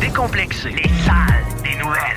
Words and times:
Décomplexée. 0.00 0.70
Les 0.70 0.88
salles 1.04 1.44
des 1.62 1.76
nouvelles. 1.76 2.14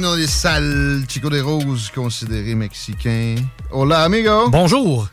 Dans 0.00 0.14
les 0.14 0.26
salles 0.28 1.02
Chico 1.08 1.28
des 1.28 1.42
Roses, 1.42 1.90
considérés 1.94 2.54
mexicains. 2.54 3.34
Hola, 3.70 4.02
amigo! 4.04 4.48
Bonjour! 4.48 5.08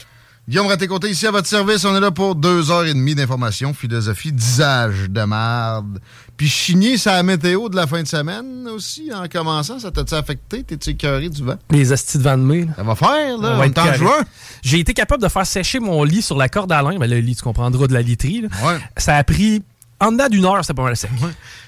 Guillaume 0.47 0.67
Raté-Côté 0.67 1.09
ici 1.09 1.27
à 1.27 1.31
votre 1.31 1.47
service. 1.47 1.83
On 1.83 1.93
est 1.93 1.99
là 1.99 2.09
pour 2.11 2.35
deux 2.35 2.71
heures 2.71 2.85
et 2.85 2.93
demie 2.93 3.13
d'informations, 3.13 3.73
philosophie, 3.73 4.31
disage 4.31 5.09
de 5.09 5.21
marde. 5.23 5.99
Puis 6.37 6.47
chigner 6.47 6.97
sa 6.97 7.21
météo 7.21 7.67
de 7.67 7.75
la 7.75 7.85
fin 7.85 8.01
de 8.01 8.07
semaine 8.07 8.65
aussi, 8.73 9.11
en 9.13 9.27
commençant. 9.27 9.77
Ça 9.79 9.91
t'a-tu 9.91 10.13
affecté? 10.13 10.63
T'es-tu 10.63 10.91
écœuré 10.91 11.27
du 11.27 11.43
vent? 11.43 11.57
Les 11.69 11.91
astis 11.91 12.17
de 12.17 12.23
vent 12.23 12.37
de 12.37 12.43
mai. 12.43 12.65
là. 12.65 12.71
Ça 12.77 12.83
va 12.83 12.95
faire, 12.95 13.37
là. 13.39 13.59
On 13.59 13.69
va 13.69 13.83
en 13.83 13.93
juin. 13.93 14.23
J'ai 14.61 14.79
été 14.79 14.93
capable 14.93 15.21
de 15.21 15.27
faire 15.27 15.45
sécher 15.45 15.79
mon 15.79 16.03
lit 16.05 16.21
sur 16.21 16.37
la 16.37 16.47
corde 16.47 16.71
à 16.71 16.81
linge. 16.81 16.97
Ben, 16.97 17.09
le 17.09 17.19
lit, 17.19 17.35
tu 17.35 17.43
comprendras, 17.43 17.87
de 17.87 17.93
la 17.93 18.01
literie. 18.01 18.41
là. 18.41 18.47
Ouais. 18.65 18.79
Ça 18.95 19.17
a 19.17 19.23
pris... 19.25 19.63
En 19.99 20.11
dedans 20.11 20.27
d'une 20.29 20.45
heure, 20.45 20.59
c'était 20.61 20.75
pas 20.75 20.83
mal 20.83 20.95
sec. 20.95 21.09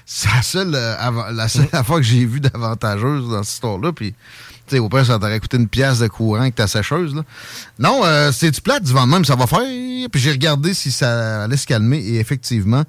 C'est 0.06 0.28
la 0.28 0.42
seule, 0.42 0.74
euh, 0.74 1.32
la 1.32 1.48
seule 1.48 1.68
fois 1.84 1.96
que 1.98 2.02
j'ai 2.02 2.24
vu 2.24 2.40
d'avantageuse 2.40 3.28
dans 3.28 3.42
cette 3.42 3.54
histoire-là. 3.54 3.92
Puis, 3.92 4.12
tu 4.12 4.76
sais, 4.76 4.78
au 4.78 4.88
pire, 4.88 5.04
ça 5.04 5.18
t'aurait 5.18 5.40
coûté 5.40 5.56
une 5.56 5.68
pièce 5.68 5.98
de 5.98 6.06
courant 6.06 6.42
avec 6.42 6.54
ta 6.54 6.68
sécheuse. 6.68 7.14
Là. 7.14 7.22
Non, 7.78 8.02
euh, 8.04 8.30
c'est 8.30 8.52
du 8.52 8.60
plate? 8.60 8.84
Du 8.84 8.92
vent 8.92 9.06
de 9.06 9.12
même, 9.12 9.24
ça 9.24 9.34
va 9.34 9.46
faire. 9.46 9.60
Puis 9.60 10.20
j'ai 10.20 10.30
regardé 10.30 10.74
si 10.74 10.92
ça 10.92 11.44
allait 11.44 11.56
se 11.56 11.66
calmer. 11.66 11.98
Et 11.98 12.20
effectivement, 12.20 12.84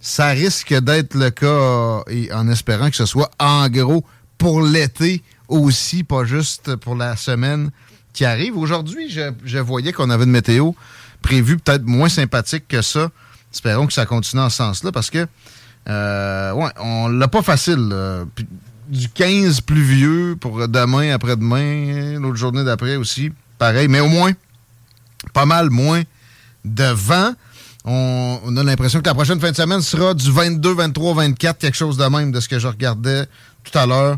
ça 0.00 0.28
risque 0.28 0.74
d'être 0.74 1.14
le 1.14 1.30
cas 1.30 2.02
et 2.08 2.32
en 2.32 2.48
espérant 2.48 2.90
que 2.90 2.96
ce 2.96 3.06
soit 3.06 3.30
en 3.38 3.68
gros 3.68 4.04
pour 4.38 4.62
l'été 4.62 5.22
aussi, 5.48 6.02
pas 6.02 6.24
juste 6.24 6.76
pour 6.76 6.96
la 6.96 7.16
semaine 7.16 7.70
qui 8.12 8.24
arrive. 8.24 8.56
Aujourd'hui, 8.56 9.08
je, 9.10 9.30
je 9.44 9.58
voyais 9.58 9.92
qu'on 9.92 10.10
avait 10.10 10.24
une 10.24 10.30
météo 10.30 10.72
prévue 11.22 11.58
peut-être 11.58 11.84
moins 11.84 12.08
sympathique 12.08 12.66
que 12.66 12.82
ça. 12.82 13.10
Espérons 13.52 13.86
que 13.86 13.92
ça 13.92 14.06
continue 14.06 14.42
en 14.42 14.50
ce 14.50 14.56
sens-là 14.58 14.92
parce 14.92 15.10
que 15.10 15.26
euh, 15.88 16.52
ouais, 16.52 16.70
on 16.78 17.08
l'a 17.08 17.28
pas 17.28 17.42
facile. 17.42 17.94
Puis 18.34 18.46
du 18.88 19.08
15 19.08 19.60
pluvieux 19.60 20.36
pour 20.38 20.66
demain, 20.68 21.12
après-demain, 21.12 22.18
l'autre 22.18 22.36
journée 22.36 22.64
d'après 22.64 22.96
aussi. 22.96 23.30
Pareil, 23.58 23.88
mais 23.88 24.00
au 24.00 24.08
moins, 24.08 24.32
pas 25.32 25.46
mal 25.46 25.70
moins 25.70 26.02
de 26.64 26.84
vent. 26.84 27.32
On, 27.84 28.56
a 28.56 28.62
l'impression 28.62 29.00
que 29.00 29.06
la 29.06 29.14
prochaine 29.14 29.40
fin 29.40 29.50
de 29.50 29.56
semaine 29.56 29.80
sera 29.80 30.12
du 30.12 30.30
22, 30.30 30.74
23, 30.74 31.14
24, 31.14 31.58
quelque 31.58 31.76
chose 31.76 31.96
de 31.96 32.04
même 32.04 32.30
de 32.30 32.40
ce 32.40 32.48
que 32.48 32.58
je 32.58 32.66
regardais 32.66 33.26
tout 33.64 33.78
à 33.78 33.86
l'heure. 33.86 34.16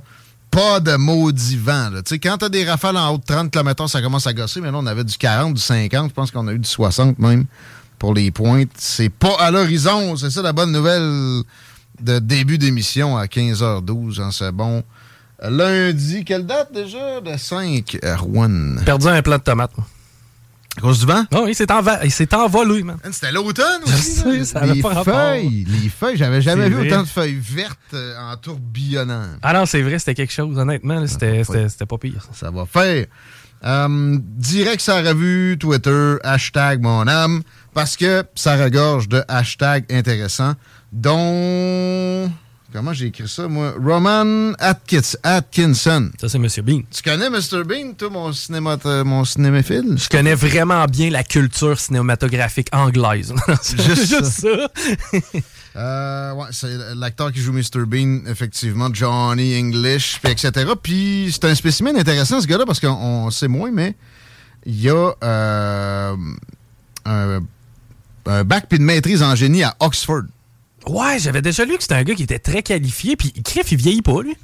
Pas 0.51 0.81
de 0.81 0.97
maudit 0.97 1.57
vent. 1.57 1.91
Quand 2.23 2.39
tu 2.39 2.45
as 2.45 2.49
des 2.49 2.69
rafales 2.69 2.97
en 2.97 3.15
haut 3.15 3.19
de 3.19 3.25
30 3.25 3.51
km, 3.51 3.89
ça 3.89 4.03
commence 4.03 4.27
à 4.27 4.33
gosser. 4.33 4.61
Mais 4.61 4.71
là, 4.71 4.79
on 4.79 4.87
avait 4.87 5.05
du 5.05 5.17
40, 5.17 5.55
du 5.55 5.61
50. 5.61 6.11
Je 6.11 6.15
pense 6.15 6.31
qu'on 6.31 6.47
a 6.49 6.53
eu 6.53 6.59
du 6.59 6.69
60 6.69 7.19
même 7.19 7.47
pour 8.03 8.15
les 8.15 8.33
pointes. 8.33 8.73
C'est 8.79 9.11
pas 9.11 9.37
à 9.39 9.53
l'horizon. 9.53 10.17
C'est 10.17 10.29
ça 10.31 10.43
la 10.43 10.53
bonne 10.53 10.73
nouvelle 10.73 11.43
de 12.01 12.19
début 12.19 12.59
d'émission 12.59 13.17
à 13.17 13.27
15h12 13.27 14.21
en 14.21 14.33
ce 14.33 14.51
bon 14.51 14.83
lundi. 15.41 16.25
Quelle 16.25 16.45
date 16.45 16.73
déjà? 16.75 17.21
Le 17.25 17.39
5, 17.39 17.99
à 18.03 18.17
Rouen. 18.17 18.75
Perdu 18.85 19.07
un 19.07 19.23
plant 19.23 19.39
de 19.39 19.43
tomates. 19.45 19.71
À 20.77 20.81
cause 20.81 20.99
du 20.99 21.07
vent? 21.07 21.25
Il 21.47 21.55
s'est 21.55 21.71
enva- 21.71 22.01
il 22.03 22.11
s'est 22.11 22.35
envolé, 22.35 22.83
man. 22.83 22.97
C'était 23.13 23.31
l'automne 23.31 23.83
aussi. 23.85 24.03
sais, 24.15 24.45
ça 24.47 24.67
les 24.67 24.83
pas 24.83 25.05
feuilles, 25.05 25.65
les 25.69 25.89
feuilles, 25.89 26.17
j'avais 26.17 26.41
jamais 26.43 26.69
vu 26.71 26.75
vrai. 26.75 26.89
autant 26.91 27.03
de 27.03 27.09
feuilles 27.09 27.39
vertes 27.41 27.79
euh, 27.95 28.15
en 28.19 28.37
tourbillonnant. 28.37 29.27
Ah 29.43 29.53
non, 29.53 29.65
c'est 29.65 29.83
vrai, 29.83 30.01
c'était 30.01 30.15
quelque 30.15 30.33
chose, 30.33 30.59
honnêtement. 30.59 30.99
là, 30.99 31.07
C'était 31.07 31.45
pas 31.87 31.99
pire. 31.99 32.27
Ça 32.33 32.51
va 32.51 32.67
faire. 32.67 33.07
Euh, 33.65 34.19
direct 34.39 34.81
sa 34.81 35.03
revue 35.03 35.57
Twitter, 35.57 36.17
hashtag 36.25 36.81
mon 36.83 37.07
âme, 37.07 37.43
parce 37.75 37.97
que 37.97 38.25
ça 38.35 38.57
regorge 38.57 39.09
de 39.09 39.23
hashtags 39.29 39.85
intéressants, 39.91 40.55
dont... 40.93 42.31
Comment 42.73 42.95
j'ai 42.95 43.07
écrit 43.07 43.29
ça, 43.29 43.49
moi? 43.49 43.75
Roman 43.79 44.55
Atkins, 44.59 45.17
Atkinson. 45.23 46.11
Ça, 46.19 46.31
c'est 46.31 46.39
Monsieur 46.39 46.63
Bean. 46.63 46.81
Tu 46.91 47.03
connais 47.03 47.29
Mr. 47.29 47.65
Bean, 47.67 47.93
toi, 47.93 48.09
mon, 48.09 48.33
cinéma, 48.33 48.79
mon 49.05 49.27
cinémaphile? 49.27 49.97
Je 49.99 50.09
connais 50.09 50.35
vraiment 50.35 50.87
bien 50.87 51.11
la 51.11 51.23
culture 51.23 51.79
cinématographique 51.79 52.69
anglaise. 52.73 53.35
C'est 53.63 53.79
Juste 53.83 54.07
juste 54.09 54.25
ça. 54.25 54.71
Euh, 55.75 56.33
ouais, 56.35 56.49
c'est 56.51 56.95
l'acteur 56.95 57.33
qui 57.33 57.41
joue 57.41 57.53
Mr. 57.53 57.87
Bean, 57.87 58.27
effectivement, 58.27 58.91
Johnny 58.93 59.59
English, 59.59 60.21
puis 60.23 60.33
etc. 60.33 60.73
Puis 60.83 61.31
c'est 61.33 61.47
un 61.47 61.55
spécimen 61.55 61.97
intéressant, 61.97 62.43
ce 62.43 62.47
gars-là, 62.47 62.67
parce 62.67 62.79
qu'on 62.79 62.89
on 62.89 63.31
sait 63.31 63.49
moins, 63.49 63.71
mais 63.71 63.95
il 64.67 64.81
y 64.81 64.91
a 64.91 65.13
euh, 65.25 66.17
un, 67.07 67.41
un 68.27 68.45
bac 68.45 68.67
puis 68.69 68.79
une 68.79 68.85
maîtrise 68.85 69.23
en 69.23 69.35
génie 69.35 69.63
à 69.63 69.77
Oxford. 69.81 70.23
Ouais, 70.87 71.19
j'avais 71.19 71.43
déjà 71.43 71.65
lu 71.65 71.77
que 71.77 71.83
c'était 71.83 71.95
un 71.95 72.03
gars 72.03 72.15
qui 72.15 72.25
était 72.25 72.39
très 72.39 72.63
qualifié, 72.63 73.17
puis 73.17 73.33
Criff, 73.45 73.71
il 73.73 73.79
vieillit 73.79 74.03
pas, 74.03 74.21
lui. 74.23 74.37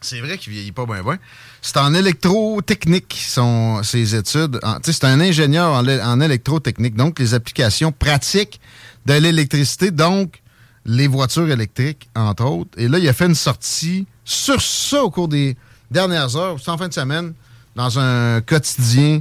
C'est 0.00 0.20
vrai 0.20 0.36
qu'il 0.36 0.52
vieillit 0.52 0.72
pas 0.72 0.84
bien 0.84 1.02
bien. 1.02 1.18
C'est 1.62 1.78
en 1.78 1.94
électrotechnique, 1.94 3.24
son, 3.26 3.82
ses 3.82 4.14
études. 4.14 4.60
C'est 4.82 5.04
un 5.04 5.18
ingénieur 5.18 5.72
en, 5.72 6.20
électrotechnique, 6.20 6.94
donc 6.94 7.18
les 7.18 7.32
applications 7.32 7.90
pratiques 7.90 8.60
de 9.06 9.14
l'électricité, 9.14 9.90
donc 9.90 10.42
les 10.84 11.06
voitures 11.06 11.48
électriques, 11.48 12.10
entre 12.14 12.44
autres. 12.44 12.72
Et 12.76 12.88
là, 12.88 12.98
il 12.98 13.08
a 13.08 13.14
fait 13.14 13.26
une 13.26 13.34
sortie 13.34 14.06
sur 14.24 14.60
ça 14.60 15.02
au 15.02 15.10
cours 15.10 15.28
des 15.28 15.56
dernières 15.90 16.36
heures, 16.36 16.56
en 16.66 16.76
fin 16.76 16.88
de 16.88 16.92
semaine, 16.92 17.32
dans 17.74 17.98
un 17.98 18.42
quotidien 18.42 19.20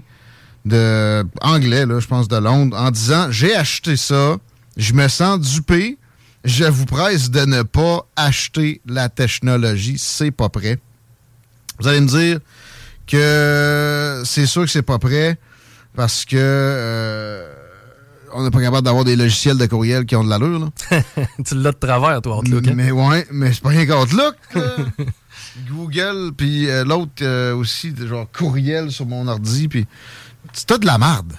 de 0.65 1.25
anglais, 1.41 1.85
là, 1.85 1.99
je 1.99 2.07
pense, 2.07 2.27
de 2.27 2.37
Londres, 2.37 2.77
en 2.77 2.91
disant 2.91 3.27
J'ai 3.31 3.55
acheté 3.55 3.97
ça, 3.97 4.37
je 4.77 4.93
me 4.93 5.07
sens 5.07 5.39
dupé, 5.39 5.97
je 6.43 6.65
vous 6.65 6.85
presse 6.85 7.29
de 7.29 7.45
ne 7.45 7.63
pas 7.63 8.05
acheter 8.15 8.81
la 8.85 9.09
technologie, 9.09 9.97
c'est 9.97 10.31
pas 10.31 10.49
prêt. 10.49 10.79
Vous 11.79 11.87
allez 11.87 12.01
me 12.01 12.07
dire 12.07 12.39
que 13.07 14.21
c'est 14.25 14.45
sûr 14.45 14.63
que 14.63 14.69
c'est 14.71 14.81
pas 14.81 14.99
prêt 14.99 15.37
parce 15.95 16.25
que 16.25 16.37
euh, 16.39 17.53
on 18.33 18.43
n'est 18.43 18.51
pas 18.51 18.61
capable 18.61 18.83
d'avoir 18.85 19.03
des 19.03 19.15
logiciels 19.15 19.57
de 19.57 19.65
courriel 19.65 20.05
qui 20.05 20.15
ont 20.15 20.23
de 20.23 20.29
l'allure. 20.29 20.59
là. 20.59 21.01
tu 21.45 21.55
l'as 21.55 21.71
de 21.71 21.77
travers, 21.77 22.21
toi, 22.21 22.39
Outlook. 22.39 22.67
hein? 22.67 22.73
Mais 22.75 22.91
ouais, 22.91 23.27
mais 23.31 23.53
c'est 23.53 23.61
pas 23.61 23.69
rien 23.69 23.85
qu'Outlook. 23.85 24.35
Google, 25.69 26.31
puis 26.35 26.69
euh, 26.69 26.83
l'autre 26.83 27.11
euh, 27.21 27.55
aussi, 27.55 27.93
genre 27.95 28.27
courriel 28.31 28.91
sur 28.91 29.05
mon 29.05 29.27
ordi, 29.27 29.67
puis 29.67 29.85
c'est 30.53 30.77
de 30.77 30.85
la 30.85 30.97
marde. 30.97 31.33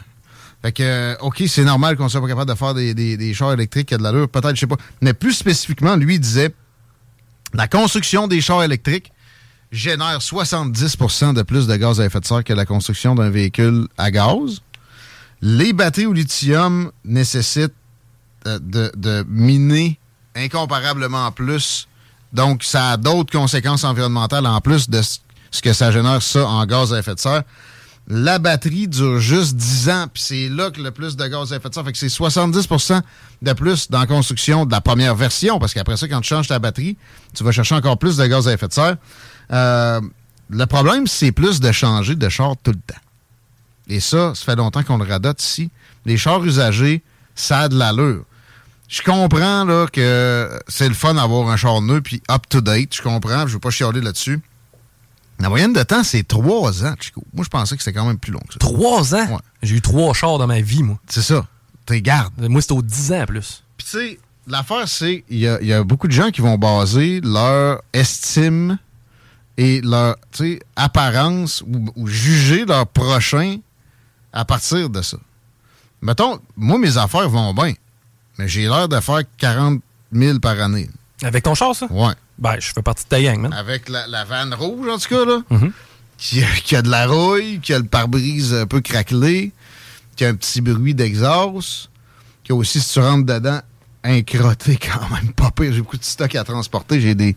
Fait 0.62 0.72
que, 0.72 0.82
euh, 0.82 1.16
OK, 1.20 1.42
c'est 1.46 1.64
normal 1.64 1.96
qu'on 1.96 2.08
soit 2.08 2.20
pas 2.20 2.28
capable 2.28 2.50
de 2.50 2.56
faire 2.56 2.74
des, 2.74 2.94
des, 2.94 3.16
des 3.16 3.34
chars 3.34 3.52
électriques 3.52 3.92
a 3.92 3.98
de 3.98 4.02
l'allure, 4.02 4.28
peut-être, 4.28 4.54
je 4.54 4.60
sais 4.60 4.66
pas. 4.66 4.78
Mais 5.02 5.12
plus 5.12 5.34
spécifiquement, 5.34 5.96
lui, 5.96 6.14
il 6.14 6.20
disait 6.20 6.54
la 7.52 7.68
construction 7.68 8.28
des 8.28 8.40
chars 8.40 8.62
électriques 8.62 9.12
génère 9.70 10.18
70% 10.18 11.34
de 11.34 11.42
plus 11.42 11.66
de 11.66 11.76
gaz 11.76 12.00
à 12.00 12.06
effet 12.06 12.20
de 12.20 12.24
serre 12.24 12.44
que 12.44 12.52
la 12.52 12.64
construction 12.64 13.14
d'un 13.14 13.28
véhicule 13.28 13.88
à 13.98 14.10
gaz. 14.10 14.62
Les 15.42 15.72
batteries 15.72 16.06
au 16.06 16.12
lithium 16.12 16.90
nécessitent 17.04 17.74
euh, 18.46 18.58
de, 18.62 18.90
de 18.96 19.24
miner 19.28 19.98
incomparablement 20.34 21.30
plus. 21.32 21.88
Donc, 22.32 22.64
ça 22.64 22.92
a 22.92 22.96
d'autres 22.96 23.32
conséquences 23.32 23.84
environnementales 23.84 24.46
en 24.46 24.60
plus 24.60 24.88
de 24.88 25.02
ce 25.02 25.62
que 25.62 25.72
ça 25.72 25.92
génère, 25.92 26.22
ça, 26.22 26.46
en 26.46 26.64
gaz 26.66 26.92
à 26.92 26.98
effet 26.98 27.14
de 27.14 27.20
serre. 27.20 27.42
La 28.06 28.38
batterie 28.38 28.86
dure 28.86 29.18
juste 29.18 29.56
10 29.56 29.88
ans, 29.88 30.06
puis 30.12 30.22
c'est 30.22 30.48
là 30.50 30.70
que 30.70 30.80
le 30.80 30.90
plus 30.90 31.16
de 31.16 31.26
gaz 31.26 31.52
à 31.52 31.56
effet 31.56 31.68
de 31.70 31.74
serre. 31.74 31.84
Fait 31.84 31.92
que 31.92 31.98
c'est 31.98 32.08
70% 32.08 33.00
de 33.40 33.52
plus 33.54 33.90
dans 33.90 34.00
la 34.00 34.06
construction 34.06 34.66
de 34.66 34.72
la 34.72 34.82
première 34.82 35.14
version, 35.14 35.58
parce 35.58 35.72
qu'après 35.72 35.96
ça, 35.96 36.06
quand 36.06 36.20
tu 36.20 36.28
changes 36.28 36.48
ta 36.48 36.58
batterie, 36.58 36.98
tu 37.34 37.44
vas 37.44 37.52
chercher 37.52 37.74
encore 37.74 37.96
plus 37.96 38.18
de 38.18 38.26
gaz 38.26 38.46
à 38.46 38.52
effet 38.52 38.68
de 38.68 38.72
serre. 38.74 38.96
Euh, 39.52 40.00
le 40.50 40.66
problème, 40.66 41.06
c'est 41.06 41.32
plus 41.32 41.60
de 41.60 41.72
changer 41.72 42.14
de 42.14 42.28
char 42.28 42.54
tout 42.62 42.72
le 42.72 42.78
temps. 42.78 43.00
Et 43.88 44.00
ça, 44.00 44.34
ça 44.34 44.44
fait 44.44 44.56
longtemps 44.56 44.82
qu'on 44.82 44.98
le 44.98 45.04
radote 45.04 45.42
ici. 45.42 45.70
Les 46.04 46.18
chars 46.18 46.44
usagés, 46.44 47.02
ça 47.34 47.60
a 47.60 47.68
de 47.68 47.78
l'allure. 47.78 48.24
Je 48.88 49.02
comprends 49.02 49.64
là, 49.64 49.86
que 49.90 50.60
c'est 50.68 50.88
le 50.88 50.94
fun 50.94 51.14
d'avoir 51.14 51.48
un 51.48 51.56
char 51.56 51.80
neuf 51.80 52.02
puis 52.02 52.22
up-to-date. 52.30 52.94
Je 52.94 53.02
comprends, 53.02 53.46
je 53.46 53.54
veux 53.54 53.58
pas 53.60 53.70
chialer 53.70 54.02
là-dessus. 54.02 54.40
La 55.40 55.48
moyenne 55.48 55.72
de 55.72 55.82
temps, 55.82 56.04
c'est 56.04 56.26
trois 56.26 56.84
ans, 56.84 56.94
Chico. 56.98 57.22
Moi, 57.34 57.44
je 57.44 57.50
pensais 57.50 57.76
que 57.76 57.82
c'était 57.82 57.98
quand 57.98 58.06
même 58.06 58.18
plus 58.18 58.32
long 58.32 58.40
que 58.40 58.54
ça. 58.54 58.58
Trois 58.60 59.14
ans? 59.14 59.26
Ouais. 59.26 59.38
J'ai 59.62 59.76
eu 59.76 59.80
trois 59.80 60.14
chars 60.14 60.38
dans 60.38 60.46
ma 60.46 60.60
vie, 60.60 60.82
moi. 60.82 60.98
C'est 61.08 61.22
ça. 61.22 61.46
T'es 61.86 62.00
garde. 62.00 62.32
Moi, 62.38 62.62
c'était 62.62 62.74
aux 62.74 62.82
10 62.82 63.12
ans 63.12 63.24
plus. 63.26 63.62
Puis, 63.76 63.86
tu 63.86 63.98
sais, 63.98 64.18
l'affaire, 64.46 64.88
c'est 64.88 65.24
il 65.28 65.38
y 65.38 65.48
a, 65.48 65.60
il 65.60 65.66
y 65.66 65.72
a 65.72 65.82
beaucoup 65.82 66.06
de 66.06 66.12
gens 66.12 66.30
qui 66.30 66.40
vont 66.40 66.56
baser 66.56 67.20
leur 67.22 67.82
estime 67.92 68.78
et 69.56 69.80
leur 69.82 70.16
tu 70.32 70.54
sais, 70.54 70.60
apparence 70.76 71.62
ou, 71.62 71.92
ou 71.96 72.06
juger 72.06 72.64
leur 72.64 72.86
prochain 72.86 73.58
à 74.32 74.44
partir 74.44 74.88
de 74.88 75.02
ça. 75.02 75.18
Mettons, 76.00 76.38
moi, 76.56 76.78
mes 76.78 76.96
affaires 76.96 77.28
vont 77.28 77.52
bien, 77.54 77.74
mais 78.38 78.48
j'ai 78.48 78.62
l'air 78.62 78.88
de 78.88 79.00
faire 79.00 79.22
40 79.38 79.80
000 80.12 80.38
par 80.38 80.60
année. 80.60 80.88
Avec 81.22 81.44
ton 81.44 81.54
char, 81.54 81.74
ça? 81.74 81.86
Ouais. 81.90 82.14
Ben, 82.38 82.56
je 82.58 82.72
fais 82.72 82.82
partie 82.82 83.04
de 83.04 83.08
ta 83.08 83.22
gang, 83.22 83.38
man. 83.40 83.52
Avec 83.52 83.88
la, 83.88 84.06
la 84.06 84.24
vanne 84.24 84.54
rouge, 84.54 84.88
en 84.88 84.98
tout 84.98 85.08
cas, 85.08 85.24
là. 85.24 85.42
Mhm. 85.50 85.72
qui, 86.18 86.42
a, 86.42 86.46
qui 86.64 86.76
a 86.76 86.82
de 86.82 86.90
la 86.90 87.06
rouille, 87.06 87.60
qui 87.60 87.72
a 87.72 87.78
le 87.78 87.84
pare-brise 87.84 88.54
un 88.54 88.66
peu 88.66 88.80
craquelé, 88.80 89.52
qui 90.16 90.24
a 90.24 90.28
un 90.28 90.34
petit 90.34 90.60
bruit 90.60 90.94
d'exhaust, 90.94 91.90
qui 92.42 92.52
a 92.52 92.54
aussi, 92.54 92.80
si 92.80 92.92
tu 92.92 93.00
rentres 93.00 93.26
dedans, 93.26 93.60
un 94.02 94.22
crotté 94.22 94.76
quand 94.82 95.08
même 95.10 95.32
pas 95.32 95.50
pire. 95.50 95.72
J'ai 95.72 95.80
beaucoup 95.80 95.96
de 95.96 96.04
stock 96.04 96.34
à 96.34 96.44
transporter. 96.44 97.00
J'ai 97.00 97.14
des, 97.14 97.36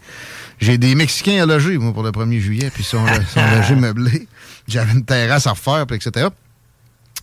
j'ai 0.60 0.78
des 0.78 0.96
Mexicains 0.96 1.44
à 1.44 1.46
loger, 1.46 1.78
moi, 1.78 1.94
pour 1.94 2.04
le 2.04 2.12
1er 2.12 2.40
juillet, 2.40 2.70
puis 2.74 2.84
ils 2.84 2.86
sont, 2.86 3.06
ils 3.08 3.26
sont 3.28 3.56
logés 3.56 3.76
meublés. 3.80 4.28
J'avais 4.68 4.92
une 4.94 5.06
terrasse 5.06 5.48
à 5.48 5.52
refaire, 5.52 5.86
puis 5.88 5.96
etc. 5.98 6.28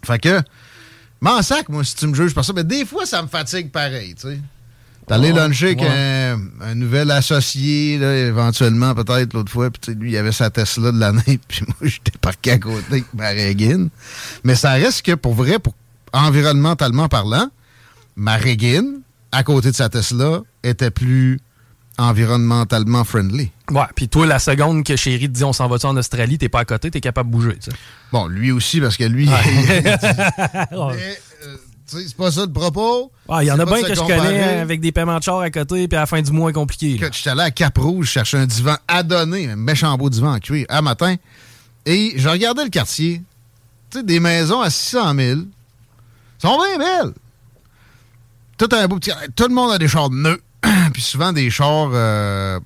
Fait 0.04 0.18
que, 0.18 0.40
m'en 1.20 1.42
sac, 1.42 1.68
moi, 1.68 1.84
si 1.84 1.94
tu 1.96 2.06
me 2.06 2.14
juges 2.14 2.34
par 2.34 2.44
ça. 2.44 2.52
Mais 2.54 2.64
des 2.64 2.84
fois, 2.84 3.04
ça 3.04 3.22
me 3.22 3.28
fatigue 3.28 3.70
pareil, 3.70 4.14
tu 4.14 4.28
sais. 4.28 4.38
T'allais 5.06 5.32
Ouais, 5.32 5.38
luncher 5.38 5.66
avec 5.66 5.80
ouais. 5.80 5.88
un, 5.88 6.38
un 6.62 6.74
nouvel 6.74 7.10
associé, 7.10 7.98
là, 7.98 8.16
éventuellement, 8.16 8.94
peut-être, 8.94 9.34
l'autre 9.34 9.52
fois. 9.52 9.70
Puis, 9.70 9.94
lui, 9.94 10.12
il 10.12 10.16
avait 10.16 10.32
sa 10.32 10.50
Tesla 10.50 10.92
de 10.92 10.98
l'année, 10.98 11.38
puis 11.48 11.62
moi, 11.66 11.76
j'étais 11.82 12.16
parqué 12.20 12.52
à 12.52 12.58
côté 12.58 12.84
avec 12.90 13.04
ma 13.14 13.28
Régine. 13.28 13.90
Mais 14.44 14.54
ça 14.54 14.72
reste 14.72 15.02
que, 15.02 15.12
pour 15.14 15.34
vrai, 15.34 15.58
pour 15.58 15.74
environnementalement 16.12 17.08
parlant, 17.08 17.48
ma 18.16 18.36
Régine, 18.36 19.00
à 19.32 19.42
côté 19.42 19.70
de 19.70 19.76
sa 19.76 19.88
Tesla, 19.88 20.40
était 20.62 20.90
plus 20.90 21.38
environnementalement 21.98 23.04
friendly. 23.04 23.50
Ouais, 23.70 23.82
puis 23.94 24.08
toi, 24.08 24.26
la 24.26 24.38
seconde 24.38 24.84
que 24.84 24.96
chérie 24.96 25.28
te 25.28 25.32
dit 25.34 25.44
on 25.44 25.52
s'en 25.52 25.68
va-tu 25.68 25.86
en 25.86 25.96
Australie, 25.96 26.38
t'es 26.38 26.48
pas 26.48 26.60
à 26.60 26.64
côté, 26.64 26.90
t'es 26.90 27.00
capable 27.00 27.30
de 27.30 27.36
bouger, 27.36 27.56
tu 27.62 27.70
sais. 27.70 27.76
Bon, 28.12 28.26
lui 28.26 28.50
aussi, 28.50 28.80
parce 28.80 28.96
que 28.96 29.04
lui, 29.04 29.28
Ouais. 29.28 29.34
c'est 31.86 32.14
pas 32.16 32.30
ça 32.30 32.42
le 32.46 32.52
propos. 32.52 33.10
Ah, 33.28 33.42
il 33.42 33.46
y 33.46 33.50
en 33.52 33.58
a 33.58 33.64
bien 33.64 33.82
de 33.82 33.88
que 33.88 33.94
je 33.94 34.00
connais 34.00 34.58
avec 34.60 34.80
des 34.80 34.92
paiements 34.92 35.18
de 35.18 35.22
char 35.22 35.40
à 35.40 35.50
côté, 35.50 35.86
puis 35.88 35.96
à 35.96 36.00
la 36.00 36.06
fin 36.06 36.20
du 36.22 36.30
mois, 36.32 36.52
compliqué. 36.52 36.94
Écoute, 36.94 37.12
j'étais 37.14 37.30
allé 37.30 37.42
à 37.42 37.50
Cap-Rouge 37.50 38.08
chercher 38.08 38.38
un 38.38 38.46
divan 38.46 38.76
adonné, 38.88 39.50
un 39.50 39.56
méchant 39.56 39.96
beau 39.96 40.08
divan 40.10 40.34
en 40.34 40.38
cuir, 40.38 40.66
à 40.68 40.82
matin. 40.82 41.16
Et 41.86 42.14
je 42.16 42.28
regardais 42.28 42.64
le 42.64 42.70
quartier. 42.70 43.22
Tu 43.90 43.98
sais, 43.98 44.04
des 44.04 44.18
maisons 44.20 44.60
à 44.60 44.70
600 44.70 45.14
000. 45.14 45.40
sont 46.38 46.56
bien 46.58 46.78
belles. 46.78 47.12
Tout 48.56 48.68
un 48.72 48.86
beau 48.88 48.98
petit... 48.98 49.10
Tout 49.36 49.48
le 49.48 49.54
monde 49.54 49.72
a 49.72 49.78
des 49.78 49.88
chars 49.88 50.10
neufs. 50.10 50.38
Puis 50.92 51.02
souvent 51.02 51.32
des 51.32 51.50
chars... 51.50 51.90
euh, 51.92 52.58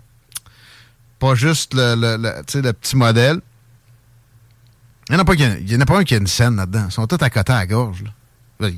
pas 1.18 1.34
juste 1.34 1.74
le, 1.74 1.94
le- 1.96 2.72
petit 2.72 2.96
modèle. 2.96 3.40
Il 5.10 5.14
n'y 5.14 5.20
en 5.20 5.80
a 5.80 5.86
pas 5.86 5.98
un 5.98 6.04
qui 6.04 6.14
a 6.14 6.18
une 6.18 6.26
scène 6.26 6.56
là-dedans. 6.56 6.84
Ils 6.88 6.92
sont 6.92 7.06
tous 7.06 7.22
à 7.24 7.30
côté 7.30 7.52
à 7.52 7.56
la 7.56 7.66
gorge. 7.66 8.04
là. 8.60 8.68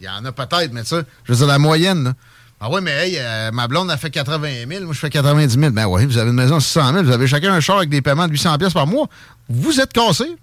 Il- 0.00 0.04
y 0.04 0.08
en 0.08 0.24
a 0.24 0.32
peut-être, 0.32 0.72
mais 0.72 0.84
ça, 0.84 1.02
je 1.24 1.32
veux 1.32 1.38
dire, 1.38 1.46
la 1.46 1.58
moyenne, 1.58 2.04
là. 2.04 2.12
Ah 2.60 2.68
oui, 2.72 2.80
mais 2.82 2.90
hey, 2.90 3.16
euh, 3.18 3.52
ma 3.52 3.68
blonde 3.68 3.88
a 3.88 3.96
fait 3.96 4.10
80 4.10 4.66
000, 4.68 4.84
moi 4.84 4.92
je 4.92 4.98
fais 4.98 5.10
90 5.10 5.54
000. 5.60 5.70
Ben 5.70 5.86
oui, 5.86 6.04
vous 6.06 6.18
avez 6.18 6.30
une 6.30 6.36
maison 6.36 6.56
de 6.56 6.62
600 6.62 6.92
000, 6.92 7.04
vous 7.04 7.12
avez 7.12 7.28
chacun 7.28 7.52
un 7.52 7.60
char 7.60 7.76
avec 7.76 7.88
des 7.88 8.02
paiements 8.02 8.26
de 8.26 8.32
800 8.32 8.58
pièces 8.58 8.72
par 8.72 8.86
mois. 8.88 9.06
Vous 9.48 9.78
êtes 9.80 9.92
cassés. 9.92 10.36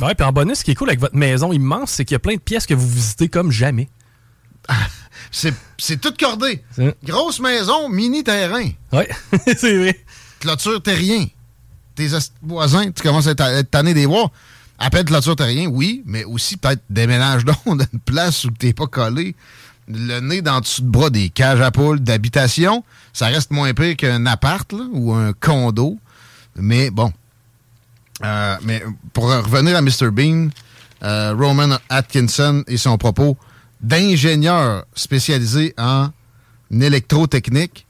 Ouais, 0.00 0.12
puis 0.16 0.26
en 0.26 0.32
bonus, 0.32 0.58
ce 0.58 0.64
qui 0.64 0.72
est 0.72 0.74
cool 0.74 0.88
avec 0.88 0.98
votre 0.98 1.14
maison 1.14 1.52
immense, 1.52 1.92
c'est 1.92 2.04
qu'il 2.04 2.14
y 2.14 2.16
a 2.16 2.18
plein 2.18 2.34
de 2.34 2.40
pièces 2.40 2.66
que 2.66 2.74
vous 2.74 2.88
visitez 2.88 3.28
comme 3.28 3.52
jamais. 3.52 3.88
C'est 5.30 6.00
tout 6.00 6.12
cordé. 6.18 6.62
Grosse 7.04 7.40
maison, 7.40 7.88
mini 7.88 8.24
terrain. 8.24 8.68
Ouais, 8.92 9.08
c'est 9.56 9.76
vrai. 9.76 10.00
Clôture 10.40 10.82
terrien. 10.82 11.26
Tes 11.94 12.08
voisins, 12.42 12.90
tu 12.90 13.02
commences 13.02 13.26
à 13.26 13.32
être, 13.32 13.70
tanné 13.70 13.92
des 13.94 14.06
voir. 14.78 14.86
Appelle 14.86 15.04
clôture 15.04 15.36
terrien, 15.36 15.66
oui, 15.66 16.02
mais 16.06 16.24
aussi 16.24 16.56
peut-être 16.56 16.82
déménage 16.90 17.44
donc 17.44 17.58
d'une 17.66 18.00
place 18.00 18.44
où 18.44 18.50
t'es 18.50 18.72
pas 18.72 18.86
collé. 18.86 19.34
Le 19.88 20.18
nez 20.20 20.42
dans 20.42 20.56
le 20.56 20.60
dessous 20.62 20.82
de 20.82 20.88
bras 20.88 21.10
des 21.10 21.28
cages 21.28 21.60
à 21.60 21.70
poules 21.70 22.00
d'habitation, 22.00 22.82
ça 23.12 23.26
reste 23.26 23.52
moins 23.52 23.72
pire 23.72 23.96
qu'un 23.96 24.26
appart 24.26 24.70
là, 24.72 24.84
ou 24.92 25.12
un 25.12 25.32
condo. 25.32 25.98
Mais 26.56 26.90
bon. 26.90 27.12
Euh, 28.24 28.56
mais 28.62 28.82
pour 29.12 29.24
revenir 29.24 29.76
à 29.76 29.82
Mr. 29.82 30.10
Bean, 30.10 30.48
euh, 31.02 31.34
Roman 31.38 31.76
Atkinson 31.88 32.64
et 32.66 32.78
son 32.78 32.96
propos 32.98 33.36
d'ingénieur 33.80 34.86
spécialisé 34.94 35.74
en 35.76 36.08
électrotechnique 36.70 37.86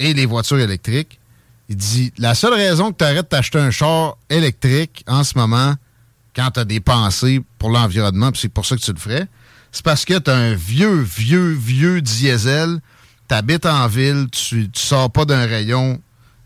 et 0.00 0.12
les 0.12 0.26
voitures 0.26 0.58
électriques, 0.58 1.20
il 1.68 1.76
dit 1.76 2.12
la 2.18 2.34
seule 2.34 2.54
raison 2.54 2.92
que 2.92 2.98
tu 2.98 3.04
arrêtes 3.04 3.30
d'acheter 3.30 3.58
un 3.58 3.70
char 3.70 4.16
électrique 4.28 5.04
en 5.06 5.24
ce 5.24 5.38
moment, 5.38 5.74
quand 6.34 6.50
tu 6.52 6.60
as 6.60 6.64
des 6.64 6.80
pensées 6.80 7.42
pour 7.58 7.70
l'environnement, 7.70 8.30
puis 8.32 8.40
c'est 8.40 8.48
pour 8.48 8.66
ça 8.66 8.76
que 8.76 8.80
tu 8.80 8.92
le 8.92 8.98
ferais, 8.98 9.26
c'est 9.72 9.84
parce 9.84 10.04
que 10.04 10.18
tu 10.18 10.30
as 10.30 10.36
un 10.36 10.54
vieux, 10.54 11.00
vieux, 11.00 11.50
vieux 11.50 12.00
diesel, 12.00 12.80
tu 13.28 13.34
habites 13.34 13.66
en 13.66 13.86
ville, 13.86 14.26
tu, 14.30 14.70
tu 14.70 14.82
sors 14.82 15.10
pas 15.10 15.24
d'un 15.24 15.46
rayon, 15.46 16.00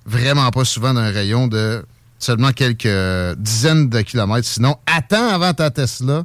vraiment 0.07 0.51
pas 0.51 0.65
souvent 0.65 0.95
d'un 0.95 1.11
rayon 1.11 1.49
de 1.49 1.85
seulement 2.19 2.53
quelques 2.53 2.89
dizaines 3.39 3.89
de 3.89 4.01
kilomètres. 4.01 4.47
Sinon, 4.47 4.77
attends 4.87 5.29
avant 5.29 5.55
ta 5.55 5.71
Tesla 5.71 6.25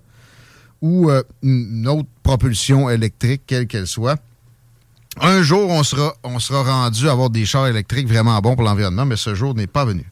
ou 0.81 1.09
euh, 1.09 1.23
une 1.41 1.87
autre 1.87 2.09
propulsion 2.23 2.89
électrique, 2.89 3.43
quelle 3.47 3.67
qu'elle 3.67 3.87
soit. 3.87 4.19
Un 5.21 5.43
jour, 5.43 5.69
on 5.69 5.83
sera, 5.83 6.13
on 6.23 6.39
sera 6.39 6.63
rendu 6.63 7.07
à 7.07 7.11
avoir 7.11 7.29
des 7.29 7.45
chars 7.45 7.67
électriques 7.67 8.07
vraiment 8.07 8.39
bons 8.39 8.55
pour 8.55 8.65
l'environnement, 8.65 9.05
mais 9.05 9.15
ce 9.15 9.35
jour 9.35 9.53
n'est 9.53 9.67
pas 9.67 9.85
venu. 9.85 10.09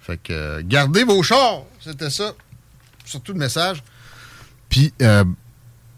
Fait 0.00 0.16
que 0.16 0.32
euh, 0.32 0.62
gardez 0.64 1.04
vos 1.04 1.22
chars, 1.22 1.62
c'était 1.80 2.10
ça. 2.10 2.32
Surtout 3.08 3.32
le 3.32 3.38
message. 3.38 3.82
Puis 4.68 4.92
euh, 5.00 5.24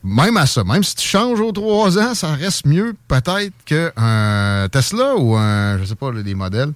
même 0.03 0.37
à 0.37 0.47
ça, 0.47 0.65
même 0.65 0.85
si 0.85 0.95
tu 0.95 1.07
changes 1.07 1.41
aux 1.41 1.53
trois 1.53 1.99
ans, 1.99 2.15
ça 2.15 2.33
reste 2.35 2.67
mieux 2.67 2.95
peut-être 3.09 3.53
qu'un 3.65 4.69
Tesla 4.71 5.17
ou 5.17 5.37
un, 5.37 5.79
je 5.79 5.85
sais 5.85 5.95
pas, 5.95 6.13
là, 6.13 6.23
des 6.23 6.35
modèles. 6.35 6.73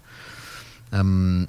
Euh, 0.92 1.44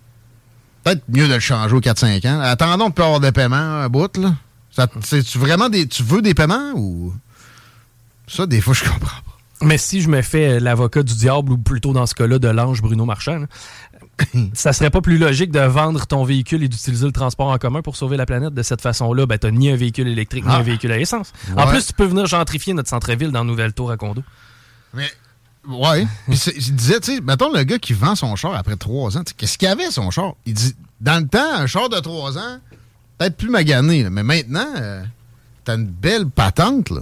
peut-être 0.84 1.02
mieux 1.10 1.28
de 1.28 1.34
le 1.34 1.40
changer 1.40 1.76
aux 1.76 1.82
4-5 1.82 2.28
ans. 2.28 2.40
Attendons 2.42 2.90
de 2.90 2.94
pas 2.94 3.06
avoir 3.06 3.20
de 3.20 3.30
paiement 3.32 3.56
un 3.56 3.90
bout, 3.90 4.16
là. 4.18 4.36
C'est-tu 5.02 5.38
vraiment 5.38 5.70
des. 5.70 5.88
Tu 5.88 6.04
veux 6.04 6.22
des 6.22 6.34
paiements 6.34 6.74
ou? 6.76 7.14
Ça, 8.28 8.46
des 8.46 8.60
fois, 8.60 8.74
je 8.74 8.84
comprends 8.84 9.22
pas. 9.22 9.36
Mais 9.62 9.78
si 9.78 10.02
je 10.02 10.10
me 10.10 10.22
fais 10.22 10.60
l'avocat 10.60 11.02
du 11.02 11.14
diable, 11.14 11.54
ou 11.54 11.58
plutôt 11.58 11.94
dans 11.94 12.06
ce 12.06 12.14
cas-là 12.14 12.40
de 12.40 12.48
l'ange 12.50 12.82
Bruno 12.82 13.06
Marchand, 13.06 13.46
ça 14.54 14.74
serait 14.74 14.90
pas 14.90 15.02
plus 15.02 15.18
logique 15.18 15.52
de 15.52 15.60
vendre 15.60 16.06
ton 16.08 16.24
véhicule 16.24 16.64
et 16.64 16.68
d'utiliser 16.68 17.06
le 17.06 17.12
transport 17.12 17.48
en 17.48 17.58
commun 17.58 17.82
pour 17.82 17.96
sauver 17.96 18.18
la 18.18 18.26
planète 18.26 18.54
de 18.54 18.64
cette 18.64 18.82
façon-là? 18.82 19.26
Ben, 19.26 19.38
t'as 19.38 19.52
ni 19.52 19.70
un 19.70 19.76
véhicule 19.76 20.08
électrique, 20.08 20.46
ni 20.46 20.52
Ah. 20.52 20.58
un 20.58 20.62
véhicule 20.64 20.92
à 20.92 21.00
essence. 21.00 21.34
En 21.58 21.68
plus, 21.68 21.86
tu 21.88 21.94
peux 21.94 22.06
venir 22.06 22.26
gentrifier 22.26 22.74
notre 22.74 22.90
centre-ville 22.90 23.32
dans 23.32 23.44
Nouvelle 23.44 23.74
Tour 23.74 23.92
à 23.92 23.98
condo. 23.98 24.24
Mais, 24.94 25.10
ouais. 25.68 26.08
Puis 26.28 26.40
il 26.56 26.76
disait, 26.76 27.00
tu 27.00 27.16
sais, 27.16 27.22
mettons 27.22 27.52
le 27.52 27.64
gars 27.64 27.78
qui 27.80 27.94
vend 27.94 28.16
son 28.16 28.36
char 28.36 28.54
après 28.56 28.76
trois 28.78 29.18
ans, 29.18 29.24
qu'est-ce 29.38 29.58
qu'il 29.58 29.68
avait 29.68 29.92
son 29.92 30.10
char? 30.12 30.34
Il 30.46 30.54
dit, 30.54 30.76
dans 31.02 31.22
le 31.22 31.28
temps, 31.28 31.54
un 31.56 31.68
char 31.68 31.90
de 31.90 32.00
trois 32.00 32.38
ans, 32.38 32.60
peut-être 33.18 33.36
plus 33.36 33.50
magané, 33.50 34.04
là, 34.04 34.10
mais 34.10 34.24
maintenant, 34.24 34.68
euh, 34.78 35.04
t'as 35.66 35.76
une 35.76 35.88
belle 35.88 36.28
patente, 36.28 36.90
là. 36.90 37.02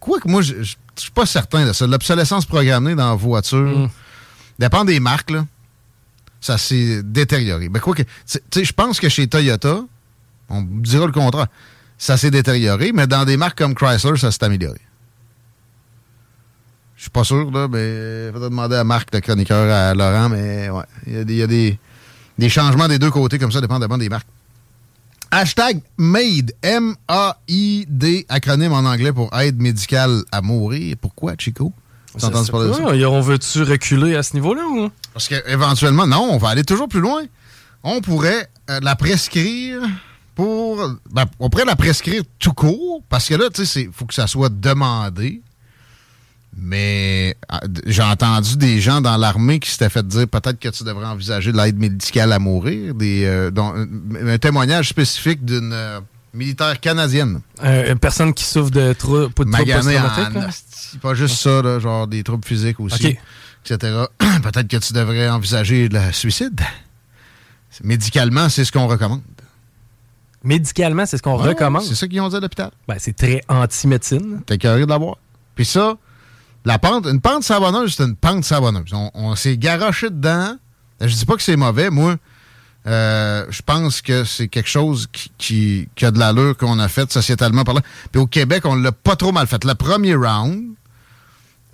Quoique, 0.00 0.28
moi, 0.28 0.42
je 0.42 0.54
je 0.94 1.00
suis 1.04 1.10
pas 1.10 1.24
certain 1.24 1.66
de 1.66 1.72
ça. 1.72 1.86
L'obsolescence 1.86 2.44
programmée 2.44 2.94
dans 2.94 3.08
la 3.08 3.14
voiture, 3.14 3.58
Mm. 3.78 3.88
dépend 4.58 4.84
des 4.84 5.00
marques, 5.00 5.30
là. 5.30 5.46
Ça 6.42 6.58
s'est 6.58 7.02
détérioré. 7.02 7.68
Ben, 7.70 7.78
quoi 7.80 7.94
que, 7.94 8.02
je 8.54 8.72
pense 8.72 8.98
que 9.00 9.08
chez 9.08 9.26
Toyota, 9.28 9.80
on 10.50 10.62
dira 10.62 11.06
le 11.06 11.12
contraire, 11.12 11.46
ça 11.96 12.16
s'est 12.18 12.30
détérioré, 12.32 12.90
mais 12.92 13.06
dans 13.06 13.24
des 13.24 13.36
marques 13.38 13.56
comme 13.58 13.74
Chrysler, 13.74 14.18
ça 14.18 14.30
s'est 14.32 14.42
amélioré. 14.44 14.80
Je 16.96 17.02
suis 17.02 17.10
pas 17.10 17.24
sûr, 17.24 17.50
là, 17.50 17.68
mais 17.68 18.30
faudrait 18.32 18.50
demander 18.50 18.76
à 18.76 18.84
Marc, 18.84 19.08
le 19.14 19.20
chroniqueur, 19.20 19.72
à 19.72 19.94
Laurent, 19.94 20.28
mais 20.28 20.68
ouais, 20.68 20.84
il 21.06 21.12
y 21.14 21.16
a 21.18 21.24
des, 21.24 21.34
y 21.36 21.42
a 21.42 21.46
des- 21.46 21.78
des 22.38 22.48
changements 22.48 22.88
des 22.88 22.98
deux 22.98 23.10
côtés 23.10 23.38
comme 23.38 23.52
ça, 23.52 23.60
dépendamment 23.60 23.98
des 23.98 24.08
marques. 24.08 24.26
Hashtag 25.30 25.80
MAID, 25.96 26.54
M-A-I-D, 26.62 28.26
acronyme 28.28 28.72
en 28.72 28.80
anglais 28.84 29.12
pour 29.12 29.32
aide 29.38 29.60
médicale 29.62 30.22
à 30.30 30.42
mourir. 30.42 30.96
Pourquoi, 31.00 31.34
Chico? 31.38 31.72
Tu 32.18 32.24
as 32.24 32.28
entendu 32.28 32.50
parler 32.50 32.68
de 32.68 32.72
ça? 32.74 32.82
Ouais, 32.84 33.04
on 33.06 33.20
veut-tu 33.20 33.62
reculer 33.62 34.16
à 34.16 34.22
ce 34.22 34.34
niveau-là 34.34 34.62
ou? 34.66 34.90
Parce 35.14 35.28
qu'éventuellement, 35.28 36.06
non, 36.06 36.28
on 36.30 36.38
va 36.38 36.50
aller 36.50 36.64
toujours 36.64 36.88
plus 36.88 37.00
loin. 37.00 37.22
On 37.82 38.00
pourrait 38.00 38.48
euh, 38.70 38.80
la 38.82 38.94
prescrire 38.96 39.80
pour. 40.34 40.76
ben, 41.10 41.24
on 41.38 41.48
pourrait 41.50 41.64
la 41.64 41.76
prescrire 41.76 42.22
tout 42.38 42.52
court, 42.52 43.02
parce 43.08 43.28
que 43.28 43.34
là, 43.34 43.46
tu 43.52 43.64
sais, 43.66 43.82
il 43.82 43.92
faut 43.92 44.04
que 44.06 44.14
ça 44.14 44.26
soit 44.26 44.48
demandé. 44.50 45.40
Mais 46.54 47.34
ah, 47.48 47.60
j'ai 47.86 48.02
entendu 48.02 48.56
des 48.58 48.78
gens 48.78 49.00
dans 49.00 49.16
l'armée 49.16 49.58
qui 49.58 49.70
s'étaient 49.70 49.88
fait 49.88 50.06
dire 50.06 50.28
peut-être 50.28 50.58
que 50.58 50.68
tu 50.68 50.84
devrais 50.84 51.06
envisager 51.06 51.50
de 51.50 51.56
l'aide 51.56 51.78
médicale 51.78 52.30
à 52.30 52.38
mourir. 52.38 52.94
Des, 52.94 53.24
euh, 53.24 53.50
dont- 53.50 53.72
un 53.74 54.38
témoignage 54.38 54.90
spécifique 54.90 55.44
d'une 55.46 55.72
euh, 55.72 56.00
militaire 56.34 56.78
canadienne. 56.80 57.40
Euh, 57.62 57.92
une 57.92 57.98
personne 57.98 58.32
qui 58.34 58.44
souffre 58.44 58.70
de 58.70 58.92
trou- 58.92 59.26
de 59.28 59.32
troubles 59.32 59.50
Maganée 59.50 59.98
post-traumatiques. 59.98 61.00
Pas 61.00 61.14
juste 61.14 61.36
ça, 61.36 61.62
là, 61.62 61.78
genre 61.78 62.06
des 62.06 62.22
troubles 62.22 62.44
physiques 62.44 62.80
aussi, 62.80 63.18
etc. 63.64 64.04
Peut-être 64.42 64.68
que 64.68 64.76
tu 64.78 64.92
devrais 64.92 65.28
envisager 65.28 65.88
le 65.88 66.12
suicide. 66.12 66.60
Médicalement, 67.82 68.48
c'est 68.48 68.64
ce 68.64 68.72
qu'on 68.72 68.86
recommande. 68.86 69.22
Médicalement, 70.44 71.06
c'est 71.06 71.16
ce 71.16 71.22
qu'on 71.22 71.40
Ouais, 71.40 71.50
recommande. 71.50 71.82
C'est 71.84 71.94
ça 71.94 72.08
qu'ils 72.08 72.20
ont 72.20 72.28
dit 72.28 72.36
à 72.36 72.40
l'hôpital. 72.40 72.70
Ben, 72.88 72.96
c'est 72.98 73.16
très 73.16 73.42
anti-médecine. 73.48 74.40
T'es 74.44 74.58
curieux 74.58 74.84
de 74.86 74.90
l'avoir. 74.90 75.16
Puis 75.54 75.64
ça, 75.64 75.94
la 76.64 76.78
pente, 76.78 77.06
une 77.06 77.20
pente 77.20 77.44
savonneuse, 77.44 77.94
c'est 77.96 78.02
une 78.04 78.16
pente 78.16 78.44
savonneuse. 78.44 78.92
On, 78.92 79.10
on 79.14 79.36
s'est 79.36 79.56
garoché 79.56 80.10
dedans. 80.10 80.56
Je 81.00 81.14
dis 81.14 81.24
pas 81.24 81.36
que 81.36 81.42
c'est 81.42 81.56
mauvais. 81.56 81.90
Moi, 81.90 82.16
euh, 82.86 83.46
je 83.50 83.62
pense 83.62 84.02
que 84.02 84.24
c'est 84.24 84.48
quelque 84.48 84.68
chose 84.68 85.08
qui, 85.38 85.88
a 86.02 86.10
de 86.10 86.18
l'allure 86.18 86.56
qu'on 86.56 86.78
a 86.78 86.88
fait 86.88 87.10
sociétalement 87.12 87.64
parlant. 87.64 87.82
Puis 88.10 88.20
au 88.20 88.26
Québec, 88.26 88.64
on 88.66 88.74
l'a 88.74 88.92
pas 88.92 89.16
trop 89.16 89.32
mal 89.32 89.46
fait. 89.46 89.64
Le 89.64 89.74
premier 89.74 90.14
round, 90.14 90.74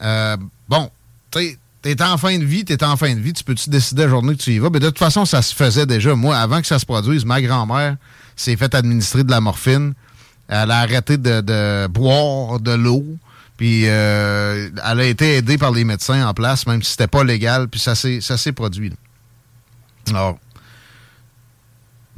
euh, 0.03 0.37
bon, 0.69 0.91
t'es 1.31 2.03
en 2.03 2.19
fin 2.19 2.38
de 2.38 2.45
vie, 2.45 2.65
t'es 2.65 2.85
en 2.85 2.97
fin 2.97 3.15
de 3.15 3.21
vie, 3.21 3.33
tu 3.33 3.43
peux-tu 3.43 3.71
décider 3.71 4.03
la 4.03 4.09
journée 4.09 4.37
que 4.37 4.43
tu 4.43 4.53
y 4.53 4.59
vas? 4.59 4.69
Mais 4.71 4.81
de 4.81 4.87
toute 4.87 4.99
façon, 4.99 5.25
ça 5.25 5.41
se 5.41 5.55
faisait 5.55 5.87
déjà. 5.87 6.15
Moi, 6.15 6.37
avant 6.37 6.61
que 6.61 6.67
ça 6.67 6.79
se 6.79 6.87
produise, 6.87 7.25
ma 7.25 7.41
grand-mère 7.41 7.97
s'est 8.37 8.57
fait 8.57 8.75
administrer 8.75 9.25
de 9.25 9.31
la 9.31 9.41
morphine. 9.41 9.95
Elle 10.49 10.71
a 10.71 10.79
arrêté 10.79 11.17
de, 11.17 11.87
boire 11.88 12.61
de 12.61 12.73
l'eau. 12.73 13.05
Puis 13.57 13.83
euh, 13.87 14.71
elle 14.88 15.00
a 15.00 15.05
été 15.05 15.37
aidée 15.37 15.59
par 15.59 15.73
les 15.73 15.83
médecins 15.83 16.27
en 16.29 16.33
place, 16.33 16.67
même 16.67 16.83
si 16.83 16.93
c'était 16.93 17.09
pas 17.09 17.25
légal. 17.25 17.69
Puis 17.69 17.81
ça 17.81 17.95
s'est 17.97 18.53
produit. 18.53 18.93
Alors, 20.11 20.38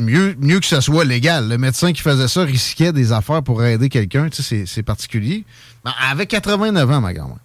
mieux, 0.00 0.34
mieux 0.40 0.60
que 0.60 0.66
ce 0.66 0.80
soit 0.80 1.04
légal. 1.04 1.48
Le 1.48 1.58
médecin 1.58 1.92
qui 1.92 2.02
faisait 2.02 2.28
ça 2.28 2.42
risquait 2.42 2.92
des 2.92 3.12
affaires 3.12 3.42
pour 3.42 3.62
aider 3.64 3.88
quelqu'un. 3.88 4.28
Tu 4.28 4.42
sais, 4.42 4.64
c'est- 4.66 4.82
particulier. 4.82 5.44
Ben, 5.84 5.92
avait 6.10 6.26
89 6.26 6.90
ans, 6.90 7.00
ma 7.00 7.12
grand-mère. 7.14 7.36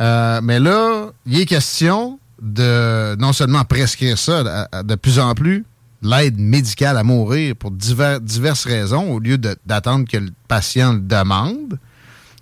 Euh, 0.00 0.40
mais 0.42 0.58
là, 0.60 1.10
il 1.26 1.38
est 1.40 1.46
question 1.46 2.18
de 2.42 3.14
non 3.18 3.32
seulement 3.32 3.64
prescrire 3.64 4.18
ça 4.18 4.66
de 4.82 4.94
plus 4.96 5.18
en 5.18 5.34
plus, 5.34 5.64
l'aide 6.02 6.38
médicale 6.38 6.96
à 6.98 7.04
mourir 7.04 7.54
pour 7.56 7.70
divers- 7.70 8.20
diverses 8.20 8.64
raisons, 8.66 9.12
au 9.12 9.20
lieu 9.20 9.38
d'attendre 9.38 10.06
que 10.10 10.16
le 10.18 10.30
patient 10.48 10.94
le 10.94 11.00
demande. 11.00 11.78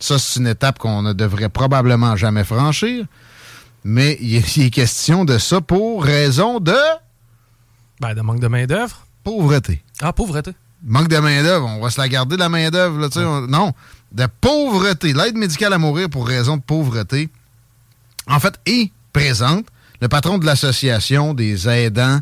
Ça, 0.00 0.18
c'est 0.18 0.40
une 0.40 0.46
étape 0.48 0.78
qu'on 0.78 1.02
ne 1.02 1.12
devrait 1.12 1.48
probablement 1.50 2.16
jamais 2.16 2.42
franchir. 2.44 3.04
Mais 3.84 4.16
il 4.20 4.36
est, 4.36 4.56
il 4.56 4.64
est 4.66 4.70
question 4.70 5.24
de 5.24 5.38
ça 5.38 5.60
pour 5.60 6.02
raison 6.04 6.58
de 6.60 6.74
Ben, 8.00 8.14
de 8.14 8.20
manque 8.20 8.40
de 8.40 8.48
main-d'œuvre. 8.48 9.06
Pauvreté. 9.24 9.82
Ah, 10.00 10.12
pauvreté. 10.12 10.52
Manque 10.84 11.08
de 11.08 11.18
main-d'œuvre, 11.18 11.66
on 11.66 11.80
va 11.80 11.90
se 11.90 12.00
la 12.00 12.08
garder 12.08 12.36
la 12.36 12.48
main-d'œuvre, 12.48 12.98
là, 12.98 13.08
tu 13.08 13.18
sais, 13.20 13.24
on- 13.24 13.46
non. 13.46 13.72
De 14.12 14.26
pauvreté. 14.40 15.12
L'aide 15.12 15.36
médicale 15.36 15.72
à 15.72 15.78
mourir 15.78 16.10
pour 16.10 16.26
raison 16.26 16.56
de 16.56 16.62
pauvreté, 16.62 17.28
en 18.26 18.40
fait, 18.40 18.54
est 18.66 18.90
présente. 19.12 19.66
Le 20.00 20.08
patron 20.08 20.38
de 20.38 20.44
l'association 20.46 21.34
des 21.34 21.68
aidants, 21.68 22.20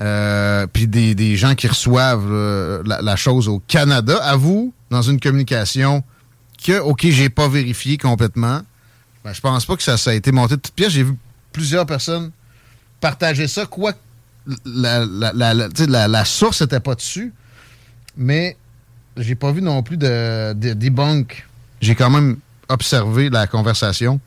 euh, 0.00 0.66
puis 0.72 0.86
des, 0.86 1.14
des 1.14 1.36
gens 1.36 1.54
qui 1.54 1.66
reçoivent 1.68 2.28
euh, 2.30 2.82
la, 2.86 3.02
la 3.02 3.16
chose 3.16 3.48
au 3.48 3.58
Canada, 3.66 4.16
avoue 4.22 4.72
dans 4.90 5.02
une 5.02 5.20
communication 5.20 6.02
que, 6.64 6.78
OK, 6.80 7.06
j'ai 7.10 7.28
pas 7.28 7.48
vérifié 7.48 7.98
complètement. 7.98 8.60
Ben, 9.24 9.32
je 9.32 9.40
pense 9.40 9.66
pas 9.66 9.76
que 9.76 9.82
ça, 9.82 9.96
ça 9.96 10.10
a 10.10 10.14
été 10.14 10.32
monté 10.32 10.56
de 10.56 10.60
toutes 10.60 10.74
pièces. 10.74 10.92
J'ai 10.92 11.02
vu 11.02 11.14
plusieurs 11.52 11.86
personnes 11.86 12.30
partager 13.00 13.48
ça, 13.48 13.66
quoi 13.66 13.92
la, 14.64 15.04
la, 15.06 15.54
la, 15.54 16.08
la- 16.08 16.24
source 16.24 16.60
n'était 16.62 16.80
pas 16.80 16.94
dessus, 16.94 17.32
mais 18.16 18.56
j'ai 19.16 19.34
pas 19.34 19.52
vu 19.52 19.62
non 19.62 19.82
plus 19.82 19.96
de, 19.96 20.52
de 20.54 20.72
debunk. 20.72 21.46
J'ai 21.80 21.94
quand 21.94 22.10
même 22.10 22.38
observé 22.68 23.30
la 23.30 23.46
conversation 23.46 24.20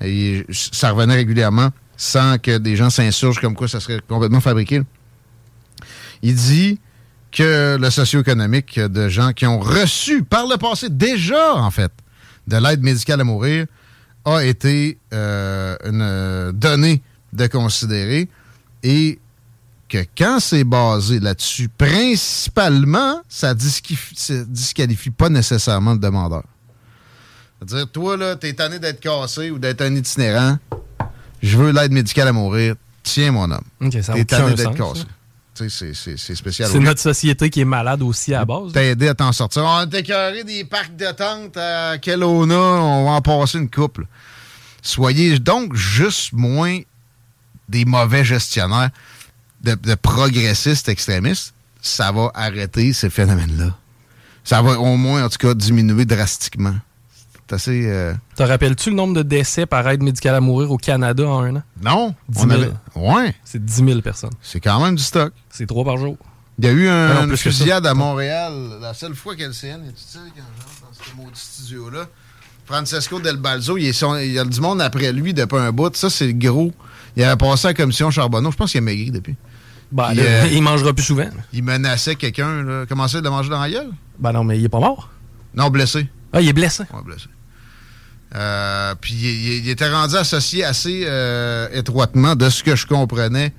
et 0.00 0.46
ça 0.50 0.90
revenait 0.90 1.14
régulièrement 1.14 1.70
sans 1.96 2.38
que 2.38 2.58
des 2.58 2.76
gens 2.76 2.90
s'insurgent 2.90 3.40
comme 3.40 3.54
quoi 3.54 3.68
ça 3.68 3.80
serait 3.80 4.00
complètement 4.08 4.40
fabriqué. 4.40 4.82
Il 6.22 6.34
dit 6.34 6.78
que 7.32 7.76
le 7.80 7.90
socio-économique 7.90 8.78
de 8.80 9.08
gens 9.08 9.32
qui 9.32 9.46
ont 9.46 9.58
reçu 9.58 10.22
par 10.22 10.46
le 10.46 10.56
passé 10.56 10.88
déjà, 10.88 11.54
en 11.54 11.70
fait, 11.70 11.92
de 12.46 12.56
l'aide 12.56 12.82
médicale 12.82 13.20
à 13.20 13.24
mourir 13.24 13.66
a 14.24 14.44
été 14.44 14.98
euh, 15.12 15.76
une 15.84 16.02
euh, 16.02 16.52
donnée 16.52 17.02
de 17.32 17.46
considérer 17.46 18.28
et 18.82 19.18
que 19.88 20.04
quand 20.16 20.38
c'est 20.40 20.64
basé 20.64 21.18
là-dessus, 21.20 21.68
principalement, 21.68 23.22
ça 23.28 23.54
disqualifie, 23.54 24.14
ça 24.16 24.44
disqualifie 24.44 25.10
pas 25.10 25.28
nécessairement 25.28 25.92
le 25.92 25.98
demandeur. 25.98 26.44
C'est-à-dire, 27.60 27.90
toi, 27.90 28.16
là, 28.16 28.36
t'es 28.36 28.52
tanné 28.52 28.78
d'être 28.78 29.00
cassé 29.00 29.50
ou 29.50 29.58
d'être 29.58 29.80
un 29.82 29.94
itinérant, 29.94 30.58
je 31.42 31.56
veux 31.56 31.72
l'aide 31.72 31.92
médicale 31.92 32.28
à 32.28 32.32
mourir, 32.32 32.74
tiens, 33.02 33.32
mon 33.32 33.50
homme. 33.50 33.64
Ok, 33.80 33.92
ça 34.02 34.12
n'a 34.12 34.18
T'es 34.18 34.24
tanné 34.26 34.54
d'être 34.54 34.74
cassé. 34.74 35.02
sais, 35.54 35.92
c'est- 35.94 36.34
spécial. 36.36 36.68
C'est 36.70 36.78
notre 36.78 37.00
société 37.00 37.50
qui 37.50 37.60
est 37.62 37.64
malade 37.64 38.02
aussi 38.02 38.32
à 38.34 38.40
la 38.40 38.44
base. 38.44 38.66
là. 38.66 38.72
T'aider 38.74 39.08
à 39.08 39.14
t'en 39.14 39.32
sortir. 39.32 39.64
On 39.64 39.80
est 39.90 39.94
écœuré 39.94 40.44
des 40.44 40.64
parcs 40.64 40.94
de 40.94 41.10
tente 41.10 41.56
à 41.56 41.98
Kelowna, 41.98 42.54
on 42.56 43.06
va 43.06 43.10
en 43.12 43.22
passer 43.22 43.58
une 43.58 43.70
couple. 43.70 44.06
Soyez 44.82 45.38
donc 45.40 45.74
juste 45.74 46.32
moins 46.32 46.78
des 47.68 47.84
mauvais 47.84 48.24
gestionnaires, 48.24 48.90
de, 49.62 49.74
de 49.74 49.94
progressistes 49.94 50.88
extrémistes. 50.88 51.54
Ça 51.80 52.10
va 52.12 52.30
arrêter 52.34 52.92
ces 52.92 53.10
phénomènes-là. 53.10 53.74
Ça 54.44 54.62
va 54.62 54.78
au 54.78 54.96
moins, 54.96 55.24
en 55.24 55.28
tout 55.28 55.38
cas, 55.38 55.54
diminuer 55.54 56.04
drastiquement. 56.04 56.74
C'est 57.48 57.54
assez. 57.54 57.86
euh, 57.86 58.14
Te 58.34 58.42
rappelles-tu 58.42 58.90
le 58.90 58.96
nombre 58.96 59.14
de 59.14 59.22
décès 59.22 59.64
par 59.66 59.88
aide 59.88 60.02
médicale 60.02 60.34
à 60.34 60.40
mourir 60.40 60.70
au 60.70 60.76
Canada 60.76 61.26
en 61.26 61.42
un 61.44 61.56
an? 61.56 61.62
Non, 61.82 62.14
10 62.28 62.42
on 62.42 62.48
000. 62.48 62.62
avait. 62.62 62.72
Ouais, 62.94 63.34
C'est 63.44 63.64
10 63.64 63.84
000 63.84 64.00
personnes. 64.02 64.30
c'est 64.42 64.60
quand 64.60 64.82
même 64.82 64.96
du 64.96 65.02
stock. 65.02 65.32
C'est 65.50 65.66
trois 65.66 65.84
par 65.84 65.96
jour. 65.96 66.16
Il 66.58 66.64
y 66.64 66.68
a 66.68 66.72
eu 66.72 66.88
un, 66.88 67.10
Ah 67.10 67.14
non, 67.26 67.30
une 67.30 67.36
fusillade 67.36 67.86
à 67.86 67.94
Montréal. 67.94 68.52
La 68.80 68.92
seule 68.92 69.14
fois 69.14 69.36
qu'elle 69.36 69.52
CN 69.54 69.80
est 69.86 69.94
quand 70.14 70.20
j'entre 70.34 70.80
dans 70.82 71.04
ce 71.04 71.16
maudit 71.16 71.40
studio-là. 71.40 72.06
Francesco 72.66 73.20
Del 73.20 73.36
Balzo, 73.36 73.78
il, 73.78 73.84
y 74.32 74.38
a 74.38 74.44
du 74.44 74.60
monde 74.60 74.82
après 74.82 75.12
lui 75.12 75.32
depuis 75.32 75.56
un 75.58 75.72
bout. 75.72 75.94
Ça, 75.96 76.10
c'est 76.10 76.26
le 76.26 76.32
gros. 76.32 76.72
Il 77.18 77.24
avait 77.24 77.36
passé 77.36 77.66
à 77.66 77.70
la 77.70 77.74
commission 77.74 78.12
Charbonneau. 78.12 78.52
Je 78.52 78.56
pense 78.56 78.70
qu'il 78.70 78.78
a 78.78 78.80
maigri 78.80 79.10
depuis. 79.10 79.34
Ben, 79.90 80.14
euh, 80.16 80.48
il 80.52 80.62
mangera 80.62 80.92
plus 80.92 81.04
souvent. 81.04 81.28
Il 81.52 81.64
menaçait 81.64 82.14
quelqu'un. 82.14 82.62
là. 82.62 82.86
Commençait 82.86 83.18
de 83.18 83.24
le 83.24 83.30
manger 83.30 83.50
dans 83.50 83.60
la 83.60 83.68
gueule? 83.68 83.90
Ben 84.20 84.32
non, 84.32 84.44
mais 84.44 84.56
il 84.56 84.64
est 84.64 84.68
pas 84.68 84.78
mort. 84.78 85.10
Non, 85.52 85.68
blessé. 85.68 86.06
Ah, 86.32 86.40
il 86.40 86.48
est 86.48 86.52
blessé. 86.52 86.84
Ouais, 86.94 87.02
blessé. 87.04 87.26
Euh, 88.36 88.94
puis 89.00 89.14
il, 89.14 89.68
était 89.68 89.90
rendu 89.90 90.14
associé 90.14 90.62
assez 90.62 91.04
euh, 91.06 91.66
étroitement, 91.72 92.36
de 92.36 92.48
ce 92.50 92.62
que 92.62 92.76
je 92.76 92.86
comprenais, 92.86 93.52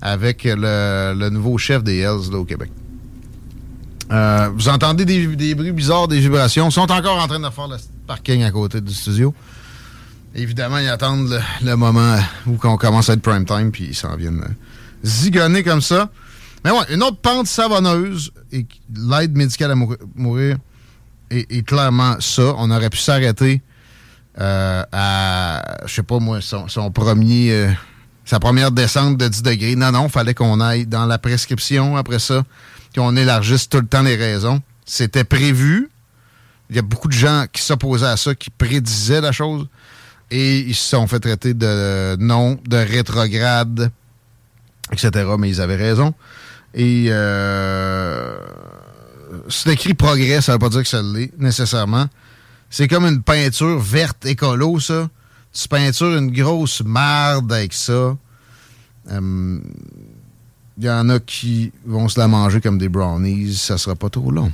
avec 0.00 0.44
le, 0.44 1.12
le 1.14 1.28
nouveau 1.28 1.58
chef 1.58 1.82
des 1.84 1.98
Hells 1.98 2.30
là, 2.32 2.38
au 2.38 2.44
Québec. 2.44 2.70
Vous 4.54 4.68
entendez 4.68 5.04
des, 5.04 5.26
des 5.26 5.54
bruits 5.54 5.72
bizarres, 5.72 6.08
des 6.08 6.20
vibrations. 6.20 6.68
Ils 6.68 6.72
sont 6.72 6.90
encore 6.90 7.22
en 7.22 7.26
train 7.26 7.40
de 7.40 7.50
faire 7.50 7.68
le 7.68 7.76
parking 8.06 8.44
à 8.44 8.50
côté 8.50 8.80
du 8.80 8.94
studio. 8.94 9.34
Évidemment, 10.34 10.78
ils 10.78 10.88
attendent 10.88 11.40
le, 11.62 11.76
moment 11.76 12.18
où 12.46 12.58
on 12.64 12.76
commence 12.76 13.08
à 13.08 13.12
être 13.12 13.22
prime 13.22 13.44
time, 13.44 13.70
puis 13.70 13.84
ils 13.90 13.94
s'en 13.94 14.16
viennent 14.16 14.42
euh, 14.42 14.52
zigonner 15.04 15.62
comme 15.62 15.80
ça. 15.80 16.10
Mais 16.64 16.72
ouais, 16.72 16.84
une 16.90 17.02
autre 17.02 17.18
pente 17.18 17.46
savonneuse, 17.46 18.32
et 18.50 18.66
l'aide 18.94 19.36
médicale 19.36 19.70
à 19.70 19.74
mourir, 19.76 19.98
mourir 20.14 20.56
est, 21.30 21.66
clairement 21.66 22.16
ça. 22.20 22.54
On 22.56 22.70
aurait 22.70 22.90
pu 22.90 22.98
s'arrêter 22.98 23.62
euh, 24.40 24.82
à, 24.90 25.76
je 25.86 25.94
sais 25.94 26.02
pas 26.02 26.18
moi, 26.18 26.40
son, 26.40 26.90
premier, 26.90 27.52
euh, 27.52 27.70
sa 28.24 28.40
première 28.40 28.72
descente 28.72 29.16
de 29.16 29.28
10 29.28 29.42
degrés. 29.42 29.76
Non, 29.76 29.92
non, 29.92 30.08
fallait 30.08 30.34
qu'on 30.34 30.60
aille 30.60 30.86
dans 30.86 31.06
la 31.06 31.18
prescription 31.18 31.96
après 31.96 32.18
ça, 32.18 32.42
qu'on 32.94 33.14
élargisse 33.14 33.68
tout 33.68 33.80
le 33.80 33.86
temps 33.86 34.02
les 34.02 34.16
raisons. 34.16 34.60
C'était 34.84 35.24
prévu. 35.24 35.90
Il 36.70 36.76
y 36.76 36.78
a 36.78 36.82
beaucoup 36.82 37.08
de 37.08 37.12
gens 37.12 37.44
qui 37.52 37.62
s'opposaient 37.62 38.06
à 38.06 38.16
ça, 38.16 38.34
qui 38.34 38.50
prédisaient 38.50 39.20
la 39.20 39.32
chose. 39.32 39.68
Et 40.30 40.60
ils 40.60 40.74
se 40.74 40.88
sont 40.90 41.06
fait 41.06 41.20
traiter 41.20 41.54
de 41.54 42.16
non, 42.18 42.58
de 42.66 42.76
rétrograde, 42.76 43.90
etc. 44.92 45.10
Mais 45.38 45.50
ils 45.50 45.60
avaient 45.60 45.76
raison. 45.76 46.14
Et 46.74 47.06
euh, 47.08 48.36
c'est 49.48 49.72
écrit 49.72 49.94
progrès, 49.94 50.40
ça 50.40 50.52
veut 50.52 50.58
pas 50.58 50.68
dire 50.68 50.82
que 50.82 50.88
ça 50.88 51.02
l'est, 51.02 51.32
nécessairement. 51.38 52.06
C'est 52.68 52.88
comme 52.88 53.04
une 53.04 53.22
peinture 53.22 53.78
verte 53.78 54.26
écolo, 54.26 54.80
ça. 54.80 55.08
Tu 55.52 55.68
peintures 55.68 56.16
une 56.16 56.32
grosse 56.32 56.82
marde 56.82 57.52
avec 57.52 57.72
ça. 57.72 58.16
Il 59.08 59.12
euh, 59.12 59.60
y 60.80 60.90
en 60.90 61.08
a 61.08 61.20
qui 61.20 61.70
vont 61.86 62.08
se 62.08 62.18
la 62.18 62.26
manger 62.26 62.60
comme 62.60 62.78
des 62.78 62.88
brownies. 62.88 63.54
Ça 63.54 63.78
sera 63.78 63.94
pas 63.94 64.08
trop 64.08 64.32
long. 64.32 64.50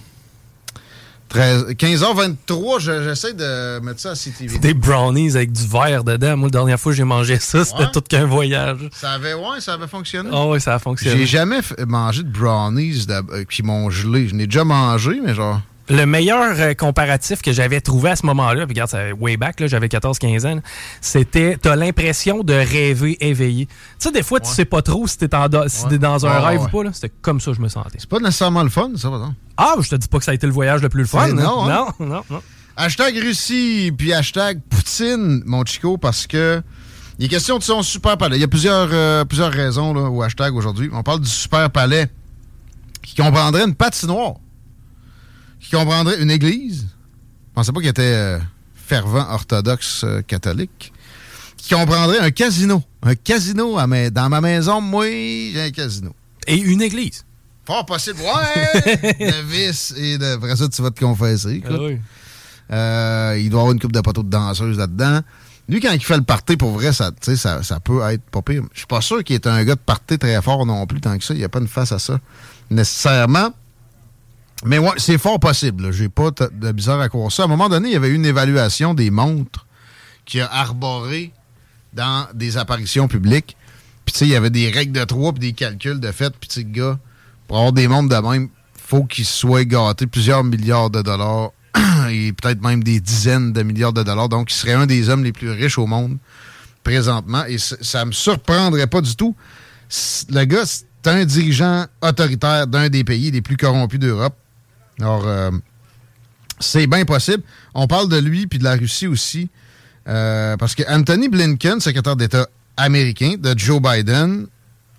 15h23, 1.35 2.81
j'essaie 2.81 3.35
de 3.35 3.79
mettre 3.81 4.01
ça 4.01 4.11
à 4.11 4.15
CTV. 4.15 4.59
Des 4.59 4.75
brownies 4.75 5.37
avec 5.37 5.53
du 5.53 5.67
verre 5.67 6.03
dedans. 6.03 6.37
Moi, 6.37 6.49
la 6.49 6.51
dernière 6.51 6.81
fois 6.81 6.93
que 6.93 6.97
j'ai 6.97 7.05
mangé 7.05 7.39
ça, 7.39 7.65
c'était 7.65 7.91
tout 7.93 8.01
qu'un 8.01 8.27
voyage. 8.27 8.89
Ça 8.93 9.13
avait, 9.13 9.35
ouais, 9.35 9.61
ça 9.61 9.75
avait 9.75 9.87
fonctionné. 9.87 10.31
Ah 10.33 10.47
oui, 10.47 10.61
ça 10.61 10.75
a 10.75 10.79
fonctionné. 10.79 11.19
J'ai 11.19 11.27
jamais 11.27 11.61
mangé 11.87 12.23
de 12.23 12.29
brownies 12.29 13.07
euh, 13.09 13.45
qui 13.49 13.63
m'ont 13.63 13.91
gelé. 13.91 14.29
Je 14.29 14.35
n'ai 14.35 14.47
déjà 14.47 14.65
mangé, 14.65 15.21
mais 15.25 15.35
genre 15.35 15.61
le 15.91 16.07
meilleur 16.07 16.55
euh, 16.59 16.75
comparatif 16.75 17.43
que 17.43 17.53
j'avais 17.53 17.81
trouvé 17.81 18.11
à 18.11 18.17
ce 18.17 18.25
moment-là, 18.27 18.67
puis 18.67 18.75
regarde, 18.75 18.91
ça 18.91 19.13
way 19.19 19.37
back, 19.37 19.67
j'avais 19.67 19.89
14-15 19.89 20.47
ans, 20.47 20.61
c'était 21.01 21.59
t'as 21.61 21.77
l'impression 21.77 22.43
de 22.43 22.55
rêver 22.55 23.17
éveillé. 23.21 23.67
Tu 23.67 23.75
sais, 23.99 24.13
des 24.13 24.23
fois, 24.23 24.41
tu 24.41 24.51
sais 24.51 24.65
pas 24.65 24.83
trop 24.83 25.07
si 25.07 25.19
t'es 25.19 25.29
dans 25.29 26.27
un 26.27 26.41
rêve 26.41 26.63
ou 26.63 26.69
pas. 26.69 26.93
C'était 26.93 27.13
comme 27.21 27.41
ça 27.41 27.51
que 27.51 27.57
je 27.57 27.63
me 27.63 27.69
sentais. 27.69 27.99
C'est 27.99 28.09
pas 28.09 28.21
nécessairement 28.21 28.63
le 28.63 28.71
fun, 28.71 28.91
ça, 28.97 29.11
par 29.11 29.33
Ah, 29.57 29.75
je 29.81 29.89
te 29.89 29.97
dis 29.97 30.09
pas 30.09 30.19
que 30.19 30.25
ça 30.25 30.31
a 30.31 30.35
été 30.35 30.47
le 30.47 30.53
voyage 30.53 30.81
le 30.81 30.89
plus 30.89 31.03
le 31.03 31.09
fun. 31.09 31.31
Hein. 31.31 31.35
Non, 31.35 31.67
non, 31.67 31.87
non, 31.99 32.23
non. 32.31 32.43
Hashtag 32.77 33.19
Russie, 33.19 33.93
puis 33.97 34.13
hashtag 34.13 34.61
Poutine, 34.71 35.43
mon 35.45 35.65
chico, 35.65 35.99
parce 35.99 36.27
que 36.27 36.63
il 37.19 37.27
est 37.27 37.29
question 37.29 37.59
de 37.59 37.63
son 37.63 37.83
super 37.83 38.17
palais. 38.17 38.37
Il 38.37 38.41
y 38.41 38.45
a 38.45 38.49
plusieurs, 38.49 38.89
euh, 38.93 39.27
plusieurs 39.27 39.53
raisons 39.53 39.93
là, 39.93 40.09
au 40.09 40.23
hashtag 40.23 40.55
aujourd'hui. 40.55 40.89
On 40.93 41.03
parle 41.03 41.21
du 41.21 41.29
super 41.29 41.69
palais 41.69 42.09
qui 43.03 43.15
comprendrait 43.15 43.65
une 43.65 43.75
patinoire 43.75 44.37
qui 45.61 45.71
comprendrait 45.71 46.21
une 46.21 46.31
église. 46.31 46.87
Je 47.51 47.55
pensais 47.55 47.73
pas 47.73 47.81
qu'il 47.81 47.89
était 47.89 48.03
euh, 48.03 48.39
fervent 48.75 49.27
orthodoxe 49.31 50.03
euh, 50.05 50.23
catholique. 50.23 50.93
Qui 51.57 51.75
comprendrait 51.75 52.19
un 52.19 52.31
casino. 52.31 52.83
Un 53.03 53.15
casino 53.15 53.79
à 53.79 53.87
dans 54.11 54.29
ma 54.29 54.41
maison, 54.41 54.81
moi, 54.81 55.07
j'ai 55.07 55.61
un 55.61 55.71
casino. 55.71 56.15
Et 56.47 56.57
une 56.57 56.81
église. 56.81 57.25
Fort 57.67 57.85
possible. 57.87 58.19
Ouais! 58.21 58.97
de 59.21 59.47
vice 59.47 59.95
et 59.97 60.19
de. 60.19 60.35
Après 60.35 60.57
ça, 60.57 60.69
tu 60.69 60.81
vas 60.83 60.91
te 60.91 61.01
confesser. 61.01 61.63
Ah 61.69 61.75
euh, 62.73 63.39
il 63.39 63.51
doit 63.51 63.61
avoir 63.61 63.73
une 63.73 63.81
coupe 63.81 63.93
de 63.93 64.01
poteaux 64.01 64.23
de 64.23 64.31
danseuse 64.31 64.79
là-dedans. 64.79 65.21
Lui, 65.69 65.81
quand 65.81 65.93
il 65.93 66.03
fait 66.03 66.17
le 66.17 66.23
party, 66.23 66.57
pour 66.57 66.71
vrai, 66.71 66.93
ça, 66.93 67.11
ça, 67.21 67.63
ça 67.63 67.81
peut 67.81 68.01
être 68.11 68.23
pas 68.25 68.43
pire. 68.43 68.63
Je 68.73 68.79
suis 68.79 68.87
pas 68.87 69.01
sûr 69.01 69.23
qu'il 69.23 69.35
est 69.35 69.47
un 69.47 69.63
gars 69.65 69.75
de 69.75 69.81
party 69.81 70.19
très 70.19 70.41
fort 70.41 70.67
non 70.67 70.87
plus, 70.87 71.01
tant 71.01 71.17
que 71.19 71.25
ça. 71.25 71.35
Il 71.35 71.39
n'y 71.39 71.45
a 71.45 71.49
pas 71.49 71.61
une 71.61 71.69
face 71.69 71.93
à 71.93 71.99
ça, 71.99 72.19
nécessairement. 72.71 73.53
Mais 74.65 74.79
c'est 74.99 75.19
fort 75.19 75.41
possible. 75.41 75.93
J'ai 75.93 76.09
pas 76.09 76.31
de 76.31 76.73
bizarre 76.73 77.01
à 77.01 77.09
croire 77.09 77.33
ça. 77.33 77.43
À 77.43 77.45
un 77.47 77.49
moment 77.49 77.69
donné, 77.69 77.89
il 77.89 77.93
y 77.93 77.97
avait 77.97 78.11
une 78.11 78.27
évaluation 78.27 78.93
des 78.95 79.11
montres 79.11 79.67
qui 80.27 80.41
a 80.41 80.47
arboré 80.47 81.33
dans 81.93 82.27
des 82.35 82.57
apparitions 82.57 83.09
publiques. 83.09 83.57
Puis, 84.05 84.13
tu 84.13 84.19
sais, 84.19 84.27
il 84.27 84.31
y 84.31 84.37
avait 84.37 84.51
des 84.51 84.71
règles 84.71 84.93
de 84.93 85.05
trois 85.05 85.33
puis 85.33 85.41
des 85.41 85.53
calculs 85.53 85.99
de 85.99 86.13
fait. 86.13 86.33
Puis, 86.39 86.49
tu 86.49 86.65
gars, 86.65 86.99
pour 87.49 87.57
avoir 87.57 87.73
des 87.73 87.89
montres 87.89 88.09
de 88.09 88.29
même, 88.29 88.49
faut 88.77 89.05
qu'ils 89.05 89.25
soient 89.25 89.65
gâtés 89.65 90.07
plusieurs 90.07 90.45
milliards 90.45 90.91
de 90.91 91.01
dollars 91.03 91.51
et 92.11 92.33
peut-être 92.33 92.63
même 92.63 92.83
des 92.85 93.01
dizaines 93.01 93.53
de 93.53 93.63
milliards 93.63 93.93
de 93.93 94.03
dollars. 94.03 94.29
Donc, 94.29 94.53
il 94.53 94.55
serait 94.55 94.75
un 94.75 94.87
des 94.87 95.09
hommes 95.09 95.25
les 95.25 95.33
plus 95.33 95.51
riches 95.51 95.79
au 95.79 95.87
monde 95.87 96.19
présentement. 96.85 97.45
Et 97.47 97.57
ça 97.59 98.05
me 98.05 98.13
surprendrait 98.13 98.89
pas 98.89 99.01
du 99.01 99.17
tout. 99.17 99.35
Le 100.31 100.45
gars, 100.45 100.65
c'est 100.65 100.87
un 101.07 101.25
dirigeant 101.25 101.87
autoritaire 102.03 102.67
d'un 102.67 102.89
des 102.89 103.05
pays 103.05 103.31
les 103.31 103.43
plus 103.43 103.57
corrompus 103.57 103.99
d'Europe. 103.99 104.37
Alors, 105.01 105.27
euh, 105.27 105.51
c'est 106.59 106.87
bien 106.87 107.05
possible. 107.05 107.43
On 107.75 107.87
parle 107.87 108.09
de 108.09 108.19
lui 108.19 108.47
puis 108.47 108.59
de 108.59 108.65
la 108.65 108.75
Russie 108.75 109.07
aussi. 109.07 109.49
Euh, 110.09 110.57
parce 110.57 110.75
que 110.75 110.83
Anthony 110.89 111.29
Blinken, 111.29 111.81
secrétaire 111.81 112.17
d'État 112.17 112.47
américain 112.77 113.35
de 113.39 113.55
Joe 113.57 113.81
Biden, 113.81 114.47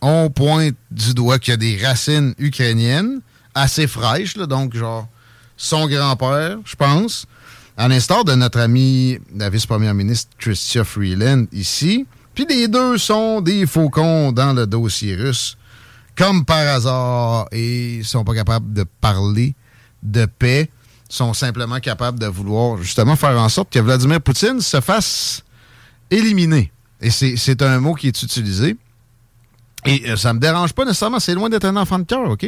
on 0.02 0.30
pointe 0.30 0.76
du 0.90 1.14
doigt 1.14 1.40
qu'il 1.40 1.52
y 1.52 1.54
a 1.54 1.58
des 1.58 1.86
racines 1.86 2.34
ukrainiennes 2.38 3.22
assez 3.54 3.88
fraîches, 3.88 4.38
donc 4.38 4.76
genre 4.76 5.08
son 5.58 5.88
grand-père, 5.88 6.58
je 6.66 6.76
pense, 6.76 7.26
à 7.78 7.88
l'instar 7.88 8.24
de 8.24 8.34
notre 8.34 8.60
ami, 8.60 9.20
la 9.36 9.50
vice-première 9.50 9.94
ministre 9.94 10.32
Chrystia 10.38 10.84
Freeland 10.84 11.46
ici. 11.52 12.06
Puis 12.34 12.46
les 12.50 12.68
deux 12.68 12.98
sont 12.98 13.42
des 13.42 13.66
faucons 13.66 14.32
dans 14.32 14.54
le 14.54 14.66
dossier 14.66 15.16
russe, 15.16 15.58
comme 16.16 16.46
par 16.46 16.68
hasard, 16.68 17.48
et 17.52 18.02
sont 18.04 18.24
pas 18.24 18.34
capables 18.34 18.74
de 18.74 18.86
parler 19.02 19.56
de 20.04 20.26
paix 20.26 20.70
sont 21.10 21.34
simplement 21.34 21.80
capables 21.80 22.20
de 22.20 22.28
vouloir 22.28 22.82
justement 22.82 23.16
faire 23.16 23.38
en 23.40 23.50
sorte 23.50 23.72
que 23.72 23.80
Vladimir 23.80 24.22
Poutine 24.22 24.62
se 24.62 24.80
fasse 24.80 25.44
éliminer. 26.10 26.72
Et 27.02 27.10
c'est 27.10 27.62
un 27.62 27.80
mot 27.80 27.96
qui 27.96 28.08
est 28.08 28.24
utilisé. 28.24 28.78
Et 29.86 30.10
euh, 30.10 30.16
ça 30.16 30.34
me 30.34 30.40
dérange 30.40 30.74
pas 30.74 30.86
nécessairement, 30.86 31.20
c'est 31.20 31.34
loin 31.34 31.50
d'être 31.50 31.66
un 31.66 31.76
enfant 31.76 31.98
de 31.98 32.04
cœur, 32.04 32.30
OK? 32.30 32.46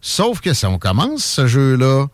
Sauf 0.00 0.40
que 0.40 0.54
si 0.54 0.66
on 0.66 0.78
commence 0.78 1.24
ce 1.24 1.46
jeu-là, 1.46 2.06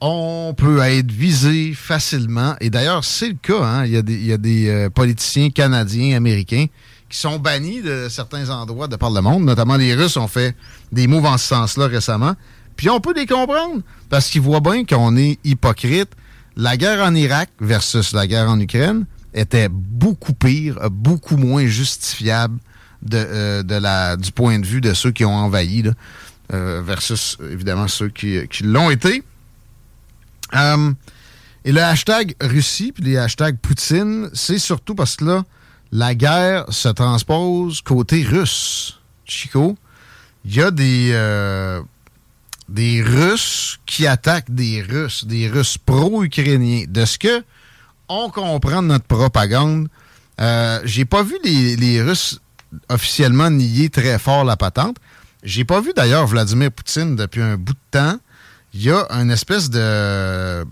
on 0.00 0.54
peut 0.56 0.80
être 0.80 1.10
visé 1.10 1.72
facilement. 1.74 2.56
Et 2.60 2.70
d'ailleurs, 2.70 3.04
c'est 3.04 3.28
le 3.28 3.36
cas. 3.40 3.62
Hein? 3.62 3.86
Il 3.86 3.92
y 3.92 4.32
a 4.32 4.38
des, 4.38 4.68
euh, 4.68 4.90
politiciens 4.90 5.50
canadiens, 5.50 6.16
américains 6.16 6.66
qui 7.08 7.18
sont 7.18 7.38
bannis 7.38 7.82
de 7.82 8.08
certains 8.10 8.50
endroits 8.50 8.88
de 8.88 8.96
par 8.96 9.10
le 9.10 9.20
monde. 9.20 9.44
Notamment 9.44 9.76
les 9.76 9.94
Russes 9.94 10.16
ont 10.16 10.26
fait 10.26 10.56
des 10.90 11.06
moves 11.06 11.26
en 11.26 11.38
ce 11.38 11.46
sens-là 11.46 11.86
récemment. 11.86 12.34
Puis 12.76 12.90
on 12.90 13.00
peut 13.00 13.14
les 13.14 13.26
comprendre, 13.26 13.82
parce 14.10 14.28
qu'ils 14.28 14.42
voient 14.42 14.60
bien 14.60 14.84
qu'on 14.84 15.16
est 15.16 15.38
hypocrite. 15.44 16.10
La 16.56 16.76
guerre 16.76 17.04
en 17.04 17.14
Irak 17.14 17.50
versus 17.60 18.12
la 18.12 18.26
guerre 18.26 18.48
en 18.48 18.58
Ukraine 18.60 19.06
était 19.34 19.68
beaucoup 19.70 20.32
pire, 20.32 20.78
beaucoup 20.90 21.36
moins 21.36 21.66
justifiable 21.66 22.58
euh, 23.12 24.16
du 24.16 24.32
point 24.32 24.58
de 24.58 24.66
vue 24.66 24.80
de 24.80 24.94
ceux 24.94 25.10
qui 25.10 25.24
ont 25.24 25.34
envahi, 25.34 25.84
euh, 26.52 26.82
versus 26.84 27.36
évidemment 27.50 27.88
ceux 27.88 28.08
qui, 28.08 28.46
l'ont 28.62 28.90
été. 28.90 29.22
Euh, 30.54 30.92
et 31.64 31.72
le 31.72 31.82
hashtag 31.82 32.34
Russie 32.40 32.92
puis 32.92 33.02
les 33.04 33.18
hashtags 33.18 33.58
Poutine, 33.58 34.30
c'est 34.32 34.58
surtout 34.58 34.94
parce 34.94 35.16
que 35.16 35.24
là, 35.24 35.44
la 35.92 36.14
guerre 36.14 36.64
se 36.70 36.88
transpose 36.88 37.82
côté 37.82 38.22
russe. 38.22 39.00
Chico, 39.24 39.76
il 40.44 40.54
y 40.54 40.62
a 40.62 40.70
des 40.70 41.12
des 42.68 43.02
Russes 43.02 43.78
qui 43.86 44.06
attaquent 44.06 44.50
des 44.50 44.82
Russes, 44.82 45.24
des 45.24 45.48
Russes 45.48 45.78
pro-ukrainiens. 45.78 46.84
De 46.88 47.04
ce 47.04 47.18
que 47.18 47.44
on 48.08 48.30
comprend 48.30 48.82
de 48.82 48.88
notre 48.88 49.04
propagande, 49.04 49.88
euh, 50.40 50.80
j'ai 50.84 51.04
pas 51.04 51.22
vu 51.22 51.36
les, 51.44 52.02
Russes 52.02 52.40
officiellement 52.88 53.50
nier 53.50 53.88
très 53.88 54.18
fort 54.18 54.44
la 54.44 54.56
patente. 54.56 54.96
J'ai 55.42 55.64
pas 55.64 55.80
vu 55.80 55.92
d'ailleurs 55.94 56.26
Vladimir 56.26 56.72
Poutine 56.72 57.16
depuis 57.16 57.42
un 57.42 57.56
bout 57.56 57.72
de 57.72 57.78
temps. 57.90 58.18
Il 58.74 58.82
y 58.82 58.90
a 58.90 59.06
une 59.10 59.30
espèce 59.30 59.70
de, 59.70 60.64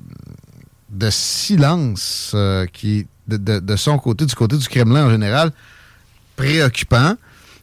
silence 1.10 2.32
euh, 2.34 2.66
qui 2.66 3.06
de, 3.26 3.36
de, 3.36 3.76
son 3.76 3.98
côté, 3.98 4.26
du 4.26 4.34
côté 4.34 4.58
du 4.58 4.68
Kremlin 4.68 5.06
en 5.06 5.10
général, 5.10 5.52
préoccupant. 6.36 7.14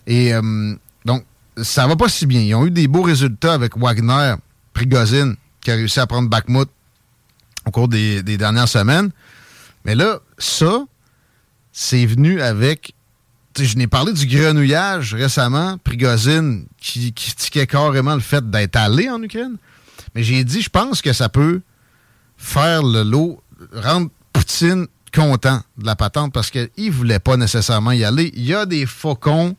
Et 0.08 0.34
euh, 0.34 0.76
donc, 1.06 1.24
ça 1.64 1.88
va 1.88 1.96
pas 1.96 2.10
si 2.10 2.26
bien. 2.26 2.42
Ils 2.42 2.56
ont 2.56 2.66
eu 2.66 2.72
des 2.72 2.88
beaux 2.88 3.02
résultats 3.02 3.54
avec 3.54 3.78
Wagner, 3.78 4.36
Prigozhin, 4.74 5.36
qui 5.62 5.72
a 5.72 5.76
réussi 5.76 6.00
à 6.00 6.08
prendre 6.08 6.30
Bakhmut 6.30 6.70
au 7.66 7.72
cours 7.72 7.88
des, 7.88 8.24
dernières 8.24 8.68
semaines. 8.68 9.12
Mais 9.86 9.96
là, 9.96 10.20
ça, 10.38 10.86
c'est 11.72 12.06
venu 12.06 12.42
avec. 12.42 12.94
Je 13.60 13.76
n'ai 13.76 13.88
parlé 13.88 14.14
du 14.14 14.26
grenouillage 14.28 15.14
récemment, 15.14 15.78
Prigozhin, 15.84 16.62
qui, 16.80 17.12
critiquait 17.14 17.68
carrément 17.68 18.16
le 18.16 18.22
fait 18.22 18.50
d'être 18.50 18.78
allé 18.78 19.10
en 19.10 19.22
Ukraine. 19.22 19.58
Mais 20.16 20.24
j'ai 20.24 20.44
dit, 20.44 20.62
je 20.62 20.70
pense 20.70 21.02
que 21.02 21.12
ça 21.12 21.28
peut 21.28 21.62
faire 22.38 22.82
le 22.84 23.04
lot, 23.04 23.42
rendre 23.74 24.10
Poutine 24.32 24.88
content 25.14 25.62
de 25.78 25.86
la 25.86 25.98
patente 25.98 26.32
parce 26.34 26.50
qu'il 26.50 26.70
ne 26.78 26.92
voulait 26.92 27.20
pas 27.20 27.36
nécessairement 27.36 27.92
y 27.92 28.06
aller. 28.06 28.32
Il 28.36 28.46
y 28.46 28.54
a 28.54 28.66
des 28.66 28.86
faucons 28.86 29.56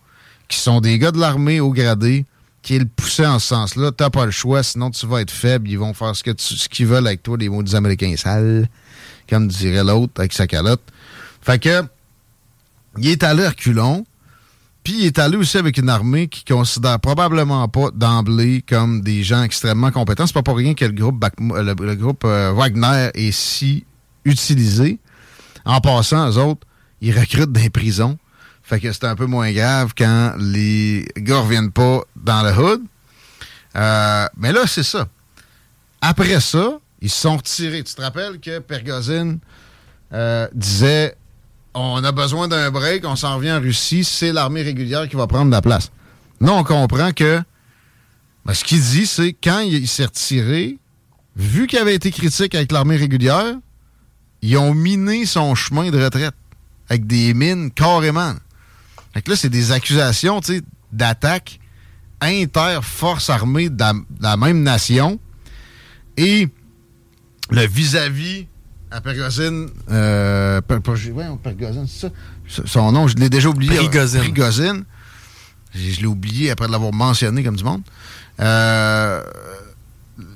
qui 0.53 0.59
sont 0.59 0.83
des 0.83 0.99
gars 0.99 1.13
de 1.13 1.19
l'armée 1.19 1.61
au 1.61 1.73
gradé, 1.73 2.27
qui 2.61 2.79
le 2.79 2.85
poussait 2.85 3.27
en 3.27 3.39
ce 3.39 3.49
sens-là. 3.49 3.91
T'as 3.91 4.11
pas 4.11 4.27
le 4.27 4.31
choix, 4.31 4.63
sinon 4.63 4.91
tu 4.91 5.07
vas 5.07 5.23
être 5.23 5.31
faible. 5.31 5.71
Ils 5.71 5.79
vont 5.79 5.95
faire 5.95 6.15
ce 6.15 6.23
que 6.23 6.31
ce 6.37 6.69
qu'ils 6.69 6.87
veulent 6.87 7.07
avec 7.07 7.23
toi, 7.23 7.39
les 7.39 7.49
mots 7.49 7.63
des 7.63 7.75
Américains 7.75 8.15
sales, 8.19 8.69
comme 9.31 9.49
dirait 9.49 9.83
l'autre 9.83 10.13
avec 10.19 10.35
sa 10.35 10.47
calotte. 10.47 10.83
Fait 11.41 11.59
que, 11.59 11.83
il 12.99 13.09
est 13.09 13.23
allé 13.23 13.49
reculons, 13.49 14.05
puis 14.85 14.93
il 14.99 15.07
est 15.07 15.19
allé 15.19 15.39
aussi 15.39 15.57
avec 15.57 15.79
une 15.79 15.89
armée 15.89 16.29
qui 16.29 16.45
considère 16.45 17.01
probablement 17.01 17.67
pas 17.69 17.91
d'emblée 17.91 18.63
comme 18.69 19.01
des 19.01 19.23
gens 19.23 19.43
extrêmement 19.43 19.91
compétents. 19.91 20.27
C'est 20.27 20.35
pas 20.35 20.43
pour 20.43 20.59
rien 20.59 20.75
que 20.75 20.85
le 20.85 20.93
groupe, 20.93 21.25
le, 21.41 21.95
groupe 21.95 22.25
euh, 22.27 22.53
Wagner 22.53 23.09
est 23.15 23.33
si 23.33 23.87
utilisé. 24.27 24.99
En 25.65 25.81
passant, 25.81 26.31
eux 26.31 26.37
autres, 26.37 26.67
ils 27.01 27.19
recrutent 27.19 27.53
des 27.53 27.71
prisons. 27.71 28.19
Fait 28.73 28.81
que 28.81 28.91
c'est 28.91 29.05
un 29.05 29.15
peu 29.15 29.27
moins 29.27 29.53
grave 29.53 29.93
quand 29.95 30.33
les 30.39 31.07
gars 31.19 31.41
reviennent 31.41 31.73
pas 31.73 32.05
dans 32.17 32.43
le 32.43 32.59
hood. 32.59 32.81
Euh, 33.77 34.27
mais 34.39 34.51
là, 34.51 34.67
c'est 34.67 34.83
ça. 34.83 35.07
Après 36.01 36.41
ça, 36.41 36.79
ils 37.03 37.11
se 37.11 37.21
sont 37.21 37.37
retirés. 37.37 37.83
Tu 37.83 37.95
te 37.95 38.01
rappelles 38.01 38.41
que 38.41 38.61
Pergozine 38.61 39.41
euh, 40.15 40.49
disait 40.55 41.15
on 41.75 42.03
a 42.03 42.13
besoin 42.13 42.49
d'un 42.49 42.71
break, 42.71 43.05
on 43.05 43.15
s'en 43.15 43.37
revient 43.37 43.53
en 43.53 43.61
Russie, 43.61 44.05
c'est 44.05 44.33
l'armée 44.33 44.63
régulière 44.63 45.07
qui 45.07 45.17
va 45.17 45.27
prendre 45.27 45.51
la 45.51 45.61
place. 45.61 45.91
Non, 46.41 46.61
on 46.61 46.65
comprend 46.65 47.13
que 47.13 47.43
ben, 48.47 48.55
ce 48.55 48.65
qu'il 48.65 48.81
dit, 48.81 49.07
c'est 49.07 49.35
quand 49.35 49.61
il 49.61 49.87
s'est 49.87 50.07
retiré, 50.07 50.79
vu 51.37 51.67
qu'il 51.67 51.79
avait 51.79 51.95
été 51.95 52.11
critique 52.11 52.55
avec 52.55 52.73
l'armée 52.73 52.97
régulière, 52.97 53.55
ils 54.41 54.57
ont 54.57 54.73
miné 54.73 55.27
son 55.27 55.55
chemin 55.55 55.91
de 55.91 56.03
retraite 56.03 56.35
avec 56.89 57.07
des 57.07 57.35
mines 57.35 57.71
carrément. 57.71 58.33
Fait 59.13 59.23
que 59.23 59.31
là, 59.31 59.37
c'est 59.37 59.49
des 59.51 59.73
accusations 59.73 60.41
d'attaque 60.93 61.61
inter-force 62.21 63.31
armée 63.31 63.69
de 63.69 63.85
la, 64.21 64.37
même 64.37 64.63
nation. 64.63 65.19
Et 66.17 66.49
le 67.51 67.67
vis-à-vis 67.67 68.47
à 68.91 69.01
Pergozine, 69.01 69.69
euh, 69.91 70.61
Pergozine, 70.61 71.87
c'est 71.89 72.09
ça? 72.09 72.65
Son 72.67 72.93
nom, 72.93 73.09
je 73.09 73.17
l'ai 73.17 73.31
déjà 73.31 73.49
oublié. 73.49 73.75
Prigozine. 73.77 74.21
Prigozine. 74.21 74.85
Je, 75.75 76.01
l'ai 76.01 76.07
oublié 76.07 76.51
après 76.51 76.69
l'avoir 76.69 76.93
mentionné 76.93 77.43
comme 77.43 77.57
du 77.57 77.65
monde. 77.65 77.83
Euh, 78.41 79.23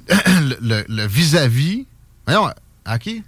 le 0.61 1.07
vis-à-vis. 1.07 1.87
voyons, 2.27 2.51
à 2.85 2.99
qui? 2.99 3.23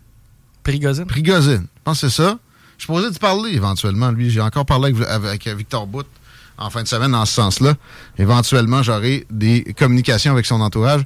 Prigozine. 0.62 1.06
Prigozine. 1.06 1.66
Je 1.76 1.82
pense 1.84 2.00
que 2.00 2.08
c'est 2.08 2.22
ça. 2.22 2.38
Je 2.78 2.84
suis 2.84 2.92
posé 2.92 3.10
de 3.10 3.18
parler 3.18 3.50
éventuellement, 3.50 4.10
lui. 4.10 4.30
J'ai 4.30 4.40
encore 4.40 4.64
parlé 4.64 4.94
avec, 5.08 5.46
Victor 5.48 5.86
Bout 5.86 6.06
en 6.56 6.70
fin 6.70 6.82
de 6.82 6.88
semaine 6.88 7.12
dans 7.12 7.24
ce 7.24 7.34
sens-là. 7.34 7.74
Éventuellement, 8.18 8.82
j'aurai 8.82 9.26
des 9.30 9.74
communications 9.76 10.32
avec 10.32 10.46
son 10.46 10.60
entourage. 10.60 11.02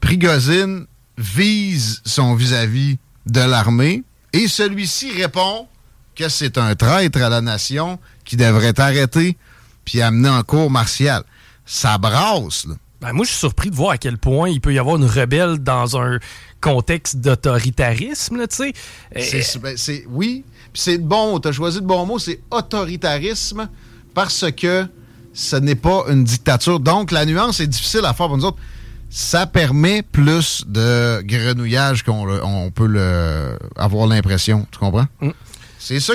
Prigozine 0.00 0.86
vise 1.18 2.00
son 2.04 2.34
vis-à-vis 2.34 2.98
de 3.26 3.40
l'armée 3.40 4.02
et 4.32 4.48
celui-ci 4.48 5.12
répond 5.12 5.66
que 6.14 6.28
c'est 6.28 6.56
un 6.56 6.74
traître 6.74 7.20
à 7.20 7.28
la 7.28 7.40
nation 7.40 7.98
qui 8.24 8.36
devrait 8.36 8.68
être 8.68 8.80
arrêté 8.80 9.36
puis 9.84 10.00
amené 10.00 10.28
en 10.28 10.42
cours 10.42 10.70
martial. 10.70 11.24
Ça 11.66 11.98
brasse, 11.98 12.66
là. 12.66 12.74
Ben, 13.00 13.12
moi, 13.12 13.24
je 13.24 13.30
suis 13.30 13.40
surpris 13.40 13.70
de 13.70 13.74
voir 13.74 13.90
à 13.90 13.98
quel 13.98 14.16
point 14.16 14.48
il 14.48 14.60
peut 14.60 14.72
y 14.72 14.78
avoir 14.78 14.96
une 14.96 15.04
rebelle 15.04 15.58
dans 15.58 16.00
un 16.00 16.20
contexte 16.60 17.16
d'autoritarisme, 17.16 18.46
tu 18.46 18.72
sais. 19.12 19.58
Ben, 19.58 19.76
oui, 20.08 20.44
c'est 20.74 20.98
bon, 20.98 21.38
tu 21.40 21.48
as 21.48 21.52
choisi 21.52 21.78
le 21.78 21.84
bon 21.84 22.06
mot, 22.06 22.18
c'est 22.18 22.40
autoritarisme 22.50 23.68
parce 24.14 24.50
que 24.52 24.86
ce 25.34 25.56
n'est 25.56 25.74
pas 25.74 26.04
une 26.08 26.24
dictature. 26.24 26.80
Donc, 26.80 27.10
la 27.10 27.24
nuance 27.24 27.60
est 27.60 27.66
difficile 27.66 28.04
à 28.04 28.12
faire 28.12 28.28
pour 28.28 28.36
nous 28.36 28.44
autres. 28.44 28.58
Ça 29.10 29.46
permet 29.46 30.02
plus 30.02 30.64
de 30.66 31.20
grenouillage 31.22 32.02
qu'on 32.02 32.70
peut 32.74 32.86
le, 32.86 33.58
avoir 33.76 34.06
l'impression. 34.06 34.66
Tu 34.70 34.78
comprends? 34.78 35.06
Mm. 35.20 35.30
C'est 35.78 36.00
ça. 36.00 36.14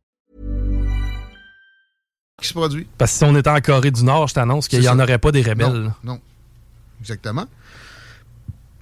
Parce 2.97 3.11
que 3.11 3.17
si 3.17 3.23
on 3.23 3.35
était 3.35 3.49
en 3.49 3.61
Corée 3.61 3.91
du 3.91 4.03
Nord, 4.03 4.27
je 4.27 4.33
t'annonce 4.33 4.67
qu'il 4.67 4.79
n'y 4.79 4.89
en 4.89 4.99
aurait 4.99 5.19
pas 5.19 5.31
des 5.31 5.41
rebelles. 5.41 5.93
Non, 6.03 6.13
non. 6.13 6.19
exactement. 6.99 7.45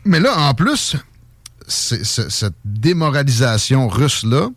Mais 0.05 0.19
là, 0.19 0.37
en 0.37 0.53
plus, 0.53 0.95
cette 1.67 2.55
démoralisation 2.65 3.87
russe-là 3.87 4.49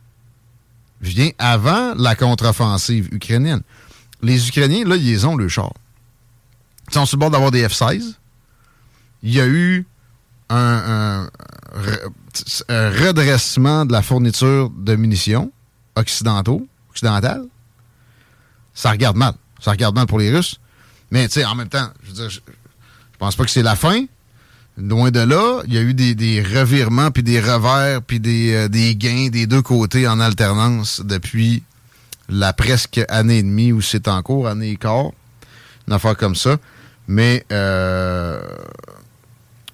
vient 1.01 1.31
avant 1.39 1.95
la 1.97 2.15
contre-offensive 2.15 3.09
ukrainienne. 3.13 3.63
Les 4.23 4.49
Ukrainiens, 4.49 4.85
là, 4.87 4.97
ils 4.97 5.27
ont 5.27 5.37
le 5.37 5.49
char. 5.49 5.73
Ils 6.89 6.95
sont 6.95 7.07
sur 7.07 7.17
le 7.17 7.21
bord 7.21 7.31
d'avoir 7.31 7.51
des 7.51 7.67
F-16. 7.67 8.15
Il 9.25 9.35
y 9.35 9.41
a 9.41 9.47
eu 9.47 9.87
un, 10.49 11.29
redressement 12.69 13.85
de 13.85 13.93
la 13.93 14.03
fourniture 14.03 14.71
de 14.71 14.95
munitions 14.97 15.53
occidentaux, 15.97 16.67
occidentales. 16.91 17.47
Ça 18.75 18.91
regarde 18.91 19.17
mal. 19.17 19.35
Ça 19.61 19.71
regarde 19.73 19.95
mal 19.95 20.07
pour 20.07 20.19
les 20.19 20.35
Russes. 20.35 20.59
Mais, 21.11 21.29
tu 21.29 21.35
sais, 21.35 21.45
en 21.45 21.55
même 21.55 21.69
temps, 21.69 21.89
je 22.05 22.23
veux 22.23 22.29
pense 23.23 23.37
pas 23.37 23.45
que 23.45 23.51
c'est 23.51 23.63
la 23.63 23.77
fin. 23.77 24.07
Loin 24.77 25.13
de 25.13 25.21
là, 25.21 25.63
il 25.67 25.75
y 25.75 25.79
a 25.79 25.83
eu 25.83 25.95
des, 25.95 26.43
revirements, 26.43 27.11
puis 27.11 27.23
des 27.23 27.41
revers, 27.41 28.03
puis 28.03 28.21
euh, 28.27 28.67
des, 28.69 28.97
gains 28.97 29.29
des 29.29 29.47
deux 29.47 29.63
côtés 29.63 30.09
en 30.09 30.19
alternance 30.19 31.03
depuis 31.05 31.63
la 32.29 32.53
presque 32.53 33.01
année 33.09 33.39
et 33.39 33.43
demie 33.43 33.71
où 33.71 33.81
c'est 33.81 34.09
en 34.09 34.23
cours, 34.23 34.49
année 34.49 34.71
et 34.71 34.77
quart, 34.77 35.13
une 35.87 35.95
affaire 35.95 36.17
comme 36.17 36.35
ça. 36.35 36.57
Mais 37.07 37.45
euh, 37.53 38.41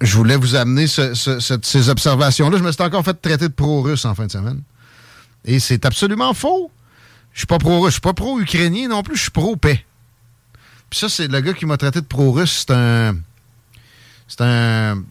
je 0.01 0.15
voulais 0.15 0.35
vous 0.35 0.55
amener 0.55 0.85
ces 0.87 1.89
observations-là. 1.89 2.57
Je 2.57 2.63
me 2.63 2.71
suis 2.71 2.83
encore 2.83 3.03
fait 3.03 3.19
traiter 3.19 3.47
de 3.47 3.53
pro-russe 3.53 4.05
en 4.05 4.13
fin 4.13 4.27
de 4.27 4.31
semaine. 4.31 4.61
Et 5.45 5.59
c'est 5.59 5.85
absolument 5.85 6.33
faux. 6.33 6.69
Je 7.33 7.39
suis 7.39 7.47
pas 7.47 7.57
pro-russe, 7.57 7.89
je 7.89 7.93
suis 7.93 8.01
pas 8.01 8.13
pro-ukrainien 8.13 8.87
non 8.87 9.03
plus, 9.03 9.15
je 9.15 9.21
suis 9.23 9.31
pro-paix. 9.31 9.85
Puis 10.89 10.99
ça, 10.99 11.09
c'est 11.09 11.27
le 11.27 11.39
gars 11.41 11.53
qui 11.53 11.65
m'a 11.65 11.77
traité 11.77 12.01
de 12.01 12.05
pro-russe, 12.05 12.65
c'est 12.67 12.73
un 12.73 13.15
c'est 14.29 14.41
un. 14.41 15.03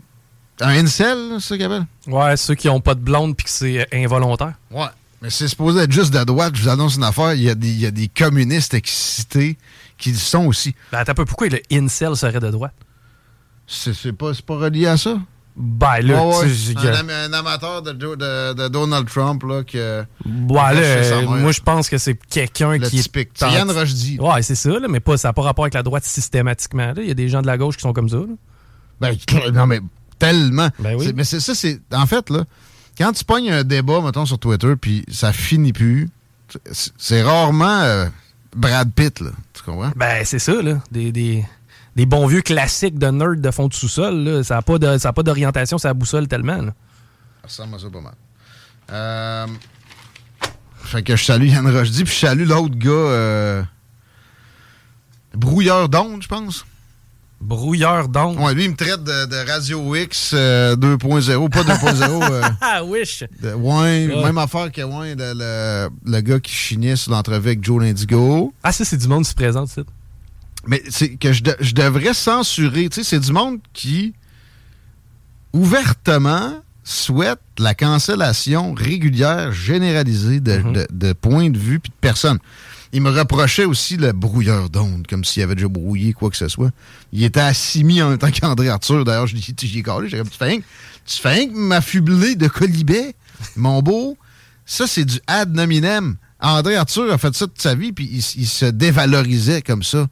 Un 0.61 0.71
incel, 0.71 1.35
c'est 1.35 1.49
ça 1.49 1.57
qu'il 1.57 1.67
appelle? 1.67 1.87
Ouais, 2.07 2.37
ceux 2.37 2.55
qui 2.57 2.69
ont 2.69 2.81
pas 2.81 2.95
de 2.95 3.01
blonde 3.01 3.37
puis 3.37 3.45
que 3.45 3.51
c'est 3.51 3.87
involontaire. 3.93 4.55
Ouais. 4.73 4.89
Mais 5.23 5.31
c'est 5.31 5.47
supposé 5.47 5.83
être 5.83 5.93
juste 5.93 6.13
de 6.13 6.23
droite. 6.25 6.57
Je 6.57 6.63
vous 6.63 6.69
annonce 6.69 6.97
une 6.97 7.05
affaire. 7.05 7.35
Il 7.35 7.43
y 7.43 7.51
a 7.51 7.55
des, 7.55 7.69
il 7.69 7.81
y 7.81 7.87
a 7.87 7.93
des 7.93 8.09
communistes 8.09 8.75
excités 8.75 9.57
qui 9.99 10.11
le 10.11 10.19
sont 10.19 10.47
aussi. 10.47 10.75
Ben, 10.91 10.99
attends 10.99 11.13
un 11.13 11.15
peu. 11.15 11.25
Pourquoi 11.25 11.49
le 11.49 11.61
incel 11.71 12.17
serait 12.17 12.41
de 12.41 12.51
droite? 12.51 12.75
C'est 13.69 14.13
pas, 14.13 14.33
pas 14.47 14.57
relié 14.57 14.87
à 14.87 14.97
ça? 14.97 15.21
Ben 15.61 16.01
là, 16.03 16.23
un, 16.23 17.09
un, 17.09 17.33
amateur 17.33 17.83
de, 17.83 17.91
de, 17.91 18.55
de, 18.55 18.69
Donald 18.69 19.09
Trump 19.09 19.43
là 19.43 19.65
que. 19.65 20.05
Ben 20.25 20.73
là, 20.73 21.23
moi 21.23 21.51
je 21.51 21.61
pense 21.61 21.89
que 21.89 21.99
c'est 21.99 22.15
quelqu'un 22.15 22.79
qui 22.79 23.01
est. 23.01 23.29
C'est 23.35 23.51
Yann 23.51 23.69
Rochdy. 23.69 24.21
Ouais, 24.21 24.41
c'est 24.43 24.55
ça, 24.55 24.71
là, 24.71 24.87
mais 24.89 25.01
pas, 25.01 25.17
ça 25.17 25.29
n'a 25.29 25.33
pas 25.33 25.43
rapport 25.43 25.65
avec 25.65 25.75
la 25.75 25.83
droite 25.83 26.05
systématiquement. 26.05 26.93
Il 26.97 27.09
y 27.09 27.11
a 27.11 27.15
des 27.15 27.29
gens 27.29 27.43
de 27.43 27.49
la 27.49 27.59
gauche 27.59 27.75
qui 27.75 27.83
sont 27.83 27.93
comme 27.93 28.09
ça. 28.09 28.19
Là. 28.19 28.27
Ben, 29.01 29.17
non, 29.53 29.67
mais 29.67 29.81
tellement. 30.21 30.69
Ben 30.79 30.95
oui. 30.95 31.13
Mais 31.17 31.25
c'est 31.25 31.41
ça, 31.41 31.57
c'est. 31.57 31.81
En 31.93 32.07
fait, 32.07 32.31
là, 32.31 32.45
quand 32.97 33.13
tu 33.13 33.25
pognes 33.25 33.51
un 33.51 33.65
débat, 33.65 34.01
mettons, 34.01 34.27
sur 34.27 34.39
Twitter, 34.39 34.75
puis 34.81 35.05
ça 35.11 35.33
finit 35.33 35.73
plus, 35.73 36.09
c'est 36.97 37.23
rarement. 37.23 37.81
Euh, 37.81 38.07
Brad 38.55 38.93
Pitt, 38.93 39.21
là. 39.21 39.31
Tu 39.53 39.63
comprends? 39.63 39.93
Ben, 39.97 40.25
c'est 40.25 40.39
ça, 40.39 40.63
là. 40.63 40.81
Des, 40.91 41.13
des, 41.13 41.45
des, 41.99 42.07
bons 42.07 42.27
vieux 42.27 42.43
classiques 42.43 42.99
de 42.99 43.09
nerd 43.09 43.41
de 43.41 43.51
fond 43.51 43.69
de 43.69 43.75
sous-sol, 43.75 44.15
là. 44.25 44.43
Ça 44.43 44.57
n'a 44.57 44.63
pas, 44.63 44.79
de, 44.79 44.99
ça 44.99 45.11
a 45.11 45.13
pas 45.13 45.23
d'orientation, 45.23 45.79
ça 45.79 45.93
boussole 45.95 46.29
tellement, 46.29 46.63
là. 46.63 46.75
Ça 47.43 47.65
ressemble 47.65 47.75
à 47.75 47.79
ça 47.79 47.91
pas 47.91 48.01
mal. 48.01 48.15
Euh, 48.91 49.47
fait 50.83 51.03
que 51.03 51.17
je 51.17 51.25
salue 51.25 51.49
Yann 51.49 51.67
Rochdy, 51.67 52.05
puis 52.05 52.15
je 52.15 52.19
salue 52.19 52.47
l'autre 52.47 52.77
gars, 52.77 52.91
euh, 52.91 53.63
Brouilleur 55.35 55.89
d'onde, 55.89 56.23
je 56.23 56.29
pense. 56.29 56.65
Brouilleur 57.41 58.09
d'onde? 58.09 58.39
Ouais, 58.41 58.55
lui, 58.55 58.65
il 58.65 58.71
me 58.71 58.77
traite 58.77 59.05
de, 59.05 59.27
de 59.27 59.51
Radio 59.51 59.95
X 59.95 60.35
2.0, 60.35 61.49
pas 61.51 61.63
2.0. 61.63 62.55
ah, 62.61 62.83
wish! 62.85 63.25
De, 63.41 63.53
ouais, 63.53 64.09
même 64.09 64.39
affaire 64.39 64.73
que 64.73 64.83
ouais, 64.83 65.15
le, 65.15 65.35
le, 65.35 65.89
le, 66.05 66.21
gars 66.21 66.41
qui 66.41 66.53
chignait 66.53 66.97
sur 66.97 67.13
l'entrevue 67.13 67.51
avec 67.51 67.63
Joe 67.63 67.83
Lindigo. 67.83 68.53
Ah, 68.65 68.73
ça, 68.73 68.85
c'est 68.85 68.97
du 68.97 69.07
monde 69.07 69.23
qui 69.23 69.31
se 69.31 69.35
présente, 69.35 69.69
c'est 69.69 69.85
Mais 70.67 70.83
c'est 70.89 71.11
que 71.17 71.33
je, 71.33 71.43
de, 71.43 71.57
je 71.61 71.73
devrais 71.73 72.15
censurer. 72.15 72.89
Tu 72.89 72.97
sais, 72.97 73.05
c'est 73.05 73.21
du 73.21 73.33
monde 73.33 73.59
qui, 73.73 74.15
ouvertement, 75.53 76.63
souhaite 76.85 77.41
la 77.59 77.75
cancellation 77.75 78.75
régulière, 78.75 79.53
généralisée 79.53 80.41
de, 80.41 80.59
mm 80.59 80.63
-hmm. 80.63 80.73
de, 80.73 80.87
de 80.91 81.13
points 81.13 81.51
de 81.51 81.59
vue 81.59 81.81
puis 81.81 81.91
de 81.91 82.01
personnes. 82.01 82.39
Il 82.93 83.03
me 83.03 83.11
reprochait 83.11 83.67
aussi 83.67 83.99
le 83.99 84.13
brouilleur 84.13 84.71
d'onde, 84.71 85.07
comme 85.07 85.23
s'il 85.23 85.43
avait 85.43 85.55
déjà 85.55 85.69
brouillé 85.69 86.15
quoi 86.15 86.31
que 86.31 86.37
ce 86.37 86.49
soit. 86.49 86.71
Il 87.13 87.23
était 87.23 87.41
assimilé 87.41 88.03
en 88.03 88.09
même 88.11 88.19
temps 88.19 88.31
qu'André 88.31 88.71
Arthur. 88.71 89.05
D'ailleurs, 89.05 89.27
je 89.27 89.37
dis, 89.37 89.55
j'y 89.61 89.79
ai 89.81 89.83
collé. 89.83 90.09
J'ai 90.09 90.23
dit, 90.23 90.31
tu 90.31 90.39
fais 90.39 90.47
rien, 90.47 90.61
tu 91.05 91.19
fais 91.21 91.47
m'affubler 91.49 92.35
de 92.35 92.49
colibet, 92.49 93.15
mon 93.57 93.83
beau. 93.83 94.17
Ça, 94.65 94.87
c'est 94.87 95.05
du 95.05 95.21
ad 95.27 95.55
nominem. 95.55 96.17
André 96.41 96.77
Arthur 96.77 97.13
a 97.13 97.19
fait 97.19 97.35
ça 97.35 97.47
toute 97.47 97.61
sa 97.61 97.75
vie, 97.75 97.93
puis 97.93 98.09
il, 98.11 98.25
il 98.43 98.47
se 98.47 98.65
dévalorisait 98.67 99.61
comme 99.61 99.83
ça. 99.83 100.09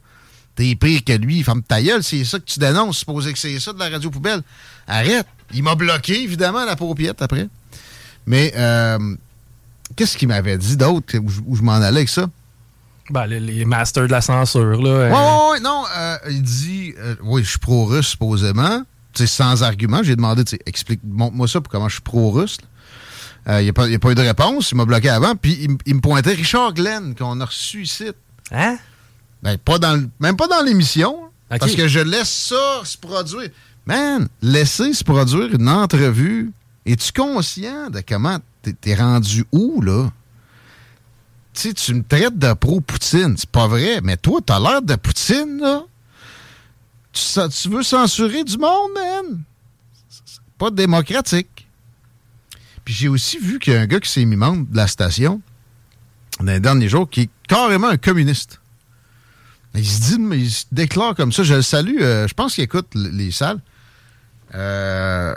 T'es 0.57 0.73
pire 0.73 1.03
que 1.05 1.13
lui, 1.13 1.43
femme 1.43 1.61
ta 1.61 1.79
gueule, 1.79 2.01
c'est 2.01 2.25
ça 2.25 2.39
que 2.39 2.45
tu 2.45 2.57
dénonces, 2.57 2.97
supposé 2.97 3.31
que 3.31 3.37
c'est 3.37 3.59
ça 3.59 3.73
de 3.73 3.79
la 3.79 3.89
radio 3.89 4.09
poubelle. 4.09 4.41
Arrête. 4.87 5.27
Il 5.53 5.61
m'a 5.61 5.75
bloqué, 5.75 6.23
évidemment, 6.23 6.57
à 6.57 6.65
la 6.65 6.75
paupiette 6.75 7.21
après. 7.21 7.47
Mais, 8.25 8.51
euh, 8.57 8.97
qu'est-ce 9.95 10.17
qu'il 10.17 10.29
m'avait 10.29 10.57
dit 10.57 10.75
d'autre 10.75 11.15
où, 11.19 11.29
où 11.45 11.55
je 11.55 11.61
m'en 11.61 11.73
allais 11.73 11.97
avec 11.97 12.09
ça? 12.09 12.25
Ben, 13.11 13.27
les, 13.27 13.39
les, 13.39 13.65
masters 13.65 14.07
de 14.07 14.11
la 14.11 14.19
censure, 14.19 14.81
là. 14.81 14.89
Euh... 14.89 15.09
Ouais, 15.09 15.15
ouais, 15.15 15.51
ouais, 15.51 15.59
non, 15.59 15.83
euh, 15.95 16.17
il 16.31 16.41
dit, 16.41 16.95
euh, 16.97 17.15
oui, 17.21 17.43
je 17.43 17.51
suis 17.51 17.59
pro-russe, 17.59 18.07
supposément. 18.07 18.81
Tu 19.13 19.27
sais, 19.27 19.27
sans 19.27 19.61
argument. 19.61 20.01
J'ai 20.01 20.15
demandé, 20.15 20.43
tu 20.43 20.55
sais, 20.55 20.59
explique, 20.65 21.01
montre-moi 21.03 21.47
ça 21.47 21.61
pour 21.61 21.71
comment 21.71 21.87
je 21.87 21.93
suis 21.93 22.01
pro-russe. 22.01 22.57
Il 23.47 23.63
n'y 23.63 23.69
a, 23.69 23.69
a, 23.69 23.99
pas 23.99 24.11
eu 24.11 24.15
de 24.15 24.21
réponse. 24.21 24.71
Il 24.71 24.75
m'a 24.77 24.85
bloqué 24.85 25.07
avant. 25.07 25.35
Puis, 25.35 25.55
il, 25.61 25.77
il, 25.85 25.95
me 25.95 26.01
pointait 26.01 26.33
Richard 26.33 26.73
Glenn, 26.73 27.13
qu'on 27.13 27.39
a 27.39 27.45
reçu 27.45 27.83
ici. 27.83 28.11
Hein? 28.51 28.77
Ben, 29.43 29.57
pas 29.57 29.79
dans, 29.79 30.09
même 30.19 30.35
pas 30.35 30.47
dans 30.47 30.61
l'émission. 30.61 31.15
Okay. 31.49 31.59
Parce 31.59 31.75
que 31.75 31.87
je 31.87 31.99
laisse 31.99 32.29
ça 32.29 32.81
se 32.83 32.97
produire. 32.97 33.49
Man, 33.85 34.27
laisser 34.41 34.93
se 34.93 35.03
produire 35.03 35.53
une 35.53 35.69
entrevue. 35.69 36.51
Es-tu 36.85 37.11
conscient 37.11 37.89
de 37.89 38.01
comment 38.01 38.39
t'es 38.81 38.95
rendu 38.95 39.45
où, 39.51 39.81
là? 39.81 40.09
tu 41.57 41.73
tu 41.73 41.93
me 41.93 42.03
traites 42.03 42.37
de 42.37 42.53
pro-Poutine. 42.53 43.35
C'est 43.37 43.49
pas 43.49 43.67
vrai. 43.67 43.99
Mais 44.03 44.17
toi, 44.17 44.39
t'as 44.45 44.59
l'air 44.59 44.81
de 44.81 44.95
Poutine, 44.95 45.59
là. 45.59 45.83
Tu, 47.11 47.21
ça, 47.21 47.49
tu, 47.49 47.69
veux 47.69 47.83
censurer 47.83 48.43
du 48.43 48.57
monde, 48.57 48.91
man? 48.93 49.41
C'est 50.09 50.41
pas 50.57 50.69
démocratique. 50.69 51.67
Puis 52.85 52.93
j'ai 52.93 53.07
aussi 53.07 53.39
vu 53.39 53.59
qu'il 53.59 53.73
y 53.73 53.75
a 53.75 53.81
un 53.81 53.87
gars 53.87 53.99
qui 53.99 54.09
s'est 54.09 54.25
mis 54.25 54.35
membre 54.35 54.67
de 54.69 54.77
la 54.77 54.87
station 54.87 55.41
dans 56.39 56.51
les 56.51 56.59
derniers 56.59 56.89
jours 56.89 57.09
qui 57.09 57.21
est 57.21 57.29
carrément 57.47 57.87
un 57.87 57.97
communiste. 57.97 58.61
Il 59.77 59.85
se 59.85 60.01
dit, 60.01 60.17
il 60.33 60.51
se 60.51 60.65
déclare 60.71 61.15
comme 61.15 61.31
ça. 61.31 61.43
Je 61.43 61.55
le 61.55 61.61
salue. 61.61 61.97
Euh, 62.01 62.27
je 62.27 62.33
pense 62.33 62.55
qu'il 62.55 62.63
écoute 62.63 62.87
les 62.95 63.31
salles. 63.31 63.59
Euh, 64.55 65.33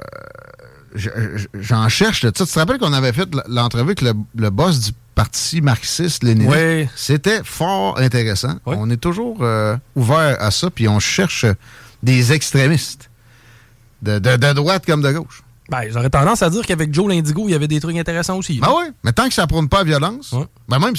J'en 1.54 1.88
cherche. 1.88 2.20
Tu 2.20 2.32
te 2.32 2.58
rappelles 2.58 2.78
qu'on 2.78 2.92
avait 2.92 3.12
fait 3.12 3.28
l'entrevue 3.48 3.84
avec 3.84 4.00
le, 4.00 4.12
le 4.34 4.50
boss 4.50 4.80
du 4.80 4.90
parti 5.14 5.60
marxiste-léniniste. 5.60 6.56
Oui. 6.56 6.88
C'était 6.96 7.42
fort 7.44 7.98
intéressant. 7.98 8.58
Oui. 8.66 8.74
On 8.78 8.90
est 8.90 8.96
toujours 8.96 9.38
euh, 9.42 9.76
ouvert 9.94 10.36
à 10.40 10.50
ça, 10.50 10.70
puis 10.70 10.88
on 10.88 10.98
cherche 10.98 11.46
des 12.02 12.32
extrémistes, 12.32 13.10
de, 14.02 14.18
de, 14.18 14.36
de, 14.36 14.52
droite 14.52 14.84
comme 14.86 15.02
de 15.02 15.12
gauche. 15.12 15.42
Ben, 15.68 15.82
j'aurais 15.90 16.10
tendance 16.10 16.42
à 16.42 16.50
dire 16.50 16.66
qu'avec 16.66 16.92
Joe 16.92 17.08
Lindigo, 17.08 17.44
il 17.46 17.52
y 17.52 17.54
avait 17.54 17.68
des 17.68 17.80
trucs 17.80 17.96
intéressants 17.96 18.38
aussi. 18.38 18.58
Ben 18.58 18.72
oui, 18.76 18.86
mais 19.04 19.12
tant 19.12 19.28
que 19.28 19.34
ça 19.34 19.46
prône 19.46 19.68
pas 19.68 19.78
la 19.78 19.84
violence, 19.84 20.32
ouais. 20.32 20.46
ben 20.68 20.78
même, 20.78 20.94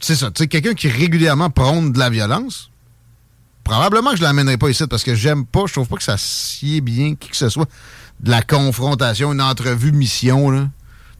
c'est 0.00 0.16
ça, 0.16 0.30
tu 0.30 0.42
sais, 0.42 0.48
quelqu'un 0.48 0.74
qui 0.74 0.88
régulièrement 0.88 1.50
prône 1.50 1.92
de 1.92 1.98
la 1.98 2.10
violence, 2.10 2.70
probablement 3.64 4.10
que 4.10 4.16
je 4.16 4.22
l'amènerai 4.22 4.56
pas 4.56 4.68
ici 4.68 4.84
parce 4.88 5.02
que 5.02 5.14
j'aime 5.14 5.44
pas, 5.44 5.64
je 5.66 5.74
trouve 5.74 5.88
pas 5.88 5.96
que 5.96 6.02
ça 6.02 6.16
sied 6.18 6.80
bien 6.80 7.14
qui 7.14 7.28
que 7.28 7.36
ce 7.36 7.48
soit 7.48 7.68
de 8.20 8.30
la 8.30 8.42
confrontation, 8.42 9.32
une 9.32 9.42
entrevue 9.42 9.92
mission, 9.92 10.50
là. 10.50 10.68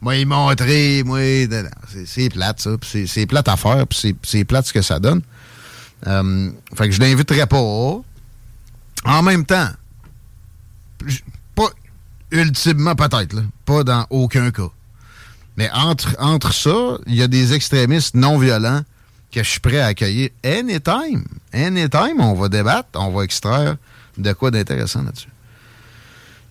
Moi, 0.03 0.16
il 0.16 0.27
montrer, 0.27 1.03
moi, 1.05 1.21
c'est 2.07 2.31
plate, 2.31 2.61
ça. 2.61 2.71
C'est 3.07 3.27
plate 3.27 3.49
à 3.49 3.57
faire, 3.57 3.85
c'est 4.23 4.45
plate 4.45 4.66
ce 4.66 4.73
que 4.73 4.81
ça 4.81 4.99
donne. 4.99 5.21
Euh, 6.07 6.51
fait 6.75 6.88
que 6.88 6.95
je 6.95 7.01
l'inviterai 7.01 7.47
pas. 7.47 7.59
En 7.59 9.23
même 9.23 9.45
temps, 9.45 9.69
pas 11.55 11.69
ultimement 12.31 12.95
peut-être. 12.95 13.43
Pas 13.66 13.85
dans 13.85 14.07
aucun 14.09 14.51
cas. 14.51 14.71
Mais 15.61 15.70
entre, 15.75 16.16
entre 16.18 16.55
ça, 16.55 16.96
il 17.07 17.16
y 17.16 17.23
a 17.23 17.29
des 17.29 17.53
extrémistes 17.53 18.14
non 18.14 18.38
violents 18.38 18.81
que 19.31 19.42
je 19.42 19.49
suis 19.51 19.61
prêt 19.61 19.79
à 19.79 19.88
accueillir 19.88 20.31
anytime. 20.42 21.27
Anytime, 21.53 22.18
on 22.18 22.33
va 22.33 22.49
débattre, 22.49 22.88
on 22.94 23.11
va 23.11 23.25
extraire 23.25 23.77
de 24.16 24.33
quoi 24.33 24.51
d'intéressant 24.51 25.03
là-dessus. 25.03 25.29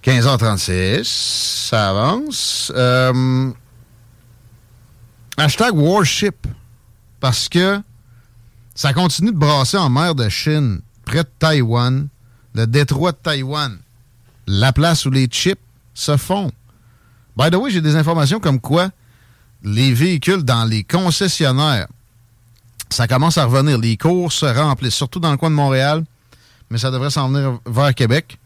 15h36, 0.03 1.05
ça 1.69 1.89
avance. 1.89 2.71
Euh, 2.75 3.49
hashtag 5.37 5.73
Warship, 5.73 6.45
parce 7.19 7.49
que 7.49 7.81
ça 8.75 8.93
continue 8.93 9.31
de 9.31 9.37
brasser 9.37 9.77
en 9.77 9.89
mer 9.89 10.13
de 10.13 10.29
Chine, 10.29 10.81
près 11.03 11.23
de 11.23 11.29
Taïwan, 11.39 12.09
le 12.53 12.67
détroit 12.67 13.13
de 13.13 13.17
Taïwan, 13.17 13.75
la 14.45 14.71
place 14.71 15.07
où 15.07 15.09
les 15.09 15.25
chips 15.25 15.59
se 15.95 16.15
font. 16.15 16.51
By 17.35 17.49
the 17.49 17.55
way, 17.55 17.71
j'ai 17.71 17.81
des 17.81 17.95
informations 17.95 18.39
comme 18.39 18.59
quoi 18.59 18.91
les 19.63 19.93
véhicules 19.93 20.43
dans 20.43 20.65
les 20.65 20.83
concessionnaires, 20.83 21.87
ça 22.89 23.07
commence 23.07 23.37
à 23.37 23.45
revenir. 23.45 23.77
Les 23.77 23.97
cours 23.97 24.31
se 24.31 24.45
remplissent, 24.45 24.95
surtout 24.95 25.19
dans 25.19 25.31
le 25.31 25.37
coin 25.37 25.49
de 25.49 25.55
Montréal, 25.55 26.03
mais 26.69 26.77
ça 26.77 26.91
devrait 26.91 27.09
s'en 27.09 27.29
venir 27.29 27.59
vers 27.65 27.93
Québec. 27.93 28.39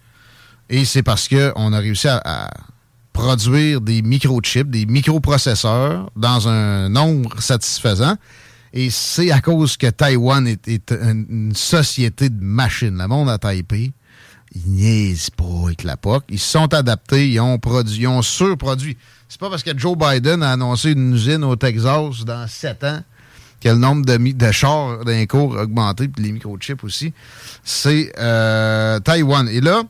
Et 0.70 0.86
c'est 0.86 1.04
parce 1.04 1.28
qu'on 1.28 1.74
a 1.74 1.80
réussi 1.80 2.08
à, 2.08 2.50
produire 3.12 3.80
des 3.80 4.02
microchips, 4.02 4.70
des 4.70 4.88
microprocesseurs 4.88 6.10
dans 6.16 6.48
un 6.48 6.90
nombre 6.90 7.40
satisfaisant. 7.40 8.16
Et 8.74 8.90
c'est 8.90 9.32
à 9.32 9.40
cause 9.40 9.78
que 9.78 9.86
Taïwan 9.86 10.48
est, 10.48 10.68
est 10.68 10.92
une 10.92 11.54
société 11.54 12.30
de 12.30 12.44
machines. 12.44 12.98
Le 12.98 13.08
monde 13.08 13.30
à 13.30 13.38
Taipei, 13.38 13.94
ils 14.56 14.72
niaisent 14.72 15.30
pas 15.30 15.66
avec 15.66 15.84
la 15.84 15.98
POC. 15.98 16.24
Ils 16.30 16.40
se 16.40 16.52
sont 16.52 16.74
adaptés, 16.74 17.30
ils 17.30 17.40
ont 17.40 17.58
produit, 17.58 18.02
ils 18.02 18.08
ont 18.08 18.22
surproduit. 18.22 18.98
C'est 19.28 19.40
pas 19.40 19.50
parce 19.50 19.64
que 19.64 19.78
Joe 19.78 19.98
Biden 19.98 20.44
a 20.44 20.52
annoncé 20.52 20.92
une 20.92 21.16
usine 21.16 21.44
au 21.44 21.56
Texas 21.56 22.24
dans 22.26 22.48
sept 22.48 22.84
ans 22.84 23.02
que 23.60 23.70
le 23.70 23.78
nombre 23.78 24.06
de, 24.06 24.18
de 24.18 24.52
chars 24.52 25.06
d'un 25.06 25.26
cours 25.26 25.58
a 25.58 25.64
augmenté, 25.64 26.08
puis 26.08 26.24
les 26.24 26.32
microchips 26.34 26.84
aussi. 26.84 27.14
C'est 27.64 28.12
euh, 28.20 29.00
Taïwan. 29.00 29.48
Et 29.48 29.62
là, 29.62 29.84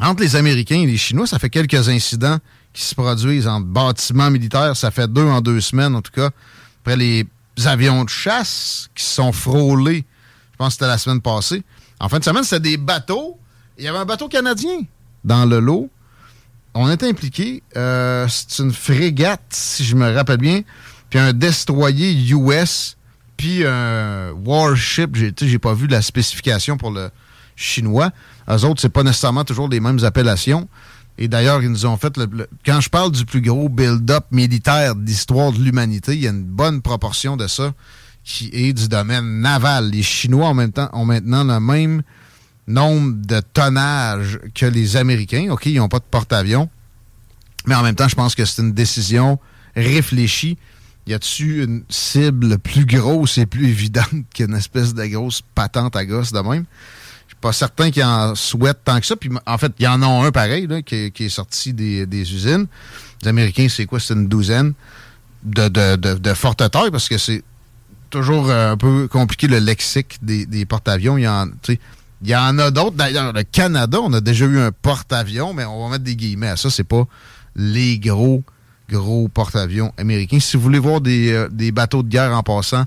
entre 0.00 0.22
les 0.22 0.36
Américains 0.36 0.80
et 0.80 0.86
les 0.86 0.98
Chinois, 0.98 1.26
ça 1.26 1.38
fait 1.38 1.50
quelques 1.50 1.88
incidents 1.88 2.38
qui 2.72 2.82
se 2.82 2.94
produisent 2.94 3.48
en 3.48 3.60
bâtiments 3.60 4.30
militaires. 4.30 4.76
Ça 4.76 4.90
fait 4.90 5.10
deux 5.10 5.24
en 5.24 5.40
deux 5.40 5.60
semaines, 5.60 5.96
en 5.96 6.02
tout 6.02 6.12
cas. 6.12 6.30
Après 6.82 6.96
les 6.96 7.26
avions 7.64 8.04
de 8.04 8.10
chasse 8.10 8.90
qui 8.94 9.04
se 9.04 9.14
sont 9.14 9.32
frôlés, 9.32 10.04
je 10.52 10.56
pense 10.56 10.68
que 10.68 10.72
c'était 10.74 10.86
la 10.86 10.98
semaine 10.98 11.20
passée. 11.20 11.62
En 11.98 12.08
fin 12.08 12.18
de 12.18 12.24
semaine, 12.24 12.44
c'était 12.44 12.60
des 12.60 12.76
bateaux. 12.76 13.39
Il 13.80 13.84
y 13.84 13.88
avait 13.88 13.98
un 13.98 14.04
bateau 14.04 14.28
canadien 14.28 14.82
dans 15.24 15.46
le 15.46 15.58
lot. 15.58 15.88
On 16.74 16.90
était 16.90 17.08
impliqués. 17.08 17.62
Euh, 17.78 18.26
c'est 18.28 18.62
une 18.62 18.72
frégate, 18.72 19.40
si 19.48 19.84
je 19.84 19.96
me 19.96 20.14
rappelle 20.14 20.36
bien, 20.36 20.60
puis 21.08 21.18
un 21.18 21.32
destroyer 21.32 22.12
US, 22.34 22.98
puis 23.38 23.64
un 23.66 24.32
warship. 24.32 25.16
J'ai 25.16 25.58
pas 25.58 25.72
vu 25.72 25.86
la 25.86 26.02
spécification 26.02 26.76
pour 26.76 26.90
le 26.90 27.08
chinois. 27.56 28.10
Eux 28.50 28.64
autres, 28.66 28.82
c'est 28.82 28.90
pas 28.90 29.02
nécessairement 29.02 29.44
toujours 29.44 29.68
les 29.68 29.80
mêmes 29.80 30.04
appellations. 30.04 30.68
Et 31.16 31.26
d'ailleurs, 31.26 31.62
ils 31.62 31.70
nous 31.70 31.86
ont 31.86 31.96
fait. 31.96 32.18
Le, 32.18 32.48
quand 32.66 32.82
je 32.82 32.90
parle 32.90 33.12
du 33.12 33.24
plus 33.24 33.40
gros 33.40 33.70
build-up 33.70 34.26
militaire 34.30 34.94
d'histoire 34.94 35.52
de 35.52 35.58
l'humanité, 35.58 36.12
il 36.12 36.20
y 36.20 36.26
a 36.26 36.30
une 36.30 36.44
bonne 36.44 36.82
proportion 36.82 37.38
de 37.38 37.46
ça 37.46 37.72
qui 38.24 38.50
est 38.52 38.74
du 38.74 38.88
domaine 38.88 39.40
naval. 39.40 39.90
Les 39.90 40.02
Chinois 40.02 40.50
ont 40.50 41.04
maintenant 41.06 41.44
le 41.44 41.60
même 41.60 42.02
nombre 42.66 43.14
de 43.26 43.40
tonnage 43.40 44.38
que 44.54 44.66
les 44.66 44.96
Américains. 44.96 45.48
OK, 45.50 45.66
ils 45.66 45.76
n'ont 45.76 45.88
pas 45.88 45.98
de 45.98 46.04
porte-avions. 46.10 46.68
Mais 47.66 47.74
en 47.74 47.82
même 47.82 47.94
temps, 47.94 48.08
je 48.08 48.14
pense 48.14 48.34
que 48.34 48.44
c'est 48.44 48.62
une 48.62 48.72
décision 48.72 49.38
réfléchie. 49.76 50.58
Y 51.06 51.14
a-tu 51.14 51.64
une 51.64 51.82
cible 51.88 52.58
plus 52.58 52.86
grosse 52.86 53.38
et 53.38 53.46
plus 53.46 53.68
évidente 53.68 54.08
qu'une 54.34 54.54
espèce 54.54 54.94
de 54.94 55.04
grosse 55.06 55.42
patente 55.54 55.96
à 55.96 56.04
gosse 56.04 56.32
de 56.32 56.40
même? 56.40 56.64
Je 57.26 57.34
suis 57.34 57.40
pas 57.40 57.52
certain 57.52 57.90
qu'ils 57.90 58.04
en 58.04 58.34
souhaitent 58.34 58.84
tant 58.84 59.00
que 59.00 59.06
ça. 59.06 59.16
Puis 59.16 59.30
en 59.46 59.58
fait, 59.58 59.72
il 59.78 59.84
y 59.84 59.88
en 59.88 60.02
a 60.02 60.06
un 60.06 60.30
pareil 60.30 60.68
qui, 60.84 61.12
est 61.18 61.28
sorti 61.28 61.72
des, 61.72 62.06
usines. 62.12 62.66
Les 63.22 63.28
Américains, 63.28 63.66
c'est 63.68 63.86
quoi? 63.86 64.00
C'est 64.00 64.14
une 64.14 64.28
douzaine 64.28 64.72
de, 65.42 65.68
de, 65.68 65.96
de, 65.96 66.34
forte 66.34 66.68
taille 66.70 66.90
parce 66.90 67.08
que 67.08 67.18
c'est 67.18 67.42
toujours 68.10 68.50
un 68.50 68.76
peu 68.76 69.08
compliqué 69.08 69.46
le 69.46 69.58
lexique 69.58 70.18
des, 70.22 70.64
porte-avions. 70.66 71.16
Y 71.18 71.28
en, 71.28 71.48
il 72.22 72.28
y 72.28 72.36
en 72.36 72.58
a 72.58 72.70
d'autres. 72.70 72.96
D'ailleurs, 72.96 73.32
le 73.32 73.42
Canada, 73.42 73.98
on 74.02 74.12
a 74.12 74.20
déjà 74.20 74.44
eu 74.44 74.58
un 74.58 74.72
porte-avions, 74.72 75.54
mais 75.54 75.64
on 75.64 75.84
va 75.84 75.92
mettre 75.92 76.04
des 76.04 76.16
guillemets 76.16 76.48
à 76.48 76.56
ça. 76.56 76.70
C'est 76.70 76.84
pas 76.84 77.04
les 77.56 77.98
gros, 77.98 78.42
gros 78.90 79.28
porte-avions 79.28 79.92
américains. 79.96 80.40
Si 80.40 80.56
vous 80.56 80.62
voulez 80.62 80.78
voir 80.78 81.00
des, 81.00 81.32
euh, 81.32 81.70
bateaux 81.72 82.02
de 82.02 82.08
guerre 82.08 82.32
en 82.32 82.42
passant, 82.42 82.84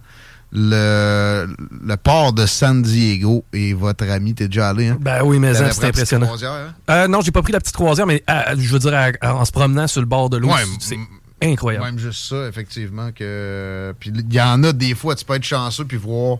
le, 0.55 1.47
le, 1.83 1.97
port 1.97 2.31
de 2.31 2.45
San 2.45 2.83
Diego 2.83 3.43
et 3.53 3.73
votre 3.73 4.07
ami, 4.07 4.35
t'es 4.35 4.47
déjà 4.47 4.69
allé, 4.69 4.89
hein? 4.89 4.97
Ben 5.01 5.23
oui, 5.23 5.39
mais 5.39 5.55
c'est 5.55 5.83
impressionnant. 5.83 6.35
Hein? 6.43 6.75
Euh, 6.91 7.07
non, 7.07 7.21
j'ai 7.21 7.31
pas 7.31 7.41
pris 7.41 7.53
la 7.53 7.59
petite 7.59 7.75
croisière, 7.75 8.05
mais 8.05 8.23
euh, 8.29 8.55
je 8.55 8.71
veux 8.71 8.77
dire, 8.77 8.93
en 9.23 9.45
se 9.45 9.51
promenant 9.51 9.87
sur 9.87 10.01
le 10.01 10.05
bord 10.05 10.29
de 10.29 10.37
l'eau, 10.37 10.51
c'est 10.79 10.99
incroyable. 11.41 11.85
Même 11.85 11.97
juste 11.97 12.29
ça, 12.29 12.47
effectivement. 12.47 13.11
que 13.11 13.95
Puis 13.99 14.11
il 14.15 14.31
y 14.31 14.39
en 14.39 14.63
a 14.63 14.73
des 14.73 14.93
fois, 14.93 15.15
tu 15.15 15.25
peux 15.25 15.33
être 15.33 15.43
chanceux 15.43 15.85
puis 15.85 15.97
voir 15.97 16.37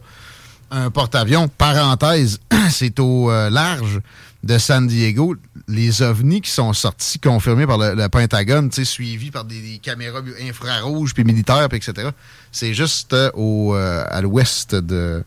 un 0.73 0.89
porte-avions. 0.89 1.47
Parenthèse, 1.47 2.39
c'est 2.69 2.99
au 2.99 3.31
euh, 3.31 3.49
large 3.49 4.01
de 4.43 4.57
San 4.57 4.87
Diego. 4.87 5.35
Les 5.67 6.01
ovnis 6.01 6.41
qui 6.41 6.51
sont 6.51 6.73
sortis, 6.73 7.19
confirmés 7.19 7.65
par 7.65 7.77
le, 7.77 8.07
Pentagone, 8.09 8.71
suivis 8.71 9.31
par 9.31 9.45
des, 9.45 9.79
caméras 9.81 10.21
infrarouges, 10.41 11.13
puis 11.13 11.23
militaires, 11.23 11.69
puis 11.69 11.77
etc. 11.77 12.09
C'est 12.51 12.73
juste 12.73 13.13
euh, 13.13 13.31
euh, 13.37 14.05
à 14.09 14.21
l'ouest 14.21 14.75
de 14.75 15.23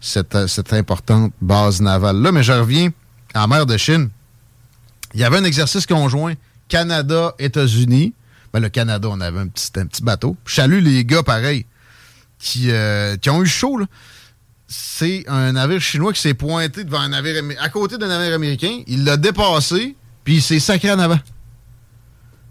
cette, 0.00 0.46
cette 0.46 0.72
importante 0.72 1.32
base 1.40 1.80
navale-là. 1.80 2.32
Mais 2.32 2.42
je 2.42 2.52
reviens 2.52 2.90
en 3.34 3.48
mer 3.48 3.64
de 3.64 3.76
Chine. 3.76 4.10
Il 5.14 5.20
y 5.20 5.24
avait 5.24 5.38
un 5.38 5.44
exercice 5.44 5.86
conjoint 5.86 6.34
Canada-États-Unis. 6.68 8.12
Ben, 8.52 8.60
le 8.60 8.68
Canada, 8.68 9.08
on 9.10 9.20
avait 9.20 9.40
un 9.40 9.46
petit, 9.46 9.70
un 9.76 9.86
petit 9.86 10.02
bateau. 10.02 10.36
Je 10.44 10.56
salue 10.56 10.82
les 10.82 11.04
gars, 11.04 11.22
pareil, 11.22 11.64
qui, 12.38 12.70
qui 13.20 13.30
ont 13.30 13.42
eu 13.42 13.46
chaud, 13.46 13.78
là 13.78 13.86
c'est 14.70 15.24
un 15.28 15.52
navire 15.52 15.80
chinois 15.80 16.12
qui 16.12 16.20
s'est 16.20 16.34
pointé 16.34 16.84
devant 16.84 17.00
un 17.00 17.08
navire 17.08 17.42
à 17.60 17.68
côté 17.68 17.98
d'un 17.98 18.06
navire 18.06 18.34
américain. 18.34 18.82
Il 18.86 19.04
l'a 19.04 19.16
dépassé, 19.16 19.96
puis 20.22 20.36
il 20.36 20.42
s'est 20.42 20.60
sacré 20.60 20.92
en 20.92 20.98
avant. 21.00 21.18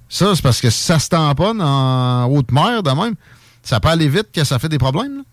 Ça, 0.10 0.36
c'est 0.36 0.42
parce 0.42 0.60
que 0.60 0.70
ça 0.70 1.00
se 1.00 1.08
tamponne 1.08 1.62
en 1.62 2.26
haute 2.26 2.52
mer, 2.52 2.84
de 2.84 2.90
même, 2.90 3.16
ça 3.64 3.80
peut 3.80 3.88
aller 3.88 4.10
vite 4.10 4.32
que 4.34 4.44
ça 4.44 4.60
fait 4.60 4.68
des 4.68 4.78
problèmes. 4.78 5.24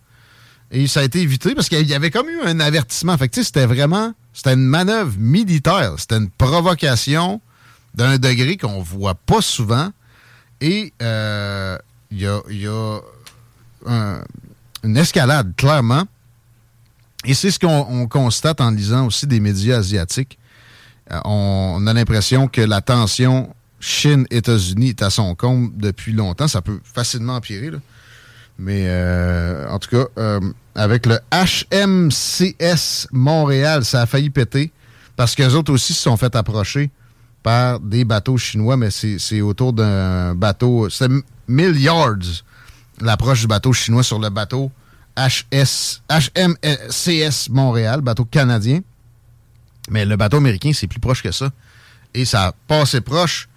Et 0.70 0.87
ça 0.87 1.01
a 1.01 1.03
été 1.03 1.20
évité 1.20 1.55
parce 1.55 1.68
qu'il 1.68 1.87
y 1.87 1.94
avait 1.94 2.11
comme 2.11 2.29
eu 2.29 2.40
un 2.44 2.61
avertissement. 2.61 3.16
Fait 3.18 3.35
c'était 3.35 3.66
vraiment. 3.66 4.14
C'était 4.33 4.55
une 4.55 4.66
manœuvre 4.66 5.14
militaire. 5.18 5.94
C'était 5.99 6.18
une 6.18 6.31
provocation 6.31 7.40
d'un 7.94 8.18
degré 8.18 8.57
qu'on 8.57 8.83
voit 8.83 9.14
pas 9.14 9.40
souvent. 9.40 9.90
Et 10.61 10.92
euh, 11.03 11.79
il 12.11 12.20
y 12.20 12.66
a, 12.66 13.01
une 14.85 14.96
escalade, 14.96 15.55
clairement. 15.57 16.05
Et 17.26 17.34
c'est 17.34 17.50
ce 17.50 17.58
qu'on 17.58 18.06
constate 18.06 18.60
en 18.60 18.70
lisant 18.70 19.06
aussi 19.06 19.26
des 19.26 19.40
médias 19.40 19.78
asiatiques. 19.78 20.38
Euh, 21.10 21.18
on, 21.24 21.84
a 21.86 21.92
l'impression 21.92 22.46
que 22.46 22.60
la 22.60 22.80
tension 22.80 23.52
Chine-États-Unis 23.80 24.90
est 24.90 25.02
à 25.02 25.10
son 25.10 25.34
comble 25.34 25.76
depuis 25.76 26.12
longtemps. 26.12 26.46
Ça 26.46 26.62
peut 26.62 26.80
facilement 26.84 27.34
empirer. 27.34 27.72
Mais 28.58 28.84
euh, 28.86 29.68
en 29.68 29.80
tout 29.80 29.90
cas, 29.90 30.04
euh, 30.18 30.40
avec 30.76 31.06
le 31.06 31.18
HMCS 31.32 33.08
Montréal, 33.10 33.84
ça 33.84 34.02
a 34.02 34.06
failli 34.06 34.30
péter 34.30 34.70
parce 35.16 35.34
qu'eux 35.34 35.54
autres 35.54 35.72
aussi 35.72 35.94
se 35.94 36.02
sont 36.02 36.16
fait 36.16 36.34
approcher 36.36 36.90
par 37.42 37.80
des 37.80 38.04
bateaux 38.04 38.38
chinois, 38.38 38.76
mais 38.76 38.90
c'est 38.90 39.40
autour 39.40 39.72
d'un 39.72 40.34
bateau. 40.34 40.88
C'est 40.90 41.10
1000 41.48 41.80
yards 41.80 42.44
l'approche 43.00 43.42
du 43.42 43.46
bateau 43.46 43.72
chinois 43.72 44.02
sur 44.02 44.18
le 44.18 44.30
bateau 44.30 44.70
HMCS 45.16 45.90
Montréal, 47.50 48.00
bateau 48.00 48.24
canadien. 48.24 48.81
Mais 49.90 50.05
le 50.05 50.16
bateau 50.16 50.38
américain, 50.38 50.72
c'est 50.74 50.87
plus 50.87 51.00
proche 51.00 51.22
que 51.22 51.33
ça. 51.33 51.50
Et 52.14 52.24
ça 52.24 52.46
a 52.46 52.52
passé 52.52 53.00
proche 53.00 53.48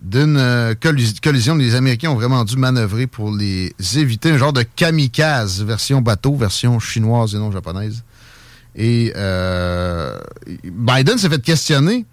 d'une 0.00 0.36
euh, 0.36 0.74
collision. 1.22 1.54
Les 1.54 1.74
Américains 1.74 2.10
ont 2.10 2.16
vraiment 2.16 2.44
dû 2.44 2.56
manœuvrer 2.56 3.06
pour 3.06 3.32
les 3.32 3.74
éviter. 3.96 4.32
Un 4.32 4.38
genre 4.38 4.52
de 4.52 4.62
kamikaze, 4.62 5.62
version 5.62 6.00
bateau, 6.00 6.34
version 6.34 6.78
chinoise 6.80 7.34
et 7.34 7.38
non 7.38 7.50
japonaise. 7.52 8.02
Et 8.74 9.12
euh, 9.16 10.18
Biden 10.64 11.18
s'est 11.18 11.28
fait 11.28 11.42
questionner 11.42 12.06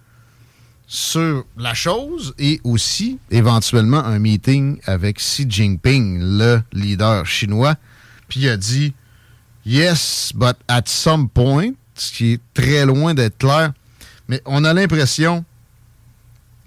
sur 0.88 1.46
la 1.58 1.74
chose 1.74 2.34
et 2.40 2.60
aussi 2.64 3.20
éventuellement 3.30 4.04
un 4.04 4.20
meeting 4.20 4.80
avec 4.86 5.18
Xi 5.18 5.46
Jinping, 5.48 6.20
le 6.20 6.62
leader 6.74 7.26
chinois 7.26 7.76
puis 8.30 8.42
il 8.42 8.50
a 8.50 8.58
dit 8.58 8.94
Yes, 9.66 10.32
but 10.34 10.56
at 10.68 10.84
some 10.86 11.28
point, 11.28 11.72
ce 11.96 12.12
qui 12.12 12.34
est 12.34 12.42
très 12.54 12.86
loin 12.86 13.14
d'être 13.14 13.38
clair. 13.38 13.74
Mais 14.28 14.42
on 14.46 14.64
a 14.64 14.74
l'impression 14.74 15.44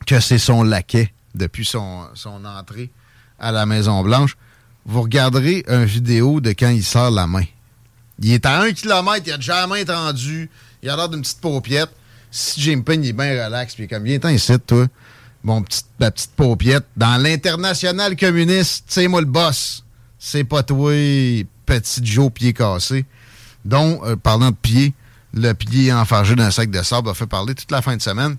que 0.07 0.21
c'est 0.21 0.39
son 0.39 0.63
laquais 0.63 1.13
depuis 1.35 1.65
son, 1.65 2.07
entrée 2.45 2.91
à 3.39 3.53
la 3.53 3.67
Maison-Blanche. 3.67 4.37
Vous 4.85 5.03
regarderez 5.03 5.65
une 5.69 5.85
vidéo 5.85 6.41
de 6.41 6.51
quand 6.51 6.69
il 6.69 6.85
sort 6.85 7.11
la 7.11 7.27
main. 7.27 7.45
Il 8.19 8.33
est 8.33 8.45
à 8.45 8.61
un 8.61 8.73
kilomètre, 8.73 9.27
il 9.27 9.33
a 9.33 9.37
déjà 9.37 9.61
la 9.63 9.67
main 9.67 9.85
tendue, 9.85 10.51
il 10.83 10.91
a 10.91 10.97
l'air 10.97 11.09
d'une 11.09 11.23
petite 11.23 11.41
paupiette. 11.41 11.91
Si 12.31 12.61
Jinping 12.61 13.05
est 13.05 13.13
bien 13.13 13.45
relax, 13.45 13.75
puis 13.75 13.87
comme, 13.89 14.05
viens 14.05 14.19
t'en 14.19 14.29
ici, 14.29 14.53
toi, 14.67 14.87
mon 15.45 15.63
petit, 15.63 15.83
ma 15.99 16.11
petite 16.11 16.33
paupiette, 16.33 16.87
dans 16.97 17.21
l'international 17.21 18.17
communiste, 18.17 18.85
c'est 18.89 19.09
moi 19.09 19.21
le 19.21 19.27
boss. 19.27 19.85
C'est 20.19 20.45
pas 20.45 20.63
toi, 20.63 20.93
petit 21.67 22.05
Joe 22.05 22.31
pied 22.33 22.53
cassé, 22.53 23.05
dont, 23.65 24.01
euh, 24.05 24.17
parlant 24.17 24.51
de 24.51 24.57
pied, 24.57 24.95
le 25.35 25.53
pied 25.53 25.93
enfargé 25.93 26.35
d'un 26.35 26.51
sac 26.51 26.71
de 26.71 26.83
sable 26.83 27.09
a 27.09 27.15
fait 27.15 27.27
parler 27.27 27.55
toute 27.55 27.71
la 27.71 27.83
fin 27.83 27.97
de 27.97 28.03
semaine. 28.03 28.37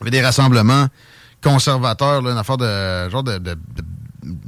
y 0.00 0.02
avait 0.02 0.10
des 0.10 0.22
rassemblements 0.22 0.88
conservateurs, 1.42 2.26
une 2.26 2.36
affaire 2.36 2.56
de 2.56 3.10
genre 3.10 3.22
de, 3.22 3.40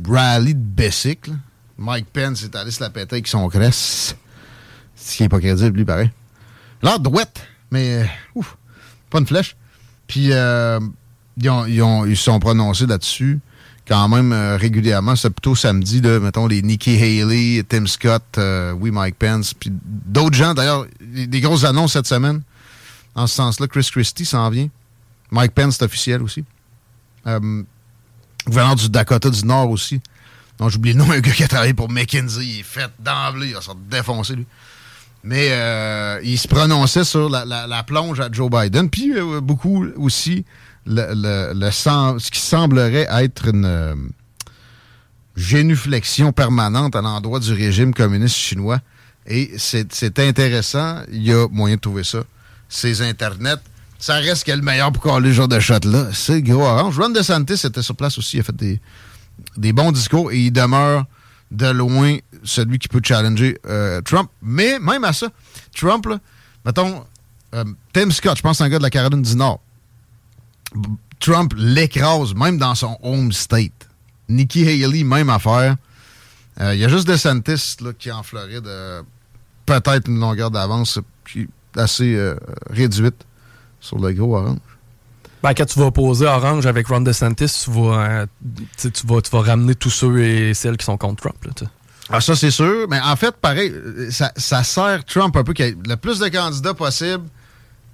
rallye 0.07 0.55
de 0.55 0.61
bicycle. 0.61 1.33
Mike 1.77 2.07
Pence 2.13 2.43
est 2.43 2.57
allé 2.57 2.71
se 2.71 2.83
la 2.83 2.91
péter 2.91 3.17
avec 3.17 3.29
son 3.29 3.49
cresse. 3.49 4.17
Ce 4.97 5.17
qui 5.17 5.23
n'est 5.23 5.29
pas 5.29 5.39
crédible, 5.39 5.77
lui, 5.77 5.85
pareil. 5.85 6.11
L'art 6.83 6.99
douette, 6.99 7.47
mais 7.71 8.03
euh, 8.03 8.07
ouf, 8.35 8.57
pas 9.11 9.19
une 9.19 9.27
flèche. 9.27 9.57
Puis 10.07 10.33
euh, 10.33 10.81
ils, 11.37 11.51
ont, 11.51 11.67
ils, 11.67 12.11
ils 12.11 12.17
sont 12.17 12.39
prononcés 12.41 12.87
là-dessus 12.87 13.41
quand 13.89 14.09
même 14.09 14.33
euh, 14.33 14.57
régulièrement. 14.57 15.17
C'est 15.17 15.31
plutôt 15.31 15.57
samedi, 15.57 16.01
là, 16.01 16.21
mettons, 16.21 16.47
les 16.47 16.63
Nikki 16.63 16.97
Haley, 16.97 17.65
Tim 17.67 17.87
Scott, 17.87 18.23
euh, 18.37 18.73
oui, 18.73 18.91
Mike 18.91 19.17
Pence, 19.19 19.55
puis 19.55 19.71
d'autres 19.73 20.37
gens. 20.37 20.55
D'ailleurs, 20.55 20.87
des 21.01 21.41
grosses 21.41 21.65
annonces 21.65 21.95
cette 21.95 22.07
semaine. 22.07 22.43
En 23.15 23.27
ce 23.27 23.35
sens-là, 23.35 23.67
Chris 23.67 23.89
Christie 23.91 24.27
s'en 24.27 24.51
vient. 24.51 24.69
Mike 25.31 25.53
Pence, 25.53 25.77
c'est 25.79 25.85
officiel 25.85 26.23
aussi. 26.23 26.45
Euh, 27.27 27.63
gouverneur 28.47 28.77
du 28.77 28.89
Dakota 28.91 29.31
du 29.31 29.45
Nord 29.45 29.71
aussi. 29.71 30.01
Non, 30.61 30.69
j'oublie 30.69 30.93
le 30.93 30.99
nom, 30.99 31.11
un 31.11 31.21
gars 31.21 31.33
qui 31.33 31.43
a 31.45 31.49
travaillé 31.49 31.73
pour 31.73 31.91
McKinsey. 31.91 32.45
Il 32.45 32.61
est 32.61 32.63
fait 32.63 32.91
d'emblée. 32.99 33.49
Il 33.49 33.55
va 33.55 33.61
se 33.63 33.71
défoncer, 33.91 34.37
lui. 34.37 34.47
Mais 35.25 35.49
euh, 35.51 36.21
il 36.23 36.39
se 36.39 36.47
prononçait 36.47 37.05
sur 37.05 37.29
la, 37.29 37.45
la, 37.45 37.83
plonge 37.83 38.21
à 38.21 38.29
Joe 38.31 38.51
Biden. 38.51 38.89
Puis 38.89 39.13
beaucoup 39.43 39.85
aussi 39.97 40.45
le, 40.89 41.71
ce 41.71 42.31
qui 42.31 42.41
semblerait 42.41 43.07
être 43.11 43.49
une 43.49 43.65
euh, 43.65 43.95
génuflexion 45.37 46.33
permanente 46.33 46.97
à 46.97 47.03
l'endroit 47.03 47.41
du 47.41 47.53
régime 47.53 47.95
communiste 47.95 48.37
chinois. 48.37 48.81
Et 49.27 49.53
c'est 49.59 50.19
intéressant. 50.19 51.03
Il 51.13 51.23
y 51.23 51.33
a 51.33 51.47
moyen 51.49 51.77
de 51.77 51.81
trouver 51.81 52.05
ça. 52.05 52.25
Ces 52.69 53.03
Internets, 53.03 53.61
ça 53.99 54.15
reste 54.15 54.49
le 54.49 54.63
meilleur 54.63 54.91
pour 54.93 55.03
coller 55.03 55.29
le 55.29 55.35
genre 55.35 55.49
de 55.49 55.61
shot-là. 55.61 56.09
C'est 56.13 56.41
gros 56.41 56.63
orange. 56.63 56.99
Ron 56.99 57.11
DeSantis 57.11 57.67
était 57.67 57.83
sur 57.83 57.95
place 57.95 58.17
aussi. 58.17 58.39
Il 58.39 58.41
a 58.41 58.43
fait 58.43 58.57
des, 58.57 58.81
des 59.57 59.73
bons 59.73 59.93
discours 59.93 60.33
et 60.33 60.39
il 60.39 60.51
demeure 60.51 61.05
de 61.51 61.67
loin 61.67 62.17
celui 62.43 62.79
qui 62.79 62.89
peut 62.89 63.01
challenger 63.03 63.59
euh, 63.67 64.01
Trump. 64.03 64.31
Mais 64.43 64.79
même 64.79 65.05
à 65.05 65.13
ça, 65.13 65.29
Trump, 65.77 66.07
mettons, 66.65 67.05
euh, 67.55 67.65
Tim 67.93 68.11
Scott, 68.11 68.37
je 68.37 68.43
pense 68.43 68.61
un 68.61 68.69
gars 68.69 68.79
de 68.79 68.83
la 68.83 68.91
Caroline 68.91 69.23
du 69.23 69.37
Nord. 69.37 69.61
Trump 71.21 71.53
l'écrase, 71.57 72.35
même 72.35 72.59
dans 72.59 72.75
son 72.75 72.97
home 73.03 73.33
state. 73.33 73.89
Nikki 74.29 74.67
Haley, 74.69 75.05
même 75.05 75.31
affaire. 75.31 75.77
Euh, 76.61 76.75
il 76.75 76.81
y 76.81 76.85
a 76.85 76.89
juste 76.89 77.07
DeSantis 77.07 77.77
là, 77.81 77.93
qui, 77.99 78.11
en 78.11 78.23
Floride, 78.23 78.67
euh, 78.67 79.03
peut-être 79.65 80.09
une 80.09 80.21
longueur 80.21 80.51
d'avance 80.51 80.99
qui 81.31 81.49
assez 81.77 82.17
euh, 82.17 82.35
réduite 82.71 83.27
sur 83.81 83.99
le 83.99 84.13
gros 84.13 84.37
orange. 84.37 84.59
Ben, 85.43 85.55
quand 85.55 85.67
tu 85.67 85.79
vas 85.79 85.87
opposer 85.87 86.27
Orange 86.27 86.67
avec 86.67 86.89
Ron 86.89 87.03
DeSantis, 87.03 87.65
tu 87.65 87.71
vas, 87.71 88.01
euh, 88.01 88.27
tu, 88.77 88.91
vas, 89.07 89.21
tu 89.21 89.31
vas 89.31 89.41
ramener 89.41 89.77
tous 89.77 89.91
ceux 89.91 90.21
et 90.21 90.53
celles 90.53 90.77
qui 90.77 90.85
sont 90.85 90.97
contre 90.97 91.23
Trump. 91.23 91.45
Là, 91.45 91.53
ah, 92.11 92.21
ça, 92.21 92.35
c'est 92.35 92.51
sûr. 92.51 92.89
Mais 92.89 92.99
en 93.01 93.15
fait, 93.17 93.37
pareil, 93.37 93.73
ça, 94.11 94.33
ça 94.37 94.65
sert 94.65 95.05
Trump 95.05 95.37
un 95.37 95.45
peu 95.45 95.53
qu'il 95.53 95.67
y 95.67 95.69
ait 95.69 95.77
le 95.87 95.97
plus 95.97 96.19
de 96.19 96.29
candidats 96.29 96.75
possible. 96.75 97.25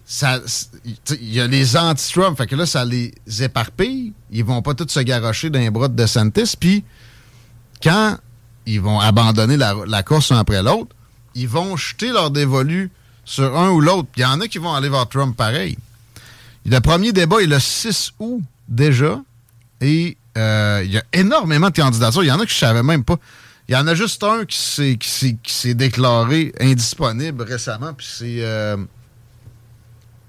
Il 0.07 1.33
y 1.33 1.41
a 1.41 1.47
les 1.47 1.77
anti-Trump. 1.77 2.37
Fait 2.37 2.47
que 2.47 2.57
là, 2.57 2.67
ça 2.67 2.85
les 2.85 3.13
éparpille. 3.41 4.13
Ils 4.31 4.45
vont 4.45 4.63
pas 4.63 4.75
tous 4.75 4.89
se 4.89 5.01
garrocher 5.01 5.51
dans 5.51 5.59
les 5.59 5.71
bras 5.71 5.89
de 5.89 5.95
DeSantis. 5.95 6.57
Puis, 6.59 6.85
quand 7.83 8.19
ils 8.67 8.81
vont 8.81 9.01
abandonner 9.01 9.57
la, 9.57 10.03
course 10.03 10.33
un 10.33 10.39
après 10.39 10.63
l'autre, 10.63 10.95
ils 11.35 11.49
vont 11.49 11.77
jeter 11.77 12.13
leur 12.13 12.31
dévolu 12.31 12.91
sur 13.25 13.57
un 13.57 13.71
ou 13.71 13.81
l'autre. 13.81 14.09
Il 14.17 14.23
y 14.23 14.25
en 14.25 14.41
a 14.41 14.49
qui 14.49 14.59
vont 14.59 14.75
aller 14.75 14.89
voir 14.89 15.09
Trump 15.09 15.37
pareil. 15.37 15.79
Le 16.67 16.79
premier 16.81 17.13
débat 17.13 17.43
est 17.43 17.47
le 17.47 17.59
6 17.59 18.13
août 18.19 18.43
déjà. 18.69 19.21
Et 19.81 20.17
euh, 20.37 20.83
il 20.85 20.93
y 20.93 20.99
a 20.99 21.05
énormément 21.13 21.71
de 21.71 21.75
candidatures. 21.75 22.25
Il 22.25 22.29
y 22.29 22.33
en 22.33 22.41
a 22.41 22.45
que 22.45 22.53
je 22.53 22.59
savais 22.59 22.83
même 22.83 23.05
pas. 23.05 23.17
Il 23.69 23.75
y 23.75 23.77
en 23.77 23.87
a 23.87 23.95
juste 23.95 24.23
un 24.23 24.45
qui 24.45 24.99
s'est 25.47 25.75
déclaré 25.75 26.53
indisponible 26.61 27.43
récemment. 27.43 27.95
Puis 27.95 28.07
c'est. 28.11 28.37
Euh, 28.41 28.77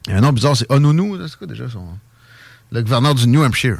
un 0.08 0.22
nom 0.22 0.32
bizarre, 0.32 0.56
c'est 0.56 0.72
Onunu. 0.72 1.18
C'est 1.28 1.38
quoi 1.38 1.47
déjà 1.47 1.70
son. 1.70 1.86
Le 2.72 2.82
gouverneur 2.82 3.16
du 3.16 3.28
New 3.28 3.43
Hampshire. 3.43 3.80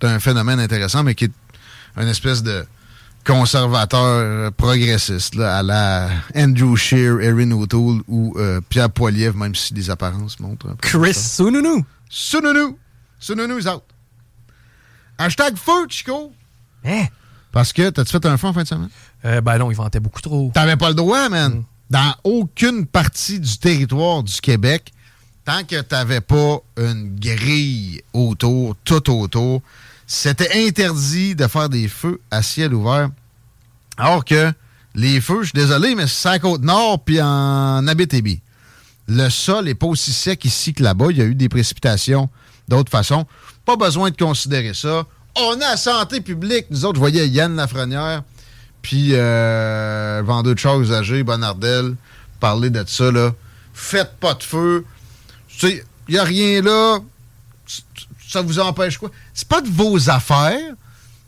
C'est 0.00 0.08
un 0.08 0.20
phénomène 0.20 0.60
intéressant, 0.60 1.02
mais 1.02 1.14
qui 1.14 1.24
est 1.24 1.32
une 1.96 2.08
espèce 2.08 2.42
de 2.42 2.64
conservateur 3.24 4.52
progressiste 4.52 5.38
à 5.38 5.62
la 5.62 6.10
Andrew 6.36 6.76
Shear, 6.76 7.20
Erin 7.20 7.50
O'Toole 7.52 8.02
ou 8.06 8.34
euh, 8.36 8.60
Pierre 8.68 8.90
Poilievre, 8.90 9.36
même 9.36 9.54
si 9.54 9.72
les 9.74 9.90
apparences 9.90 10.38
montrent. 10.40 10.76
Chris 10.80 11.14
Sununu. 11.14 11.84
Sununu. 12.08 12.76
Sununu 13.18 13.58
is 13.58 13.66
out. 13.66 13.82
Hashtag 15.18 15.56
feu, 15.56 15.86
Chico. 15.88 16.32
Hein? 16.84 17.06
Parce 17.52 17.72
que, 17.72 17.88
t'as-tu 17.88 18.10
fait 18.10 18.26
un 18.26 18.36
feu 18.36 18.48
en 18.48 18.52
fin 18.52 18.62
de 18.62 18.68
semaine? 18.68 18.90
Euh, 19.24 19.40
ben 19.40 19.56
non, 19.58 19.70
il 19.70 19.76
vantait 19.76 20.00
beaucoup 20.00 20.20
trop. 20.20 20.50
T'avais 20.52 20.76
pas 20.76 20.88
le 20.88 20.94
droit, 20.94 21.28
man. 21.28 21.52
Mm. 21.52 21.64
Dans 21.90 22.14
aucune 22.24 22.86
partie 22.86 23.38
du 23.38 23.58
territoire 23.58 24.22
du 24.22 24.40
Québec, 24.40 24.92
tant 25.44 25.64
que 25.64 25.80
t'avais 25.80 26.20
pas 26.20 26.58
une 26.76 27.18
grille 27.18 28.02
autour, 28.12 28.76
tout 28.84 29.10
autour, 29.10 29.62
c'était 30.06 30.66
interdit 30.66 31.34
de 31.34 31.46
faire 31.46 31.68
des 31.68 31.88
feux 31.88 32.20
à 32.30 32.42
ciel 32.42 32.74
ouvert. 32.74 33.10
Alors 33.96 34.24
que 34.24 34.52
les 34.94 35.20
feux, 35.20 35.42
je 35.42 35.50
suis 35.50 35.58
désolé, 35.58 35.94
mais 35.94 36.06
c'est 36.06 36.28
à 36.28 36.38
Côte-Nord 36.38 37.04
puis 37.04 37.20
en 37.20 37.86
Abitibi. 37.86 38.40
Le 39.08 39.28
sol 39.28 39.66
n'est 39.66 39.74
pas 39.74 39.86
aussi 39.86 40.12
sec 40.12 40.44
ici 40.44 40.72
que 40.72 40.82
là-bas. 40.82 41.06
Il 41.10 41.18
y 41.18 41.22
a 41.22 41.24
eu 41.24 41.34
des 41.34 41.48
précipitations 41.48 42.28
d'autres 42.68 42.90
façons. 42.90 43.26
Pas 43.64 43.76
besoin 43.76 44.10
de 44.10 44.16
considérer 44.16 44.72
ça. 44.72 45.04
On 45.36 45.54
a 45.54 45.70
la 45.70 45.76
santé 45.76 46.20
publique. 46.20 46.66
Nous 46.70 46.84
autres, 46.84 46.94
je 46.94 47.00
voyais 47.00 47.28
Yann 47.28 47.56
Lafrenière, 47.56 48.22
puis 48.82 49.10
euh, 49.12 50.22
vendeur 50.24 50.54
de 50.54 50.58
chars 50.58 50.80
usagés, 50.80 51.22
Bonardel, 51.22 51.96
parler 52.40 52.70
de 52.70 52.84
ça. 52.86 53.10
Là. 53.10 53.32
Faites 53.72 54.14
pas 54.20 54.34
de 54.34 54.42
feu. 54.42 54.84
Il 55.62 55.82
n'y 56.08 56.18
a 56.18 56.24
rien 56.24 56.62
là 56.62 56.98
ça 58.34 58.42
vous 58.42 58.58
empêche 58.58 58.98
quoi? 58.98 59.10
C'est 59.32 59.46
pas 59.46 59.60
de 59.60 59.68
vos 59.68 60.10
affaires. 60.10 60.74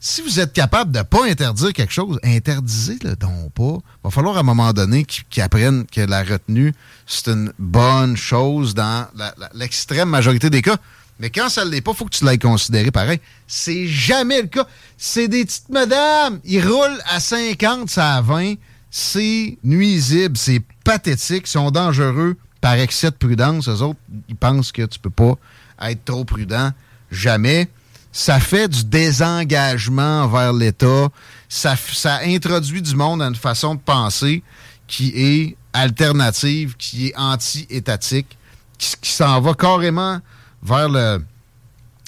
Si 0.01 0.23
vous 0.23 0.41
êtes 0.41 0.53
capable 0.53 0.93
de 0.93 0.99
ne 0.99 1.05
pas 1.05 1.25
interdire 1.25 1.73
quelque 1.73 1.93
chose, 1.93 2.19
interdisez-le 2.23 3.17
donc 3.17 3.53
pas. 3.55 3.79
Il 3.79 4.05
va 4.05 4.11
falloir 4.11 4.37
à 4.37 4.41
un 4.41 4.43
moment 4.43 4.73
donné 4.73 5.05
qu'ils 5.05 5.43
apprennent 5.43 5.87
que 5.87 6.01
la 6.01 6.23
retenue, 6.23 6.75
c'est 7.07 7.29
une 7.29 7.53
bonne 7.59 8.17
chose 8.17 8.75
dans 8.75 9.07
l'extrême 9.55 10.11
majorité 10.11 10.51
des 10.51 10.63
cas. 10.63 10.77
Mais 11.19 11.31
quand 11.31 11.49
ça 11.49 11.65
ne 11.65 11.71
l'est 11.71 11.81
pas, 11.81 11.93
il 11.93 11.97
faut 11.97 12.05
que 12.05 12.17
tu 12.17 12.25
l'aies 12.25 12.39
considéré 12.39 12.91
pareil. 12.91 13.21
C'est 13.47 13.87
jamais 13.87 14.43
le 14.43 14.49
cas. 14.49 14.67
C'est 14.99 15.29
des 15.29 15.45
petites 15.45 15.71
madames. 15.71 16.41
Ils 16.45 16.61
roulent 16.61 17.01
à 17.09 17.21
50, 17.21 17.89
ça 17.89 18.17
à 18.17 18.21
20. 18.21 18.55
C'est 18.91 19.59
nuisible, 19.65 20.37
c'est 20.37 20.61
pathétique, 20.85 21.45
ils 21.47 21.51
sont 21.51 21.71
dangereux 21.71 22.37
par 22.67 22.81
excès 22.81 23.13
de 23.13 23.17
prudence. 23.17 23.69
Eux 23.69 23.81
autres, 23.81 24.01
ils 24.29 24.35
pensent 24.35 24.73
que 24.73 24.83
tu 24.83 24.99
peux 24.99 25.09
pas 25.09 25.35
être 25.83 26.05
trop 26.05 26.25
prudent 26.25 26.73
jamais. 27.13 27.69
Ça 28.11 28.41
fait 28.41 28.67
du 28.67 28.83
désengagement 28.83 30.25
envers 30.25 30.53
l'État. 30.53 31.07
Ça, 31.49 31.77
ça 31.77 32.23
introduit 32.25 32.83
du 32.83 32.97
monde 32.97 33.23
à 33.23 33.27
une 33.27 33.37
façon 33.37 33.77
de 33.77 33.81
penser 33.81 34.43
qui 34.89 35.13
est 35.15 35.57
alternative, 35.73 36.75
qui 36.77 37.07
est 37.07 37.17
anti-étatique, 37.17 38.37
qui, 38.79 39.13
s'en 39.13 39.41
va 39.41 39.55
carrément 39.55 40.19
vers 40.61 40.89
le 40.89 41.23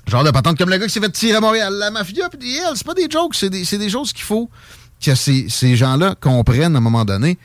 genre 0.08 0.24
de 0.24 0.32
patente 0.32 0.58
comme 0.58 0.70
le 0.70 0.78
gars 0.78 0.86
qui 0.86 0.92
s'est 0.92 1.00
fait 1.00 1.12
tirer 1.12 1.36
à 1.36 1.40
Montréal. 1.40 1.72
La 1.74 1.92
mafia, 1.92 2.28
puis 2.30 2.58
c'est 2.74 2.84
pas 2.84 2.94
des 2.94 3.06
jokes, 3.08 3.36
c'est 3.36 3.50
des, 3.50 3.62
des, 3.62 3.88
choses 3.88 4.12
qu'il 4.12 4.24
faut 4.24 4.50
que 5.00 5.14
ces, 5.14 5.48
ces 5.48 5.76
gens-là 5.76 6.16
comprennent 6.20 6.74
à 6.74 6.78
un 6.78 6.82
moment 6.82 7.04
donné. 7.04 7.38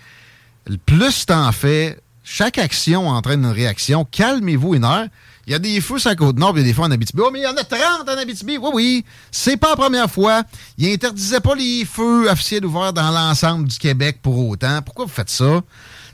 Plus 0.87 1.27
t'en 1.27 1.51
fais, 1.51 1.99
chaque 2.23 2.57
action 2.57 3.09
entraîne 3.09 3.43
une 3.43 3.51
réaction. 3.51 4.05
Calmez-vous 4.09 4.75
une 4.75 4.85
heure. 4.85 5.07
Il 5.45 5.51
y 5.51 5.55
a 5.55 5.59
des 5.59 5.81
feux 5.81 5.99
sur 5.99 6.09
la 6.09 6.15
Côte-Nord, 6.15 6.53
il 6.55 6.61
y 6.61 6.63
a 6.63 6.67
des 6.67 6.73
feux 6.73 6.83
en 6.83 6.91
Abitibi. 6.91 7.21
Oh, 7.21 7.29
mais 7.31 7.39
il 7.39 7.43
y 7.43 7.47
en 7.47 7.57
a 7.57 7.63
30 7.63 8.07
en 8.07 8.17
Abitibi. 8.17 8.57
Oui, 8.57 8.69
oui. 8.73 9.05
C'est 9.29 9.57
pas 9.57 9.71
la 9.71 9.75
première 9.75 10.09
fois. 10.09 10.43
Il 10.77 10.91
interdisait 10.91 11.41
pas 11.41 11.53
les 11.53 11.83
feux 11.83 12.29
officiels 12.29 12.65
ouverts 12.65 12.93
dans 12.93 13.11
l'ensemble 13.11 13.67
du 13.67 13.77
Québec 13.77 14.19
pour 14.21 14.47
autant. 14.47 14.81
Pourquoi 14.81 15.03
vous 15.05 15.11
faites 15.11 15.29
ça? 15.29 15.61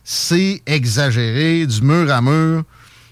C'est 0.03 0.64
exagéré, 0.66 1.68
du 1.68 1.82
mur 1.84 2.12
à 2.12 2.22
mur, 2.22 2.64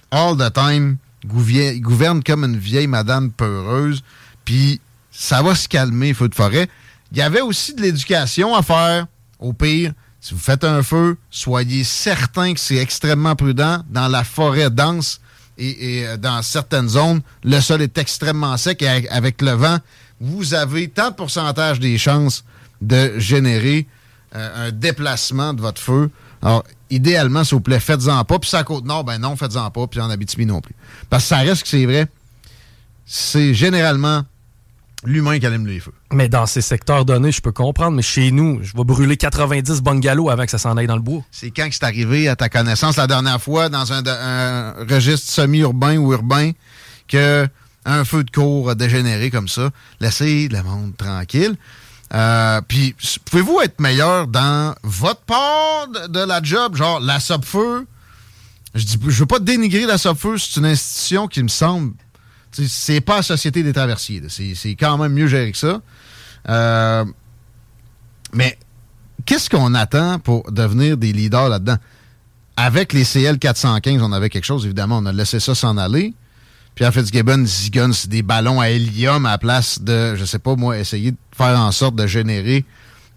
all 0.09 0.35
the 0.35 0.51
time. 0.51 0.97
Il 1.23 1.81
gouverne 1.81 2.23
comme 2.23 2.43
une 2.43 2.57
vieille 2.57 2.87
madame 2.87 3.31
peureuse. 3.31 4.03
Puis 4.43 4.81
ça 5.11 5.43
va 5.43 5.53
se 5.53 5.67
calmer, 5.67 6.15
feu 6.15 6.29
de 6.29 6.35
forêt. 6.35 6.67
Il 7.11 7.19
y 7.19 7.21
avait 7.21 7.41
aussi 7.41 7.75
de 7.75 7.81
l'éducation 7.81 8.55
à 8.55 8.63
faire. 8.63 9.05
Au 9.39 9.53
pire, 9.53 9.93
si 10.19 10.33
vous 10.33 10.39
faites 10.39 10.63
un 10.63 10.83
feu, 10.83 11.17
soyez 11.29 11.83
certain 11.83 12.53
que 12.53 12.59
c'est 12.59 12.77
extrêmement 12.77 13.35
prudent 13.35 13.83
dans 13.89 14.07
la 14.07 14.23
forêt 14.23 14.69
dense 14.69 15.21
et, 15.57 16.05
euh, 16.05 16.17
dans 16.17 16.41
certaines 16.41 16.89
zones, 16.89 17.21
le 17.43 17.59
sol 17.61 17.81
est 17.81 17.97
extrêmement 17.97 18.57
sec 18.57 18.81
et 18.81 19.09
avec 19.09 19.41
le 19.41 19.51
vent, 19.51 19.79
vous 20.19 20.53
avez 20.53 20.87
tant 20.87 21.09
de 21.09 21.15
pourcentage 21.15 21.79
des 21.79 21.97
chances 21.97 22.43
de 22.81 23.17
générer 23.17 23.87
euh, 24.35 24.67
un 24.67 24.71
déplacement 24.71 25.53
de 25.53 25.61
votre 25.61 25.81
feu. 25.81 26.09
Alors, 26.41 26.63
idéalement, 26.89 27.43
s'il 27.43 27.55
vous 27.55 27.61
plaît, 27.61 27.79
faites-en 27.79 28.23
pas. 28.23 28.39
Puis, 28.39 28.49
ça 28.49 28.63
Côte-Nord, 28.63 29.03
ben 29.03 29.17
non, 29.17 29.35
faites-en 29.35 29.69
pas. 29.71 29.87
Puis, 29.87 29.99
en 29.99 30.09
Abitibi 30.09 30.45
non 30.45 30.61
plus. 30.61 30.75
Parce 31.09 31.23
que 31.23 31.29
ça 31.29 31.37
reste 31.37 31.63
que 31.63 31.69
c'est 31.69 31.85
vrai. 31.85 32.07
C'est 33.05 33.53
généralement 33.53 34.23
l'humain 35.03 35.39
qui 35.39 35.45
allume 35.45 35.67
les 35.67 35.79
feux. 35.79 35.93
Mais 36.11 36.29
dans 36.29 36.45
ces 36.45 36.61
secteurs 36.61 37.05
donnés, 37.05 37.31
je 37.31 37.41
peux 37.41 37.51
comprendre, 37.51 37.95
mais 37.95 38.01
chez 38.01 38.31
nous, 38.31 38.59
je 38.63 38.75
vais 38.75 38.83
brûler 38.83 39.17
90 39.17 39.81
bungalows 39.81 40.29
avant 40.29 40.45
que 40.45 40.51
ça 40.51 40.57
s'en 40.57 40.75
aille 40.77 40.87
dans 40.87 40.95
le 40.95 41.01
bois. 41.01 41.21
C'est 41.31 41.51
quand 41.51 41.67
que 41.69 41.75
c'est 41.75 41.83
arrivé 41.83 42.27
à 42.27 42.35
ta 42.35 42.49
connaissance 42.49 42.97
la 42.97 43.07
dernière 43.07 43.41
fois 43.41 43.69
dans 43.69 43.91
un, 43.93 44.73
registre 44.89 45.31
semi-urbain 45.31 45.97
ou 45.97 46.13
urbain 46.13 46.51
que 47.07 47.47
un 47.85 48.03
feu 48.03 48.23
de 48.23 48.31
cour 48.31 48.69
a 48.69 48.75
dégénéré 48.75 49.29
comme 49.31 49.47
ça? 49.47 49.69
Laissez 50.01 50.49
le 50.49 50.61
monde 50.61 50.97
tranquille. 50.97 51.55
Euh, 52.13 52.61
puis, 52.67 52.95
pouvez-vous 53.25 53.61
être 53.61 53.79
meilleur 53.79 54.27
dans 54.27 54.75
votre 54.83 55.21
part 55.21 55.87
de, 56.09 56.19
la 56.19 56.41
job, 56.41 56.75
genre 56.75 56.99
la 56.99 57.19
sub-feu? 57.19 57.85
Je 58.75 58.83
dis, 58.85 58.99
je 59.07 59.19
veux 59.19 59.25
pas 59.25 59.39
dénigrer 59.39 59.85
la 59.85 59.97
sub-feu, 59.97 60.37
c'est 60.37 60.59
une 60.59 60.65
institution 60.65 61.27
qui 61.27 61.43
me 61.43 61.47
semble 61.47 61.93
c'est 62.51 63.01
pas 63.01 63.17
la 63.17 63.23
Société 63.23 63.63
des 63.63 63.73
traversiers. 63.73 64.21
C'est 64.29 64.75
quand 64.75 64.97
même 64.97 65.13
mieux 65.13 65.27
géré 65.27 65.51
que 65.51 65.57
ça. 65.57 65.81
Euh, 66.49 67.05
mais 68.33 68.57
qu'est-ce 69.25 69.49
qu'on 69.49 69.73
attend 69.73 70.19
pour 70.19 70.51
devenir 70.51 70.97
des 70.97 71.13
leaders 71.13 71.49
là-dedans? 71.49 71.77
Avec 72.55 72.93
les 72.93 73.03
CL 73.03 73.37
415, 73.37 74.01
on 74.01 74.11
avait 74.11 74.29
quelque 74.29 74.45
chose, 74.45 74.65
évidemment, 74.65 74.97
on 74.97 75.05
a 75.05 75.13
laissé 75.13 75.39
ça 75.39 75.53
s'en 75.53 75.77
aller. 75.77 76.13
Pierre 76.73 76.93
Fitzgibbon 76.93 77.45
zigonne 77.45 77.93
des 78.07 78.21
ballons 78.21 78.59
à 78.59 78.69
hélium 78.69 79.25
à 79.25 79.31
la 79.31 79.37
place 79.37 79.81
de, 79.81 80.15
je 80.15 80.25
sais 80.25 80.39
pas 80.39 80.55
moi, 80.55 80.77
essayer 80.77 81.11
de 81.11 81.17
faire 81.35 81.59
en 81.59 81.71
sorte 81.71 81.95
de 81.95 82.05
générer 82.07 82.65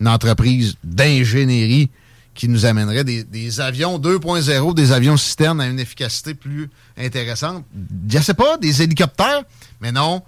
une 0.00 0.08
entreprise 0.08 0.76
d'ingénierie 0.82 1.90
qui 2.34 2.48
nous 2.48 2.64
amènerait 2.64 3.04
des, 3.04 3.60
avions 3.60 3.98
2.0, 3.98 4.74
des 4.74 4.92
avions 4.92 5.16
citernes 5.16 5.60
à 5.60 5.66
une 5.66 5.80
efficacité 5.80 6.34
plus 6.34 6.70
intéressante. 6.96 7.64
Je 8.08 8.18
sais 8.18 8.34
pas, 8.34 8.56
des 8.56 8.82
hélicoptères, 8.82 9.42
mais 9.80 9.92
non, 9.92 10.22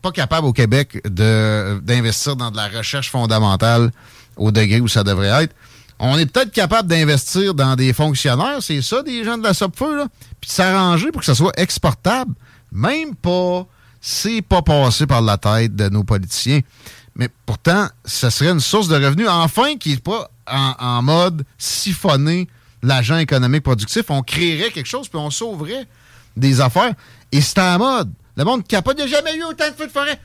pas 0.00 0.12
capable 0.12 0.46
au 0.46 0.52
Québec 0.52 1.00
d'investir 1.06 2.36
dans 2.36 2.50
de 2.50 2.56
la 2.56 2.68
recherche 2.68 3.10
fondamentale 3.10 3.92
au 4.36 4.50
degré 4.50 4.80
où 4.80 4.88
ça 4.88 5.04
devrait 5.04 5.44
être. 5.44 5.54
On 5.98 6.18
est 6.18 6.26
peut-être 6.26 6.50
capable 6.50 6.88
d'investir 6.88 7.54
dans 7.54 7.76
des 7.76 7.92
fonctionnaires, 7.92 8.60
c'est 8.60 8.82
ça, 8.82 9.02
des 9.04 9.22
gens 9.22 9.38
de 9.38 9.44
la 9.44 9.54
SOPFEU, 9.54 9.96
là, 9.96 10.06
puis 10.40 10.48
de 10.48 10.52
s'arranger 10.52 11.12
pour 11.12 11.20
que 11.20 11.26
ça 11.26 11.36
soit 11.36 11.52
exportable. 11.56 12.34
Même 12.72 13.14
pas, 13.14 13.64
c'est 14.00 14.42
pas 14.42 14.62
passé 14.62 15.06
par 15.06 15.22
la 15.22 15.38
tête 15.38 15.76
de 15.76 15.88
nos 15.88 16.02
politiciens. 16.02 16.60
Mais 17.14 17.28
pourtant, 17.46 17.86
ça 18.04 18.30
serait 18.30 18.50
une 18.50 18.58
source 18.58 18.88
de 18.88 18.96
revenus, 18.96 19.28
enfin, 19.28 19.76
qui 19.76 19.90
n'est 19.90 19.96
pas 19.98 20.28
en, 20.46 21.02
mode 21.02 21.44
siphonner 21.58 22.48
l'agent 22.82 23.18
économique 23.18 23.62
productif. 23.62 24.04
On 24.08 24.22
créerait 24.22 24.70
quelque 24.70 24.86
chose, 24.86 25.08
puis 25.08 25.18
on 25.18 25.30
sauverait 25.30 25.86
des 26.36 26.60
affaires. 26.60 26.94
Et 27.30 27.40
c'est 27.40 27.60
en 27.60 27.78
mode. 27.78 28.12
Le 28.36 28.44
monde 28.44 28.66
capote, 28.66 28.96
il 28.98 29.06
n'y 29.06 29.12
a 29.12 29.16
jamais 29.16 29.36
eu 29.36 29.44
autant 29.44 29.68
de 29.68 29.74
feux 29.74 29.86
de 29.86 29.92
forêt. 29.92 30.18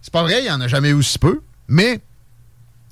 C'est 0.00 0.12
pas 0.12 0.22
vrai, 0.22 0.40
il 0.40 0.44
n'y 0.44 0.50
en 0.50 0.60
a 0.60 0.68
jamais 0.68 0.90
eu 0.90 0.94
aussi 0.94 1.18
peu, 1.18 1.40
mais 1.66 2.00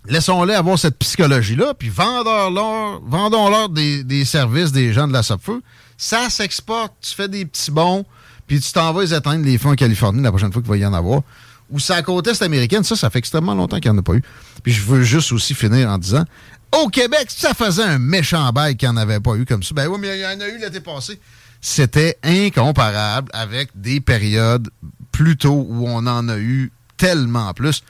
laissons-les 0.08 0.54
avoir 0.54 0.78
cette 0.78 0.98
psychologie-là, 0.98 1.74
puis 1.74 1.88
vendons-leur 1.88 3.00
vendons 3.04 3.68
des, 3.68 4.02
des, 4.04 4.24
services 4.24 4.72
des 4.72 4.92
gens 4.92 5.06
de 5.06 5.12
la 5.12 5.22
Feu. 5.22 5.62
Ça 5.96 6.28
s'exporte. 6.30 6.92
Tu 7.00 7.14
fais 7.14 7.28
des 7.28 7.46
petits 7.46 7.70
bons, 7.70 8.04
puis 8.46 8.60
tu 8.60 8.72
t'en 8.72 8.92
vas 8.92 9.04
éteindre 9.04 9.44
les 9.44 9.58
feux 9.58 9.68
en 9.68 9.74
Californie 9.74 10.22
la 10.22 10.30
prochaine 10.30 10.52
fois 10.52 10.62
qu'il 10.62 10.70
va 10.70 10.76
y 10.76 10.86
en 10.86 10.92
avoir. 10.92 11.22
Ou 11.70 11.78
à 11.88 12.02
côte 12.02 12.28
est 12.28 12.42
américaine, 12.42 12.84
ça, 12.84 12.94
ça 12.94 13.10
fait 13.10 13.18
extrêmement 13.18 13.54
longtemps 13.54 13.78
qu'il 13.80 13.90
n'y 13.90 13.96
en 13.96 14.00
a 14.00 14.02
pas 14.02 14.14
eu. 14.14 14.22
Puis 14.62 14.72
je 14.72 14.82
veux 14.82 15.02
juste 15.02 15.32
aussi 15.32 15.54
finir 15.54 15.88
en 15.90 15.98
disant, 15.98 16.24
au 16.72 16.88
Québec, 16.88 17.26
ça 17.28 17.54
faisait 17.54 17.82
un 17.82 17.98
méchant 17.98 18.50
bail 18.52 18.76
qu'il 18.76 18.88
n'y 18.88 18.94
en 18.94 18.96
avait 18.98 19.20
pas 19.20 19.34
eu 19.34 19.44
comme 19.44 19.62
ça. 19.62 19.74
Ben 19.74 19.88
oui, 19.88 19.98
mais 20.00 20.18
il 20.18 20.22
y 20.22 20.26
en 20.26 20.40
a 20.40 20.48
eu 20.48 20.58
l'été 20.58 20.80
passé. 20.80 21.20
C'était 21.60 22.18
incomparable 22.22 23.30
avec 23.32 23.70
des 23.74 24.00
périodes 24.00 24.68
plus 25.10 25.36
tôt 25.36 25.66
où 25.68 25.88
on 25.88 26.06
en 26.06 26.28
a 26.28 26.38
eu 26.38 26.70
tellement 26.96 27.52
plus. 27.54 27.82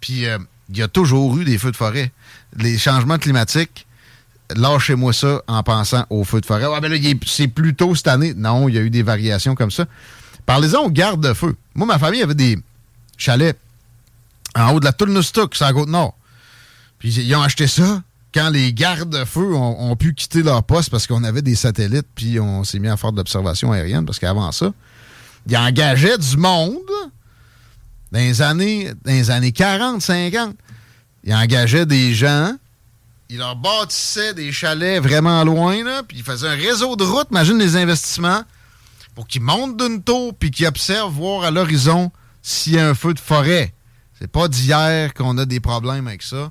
Puis 0.00 0.26
euh, 0.26 0.38
il 0.70 0.78
y 0.78 0.82
a 0.82 0.88
toujours 0.88 1.36
eu 1.36 1.44
des 1.44 1.58
feux 1.58 1.72
de 1.72 1.76
forêt. 1.76 2.12
Les 2.56 2.78
changements 2.78 3.18
climatiques, 3.18 3.86
lâchez-moi 4.54 5.12
ça 5.12 5.42
en 5.46 5.62
pensant 5.62 6.06
aux 6.10 6.24
feux 6.24 6.40
de 6.40 6.46
forêt. 6.46 6.66
Ah 6.72 6.80
ben 6.80 6.90
là, 6.90 6.98
c'est 7.26 7.48
plus 7.48 7.74
tôt 7.74 7.94
cette 7.94 8.08
année. 8.08 8.34
Non, 8.34 8.68
il 8.68 8.74
y 8.74 8.78
a 8.78 8.82
eu 8.82 8.90
des 8.90 9.02
variations 9.02 9.54
comme 9.54 9.70
ça. 9.70 9.86
Parlez-en 10.46 10.84
aux 10.84 10.90
gardes-feu. 10.90 11.56
Moi, 11.74 11.86
ma 11.86 11.98
famille 11.98 12.22
avait 12.22 12.34
des 12.34 12.58
chalets 13.18 13.58
en 14.54 14.72
haut 14.72 14.80
de 14.80 14.84
la 14.84 14.92
Toulnoustouk, 14.92 15.54
sur 15.54 15.66
la 15.66 15.72
Côte-Nord. 15.72 16.16
Puis 16.98 17.12
ils 17.14 17.34
ont 17.36 17.42
acheté 17.42 17.66
ça 17.66 18.02
quand 18.34 18.50
les 18.50 18.72
gardes-feu 18.72 19.54
ont, 19.54 19.96
pu 19.96 20.14
quitter 20.14 20.42
leur 20.42 20.62
poste 20.62 20.90
parce 20.90 21.06
qu'on 21.06 21.24
avait 21.24 21.42
des 21.42 21.54
satellites, 21.54 22.06
puis 22.14 22.38
on 22.38 22.62
s'est 22.62 22.78
mis 22.78 22.88
à 22.88 22.96
faire 22.96 23.12
de 23.12 23.16
l'observation 23.16 23.72
aérienne, 23.72 24.04
parce 24.04 24.18
qu'avant 24.18 24.52
ça, 24.52 24.72
ils 25.46 25.56
engageaient 25.56 26.18
du 26.18 26.36
monde 26.36 26.76
dans 28.12 28.18
les 28.18 28.42
années, 28.42 28.92
dans 29.04 29.12
les 29.12 29.30
années 29.30 29.52
40, 29.52 30.02
50. 30.02 30.54
Ils 31.24 31.34
engageaient 31.34 31.86
des 31.86 32.14
gens, 32.14 32.54
ils 33.28 33.38
leur 33.38 33.56
bâtissaient 33.56 34.34
des 34.34 34.52
chalets 34.52 35.02
vraiment 35.02 35.42
loin, 35.44 35.82
là, 35.82 36.02
puis 36.02 36.18
ils 36.18 36.24
faisaient 36.24 36.48
un 36.48 36.54
réseau 36.54 36.96
de 36.96 37.04
routes, 37.04 37.28
imagine 37.30 37.58
les 37.58 37.76
investissements, 37.76 38.42
pour 39.14 39.26
qu'ils 39.26 39.42
montent 39.42 39.76
d'une 39.78 40.02
tour, 40.02 40.34
puis 40.38 40.50
qu'ils 40.50 40.66
observent, 40.66 41.12
voir 41.12 41.44
à 41.44 41.50
l'horizon 41.50 42.12
s'il 42.42 42.74
y 42.74 42.78
a 42.78 42.88
un 42.88 42.94
feu 42.94 43.14
de 43.14 43.20
forêt. 43.20 43.72
C'est 44.18 44.30
pas 44.30 44.48
d'hier 44.48 45.14
qu'on 45.14 45.38
a 45.38 45.46
des 45.46 45.60
problèmes 45.60 46.06
avec 46.06 46.22
ça. 46.22 46.50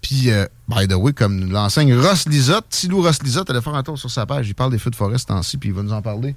Puis, 0.00 0.30
euh, 0.30 0.46
by 0.68 0.88
the 0.88 0.94
way, 0.94 1.12
comme 1.12 1.50
l'enseigne 1.50 1.94
Ross 1.94 2.26
Lisotte, 2.28 2.68
Tilou 2.68 3.02
Ross 3.02 3.22
Lisotte, 3.22 3.50
allez 3.50 3.60
faire 3.60 3.74
un 3.74 3.82
tour 3.82 3.98
sur 3.98 4.10
sa 4.10 4.26
page. 4.26 4.48
Il 4.48 4.54
parle 4.54 4.72
des 4.72 4.78
feux 4.78 4.90
de 4.90 4.96
forêt 4.96 5.18
ce 5.18 5.26
temps-ci, 5.26 5.58
puis 5.58 5.68
il 5.68 5.74
va 5.74 5.82
nous 5.82 5.92
en 5.92 6.02
parler 6.02 6.34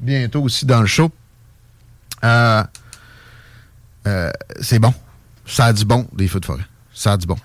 bientôt 0.00 0.42
aussi 0.42 0.66
dans 0.66 0.80
le 0.80 0.86
show. 0.86 1.10
Euh, 2.24 2.62
euh, 4.06 4.30
c'est 4.60 4.78
bon. 4.78 4.94
Ça 5.46 5.66
a 5.66 5.72
du 5.72 5.84
bon, 5.84 6.06
des 6.12 6.28
feux 6.28 6.40
de 6.40 6.44
forêt. 6.44 6.66
Ça 6.92 7.12
a 7.12 7.16
du 7.16 7.26
bon. 7.26 7.36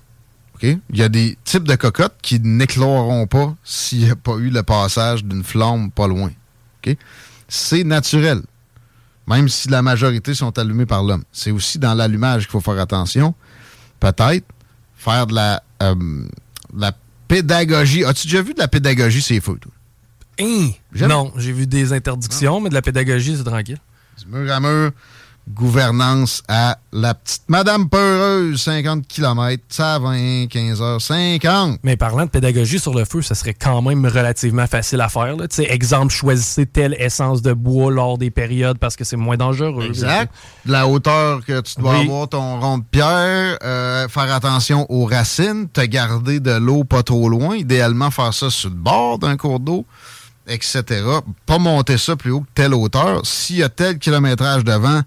OK? 0.55 0.63
Il 0.63 0.97
y 0.97 1.03
a 1.03 1.09
des 1.09 1.37
types 1.43 1.67
de 1.67 1.75
cocottes 1.75 2.15
qui 2.21 2.39
n'écloreront 2.39 3.27
pas 3.27 3.55
s'il 3.63 4.05
n'y 4.05 4.09
a 4.09 4.15
pas 4.15 4.35
eu 4.35 4.49
le 4.49 4.63
passage 4.63 5.23
d'une 5.23 5.43
flamme 5.43 5.91
pas 5.91 6.07
loin. 6.07 6.31
OK? 6.83 6.95
C'est 7.47 7.83
naturel. 7.83 8.41
Même 9.32 9.47
si 9.47 9.69
la 9.69 9.82
majorité 9.82 10.34
sont 10.34 10.57
allumées 10.59 10.86
par 10.86 11.03
l'homme. 11.03 11.23
C'est 11.32 11.51
aussi 11.51 11.79
dans 11.79 11.93
l'allumage 11.93 12.43
qu'il 12.43 12.51
faut 12.51 12.59
faire 12.59 12.79
attention. 12.79 13.34
Peut-être 13.99 14.45
faire 14.97 15.25
de 15.25 15.34
la, 15.36 15.63
euh, 15.82 15.95
la 16.75 16.91
pédagogie. 17.27 18.03
As-tu 18.03 18.27
déjà 18.27 18.41
vu 18.41 18.53
de 18.53 18.59
la 18.59 18.67
pédagogie, 18.67 19.21
c'est 19.21 19.39
fou, 19.39 19.57
toi? 19.57 19.71
Hein? 20.39 20.71
Non, 21.07 21.32
j'ai 21.38 21.53
vu 21.53 21.65
des 21.65 21.93
interdictions, 21.93 22.59
mais 22.59 22.69
de 22.69 22.73
la 22.73 22.82
pédagogie, 22.82 23.38
c'est 23.38 23.43
tranquille. 23.43 23.79
Du 24.19 24.27
mur 24.27 24.51
à 24.51 24.59
mur, 24.59 24.91
gouvernance 25.53 26.43
à 26.47 26.77
la 26.91 27.13
petite 27.13 27.43
Madame 27.47 27.89
Peureuse, 27.89 28.61
50 28.61 29.07
km, 29.07 29.63
ça 29.69 29.99
va 29.99 30.13
15h50. 30.13 31.77
Mais 31.83 31.97
parlant 31.97 32.25
de 32.25 32.29
pédagogie 32.29 32.79
sur 32.79 32.93
le 32.93 33.05
feu, 33.05 33.21
ça 33.21 33.35
serait 33.35 33.53
quand 33.53 33.81
même 33.81 34.05
relativement 34.05 34.67
facile 34.67 35.01
à 35.01 35.09
faire. 35.09 35.35
Là. 35.35 35.45
exemple, 35.69 36.13
choisissez 36.13 36.65
telle 36.65 36.95
essence 36.99 37.41
de 37.41 37.53
bois 37.53 37.91
lors 37.91 38.17
des 38.17 38.31
périodes 38.31 38.77
parce 38.77 38.95
que 38.95 39.03
c'est 39.03 39.17
moins 39.17 39.37
dangereux. 39.37 39.85
Exact. 39.85 40.33
la 40.65 40.87
hauteur 40.87 41.43
que 41.45 41.61
tu 41.61 41.79
dois 41.79 41.99
avoir 41.99 42.29
ton 42.29 42.59
rond 42.59 42.79
de 42.79 42.83
pierre, 42.89 43.57
euh, 43.63 44.07
faire 44.07 44.33
attention 44.33 44.85
aux 44.89 45.05
racines, 45.05 45.67
te 45.69 45.81
garder 45.81 46.39
de 46.39 46.51
l'eau 46.51 46.83
pas 46.83 47.03
trop 47.03 47.29
loin, 47.29 47.55
idéalement 47.55 48.11
faire 48.11 48.33
ça 48.33 48.49
sur 48.49 48.69
le 48.69 48.75
bord 48.75 49.19
d'un 49.19 49.37
cours 49.37 49.59
d'eau 49.59 49.85
etc. 50.47 51.03
Pas 51.45 51.57
monter 51.57 51.97
ça 51.97 52.15
plus 52.15 52.31
haut 52.31 52.41
que 52.41 52.49
telle 52.53 52.73
hauteur. 52.73 53.25
S'il 53.25 53.57
y 53.57 53.63
a 53.63 53.69
tel 53.69 53.97
kilométrage 53.99 54.63
devant, 54.63 55.01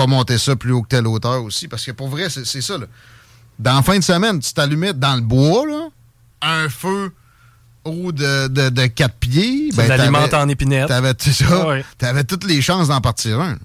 pas 0.00 0.06
monter 0.06 0.38
ça 0.38 0.56
plus 0.56 0.72
haut 0.72 0.82
que 0.82 0.88
telle 0.88 1.06
hauteur 1.06 1.42
aussi. 1.44 1.68
Parce 1.68 1.84
que 1.84 1.92
pour 1.92 2.08
vrai, 2.08 2.28
c'est 2.30 2.62
ça. 2.62 2.78
Là. 2.78 2.86
Dans 3.58 3.74
la 3.74 3.82
fin 3.82 3.98
de 3.98 4.04
semaine, 4.04 4.40
tu 4.40 4.52
t'allumais 4.54 4.94
dans 4.94 5.14
le 5.14 5.20
bois, 5.20 5.66
là, 5.66 5.88
un 6.40 6.68
feu 6.70 7.12
haut 7.84 8.10
de, 8.10 8.48
de, 8.48 8.70
de 8.70 8.86
4 8.86 9.14
pieds. 9.16 9.70
Ben, 9.74 9.88
l'alimente 9.88 10.32
en 10.32 10.48
épinette. 10.48 10.88
T'avais 10.88 11.14
ça. 11.18 11.76
T'avais 11.98 12.24
toutes 12.24 12.44
les 12.44 12.62
chances 12.62 12.88
d'en 12.88 13.02
partir 13.02 13.40
un. 13.40 13.58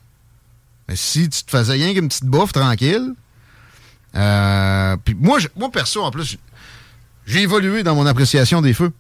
Mais 0.89 0.97
si 0.97 1.29
tu 1.29 1.43
te 1.43 1.51
faisais 1.51 1.73
rien 1.73 1.93
qu'une 1.93 2.09
petite 2.09 2.25
bouffe 2.25 2.51
tranquille. 2.51 3.13
Euh, 4.15 4.97
puis 5.03 5.15
moi, 5.17 5.39
moi, 5.55 5.71
perso, 5.71 6.03
en 6.03 6.11
plus, 6.11 6.37
j'ai 7.25 7.41
évolué 7.41 7.83
dans 7.83 7.95
mon 7.95 8.05
appréciation 8.05 8.61
des 8.61 8.73
feux 8.73 8.91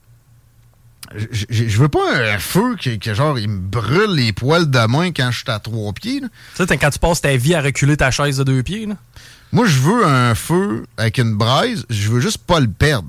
je 1.13 1.77
veux 1.77 1.89
pas 1.89 2.15
un 2.15 2.37
feu 2.39 2.75
qui, 2.75 2.99
genre, 3.13 3.37
il 3.37 3.49
me 3.49 3.59
brûle 3.59 4.11
les 4.11 4.33
poils 4.33 4.69
de 4.69 4.87
main 4.87 5.11
quand 5.11 5.31
je 5.31 5.39
suis 5.39 5.51
à 5.51 5.59
trois 5.59 5.93
pieds. 5.93 6.21
Tu 6.55 6.65
sais, 6.65 6.77
quand 6.77 6.89
tu 6.89 6.99
passes 6.99 7.21
ta 7.21 7.35
vie 7.37 7.53
à 7.55 7.61
reculer 7.61 7.97
ta 7.97 8.11
chaise 8.11 8.37
de 8.37 8.43
deux 8.43 8.63
pieds. 8.63 8.87
Moi, 9.51 9.67
je 9.67 9.79
veux 9.79 10.05
un 10.05 10.35
feu 10.35 10.85
avec 10.97 11.17
une 11.17 11.35
braise, 11.35 11.85
je 11.89 12.09
veux 12.09 12.19
juste 12.19 12.39
pas 12.39 12.59
le 12.59 12.67
perdre. 12.67 13.07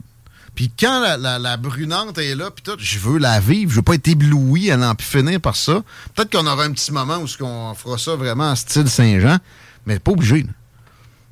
Puis 0.55 0.71
quand 0.79 1.17
la, 1.19 1.57
brunante 1.59 2.17
est 2.17 2.35
là, 2.35 2.51
puis 2.51 2.63
tout, 2.63 2.79
je 2.79 2.99
veux 2.99 3.19
la 3.19 3.41
vivre. 3.41 3.71
Je 3.71 3.77
veux 3.77 3.83
pas 3.83 3.95
être 3.95 4.09
ébloui 4.09 4.71
à 4.71 4.79
n'en 4.79 4.95
plus 4.95 5.07
finir 5.07 5.39
par 5.41 5.55
ça. 5.55 5.83
Peut-être 6.15 6.33
qu'on 6.33 6.47
aura 6.47 6.65
un 6.65 6.73
petit 6.73 6.93
moment 6.93 7.19
où 7.19 7.27
on 7.45 7.75
fera 7.75 7.99
ça 7.99 8.17
vraiment 8.17 8.51
en 8.51 8.57
style 8.57 8.89
Saint-Jean, 8.89 9.39
mais 9.85 9.99
pas 9.99 10.13
obligé. 10.13 10.47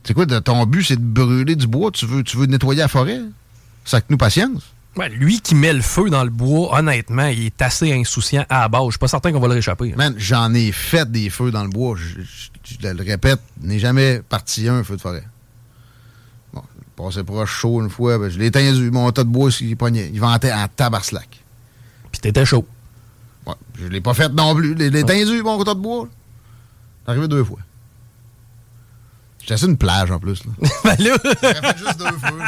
C'est 0.04 0.12
quoi, 0.12 0.26
ton 0.26 0.66
but, 0.66 0.84
c'est 0.84 0.96
de 0.96 1.00
brûler 1.00 1.56
du 1.56 1.66
bois? 1.66 1.90
Tu 1.90 2.04
veux, 2.04 2.22
tu 2.22 2.36
veux 2.36 2.44
nettoyer 2.44 2.80
la 2.80 2.88
forêt? 2.88 3.20
Ça 3.86 4.02
que 4.02 4.06
nous 4.10 4.18
patience 4.18 4.73
lui 5.02 5.40
qui 5.40 5.54
met 5.54 5.72
le 5.72 5.82
feu 5.82 6.08
dans 6.10 6.24
le 6.24 6.30
bois, 6.30 6.78
honnêtement, 6.78 7.26
il 7.26 7.46
est 7.46 7.62
assez 7.62 7.92
insouciant 7.92 8.44
à 8.48 8.60
la 8.60 8.68
base. 8.68 8.84
Je 8.86 8.90
suis 8.90 8.98
pas 8.98 9.08
certain 9.08 9.32
qu'on 9.32 9.40
va 9.40 9.48
le 9.48 9.54
réchapper. 9.54 9.94
Man, 9.96 10.14
j'en 10.16 10.52
ai 10.54 10.72
fait 10.72 11.10
des 11.10 11.30
feux 11.30 11.50
dans 11.50 11.64
le 11.64 11.70
bois. 11.70 11.96
Je, 11.96 12.88
le 12.88 13.02
répète, 13.02 13.40
n'ai 13.60 13.78
jamais 13.78 14.20
parti 14.28 14.68
un 14.68 14.84
feu 14.84 14.96
de 14.96 15.00
forêt. 15.00 15.24
Bon, 16.52 16.62
je 17.10 17.16
passais 17.16 17.24
proche 17.24 17.50
chaud 17.50 17.82
une 17.82 17.90
fois, 17.90 18.18
ben, 18.18 18.28
je 18.28 18.38
l'ai 18.38 18.46
éteint 18.46 18.72
mon 18.92 19.10
tas 19.10 19.24
de 19.24 19.28
bois, 19.28 19.50
il, 19.60 19.76
pognait, 19.76 20.10
il 20.12 20.20
ventait 20.20 20.52
en 20.52 20.68
tabarslac. 20.68 21.28
Puis 22.12 22.20
t'étais 22.20 22.44
chaud. 22.44 22.66
Ouais, 23.46 23.54
je 23.80 23.88
l'ai 23.88 24.00
pas 24.00 24.14
fait 24.14 24.28
non 24.28 24.54
plus. 24.54 24.74
Je 24.78 24.84
l'ai 24.84 25.00
éteint 25.00 25.42
mon 25.42 25.62
tas 25.64 25.74
de 25.74 25.80
bois. 25.80 26.08
C'est 27.04 27.10
arrivé 27.10 27.26
deux 27.26 27.42
fois. 27.42 27.58
J'étais 29.44 29.58
sur 29.58 29.68
une 29.68 29.76
plage 29.76 30.10
en 30.10 30.18
plus. 30.18 30.42
Là. 30.46 30.52
ben 30.84 30.96
là. 31.04 31.18
fait 31.18 31.78
juste 31.78 31.98
deux 31.98 32.06
feux. 32.06 32.40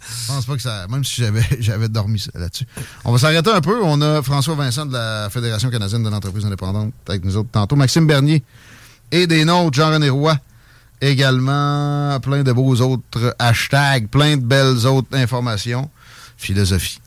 Je 0.00 0.26
pense 0.28 0.46
pas 0.46 0.54
que 0.54 0.62
ça. 0.62 0.86
Même 0.88 1.02
si 1.02 1.24
j'avais, 1.58 1.88
dormi 1.88 2.24
là-dessus. 2.34 2.66
On 3.04 3.10
va 3.10 3.18
s'arrêter 3.18 3.50
un 3.50 3.60
peu. 3.60 3.82
On 3.82 4.00
a 4.00 4.22
François 4.22 4.54
Vincent 4.54 4.86
de 4.86 4.92
la 4.92 5.28
Fédération 5.28 5.70
canadienne 5.70 6.04
de 6.04 6.08
l'entreprise 6.08 6.46
indépendante 6.46 6.92
avec 7.08 7.24
nous 7.24 7.36
autres 7.36 7.50
tantôt. 7.50 7.74
Maxime 7.74 8.06
Bernier 8.06 8.44
et 9.10 9.26
des 9.26 9.44
nôtres, 9.44 9.76
Jean-René 9.76 10.08
Roy. 10.08 10.38
Également, 11.00 12.18
plein 12.20 12.44
de 12.44 12.52
beaux 12.52 12.80
autres 12.80 13.34
hashtags, 13.40 14.06
plein 14.06 14.36
de 14.36 14.42
belles 14.42 14.86
autres 14.86 15.08
informations. 15.16 15.90
Philosophie. 16.36 17.00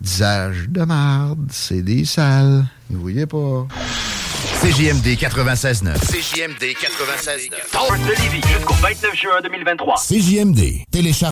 Disage 0.00 0.68
de 0.68 0.84
marde, 0.84 1.48
c'est 1.50 1.82
des 1.82 2.04
salles. 2.04 2.64
Vous 2.90 3.00
voyez 3.00 3.26
pas. 3.26 3.66
CJMD 4.62 5.18
96.9. 5.18 5.98
CJMD 6.06 6.62
96.9. 6.76 7.70
Torre 7.72 7.98
de 7.98 8.22
Lévis 8.22 8.46
jusqu'au 8.46 8.74
29 8.74 9.14
juin 9.16 9.40
2023. 9.42 9.96
CJMD. 9.96 10.84
Télécharge. 10.88 11.31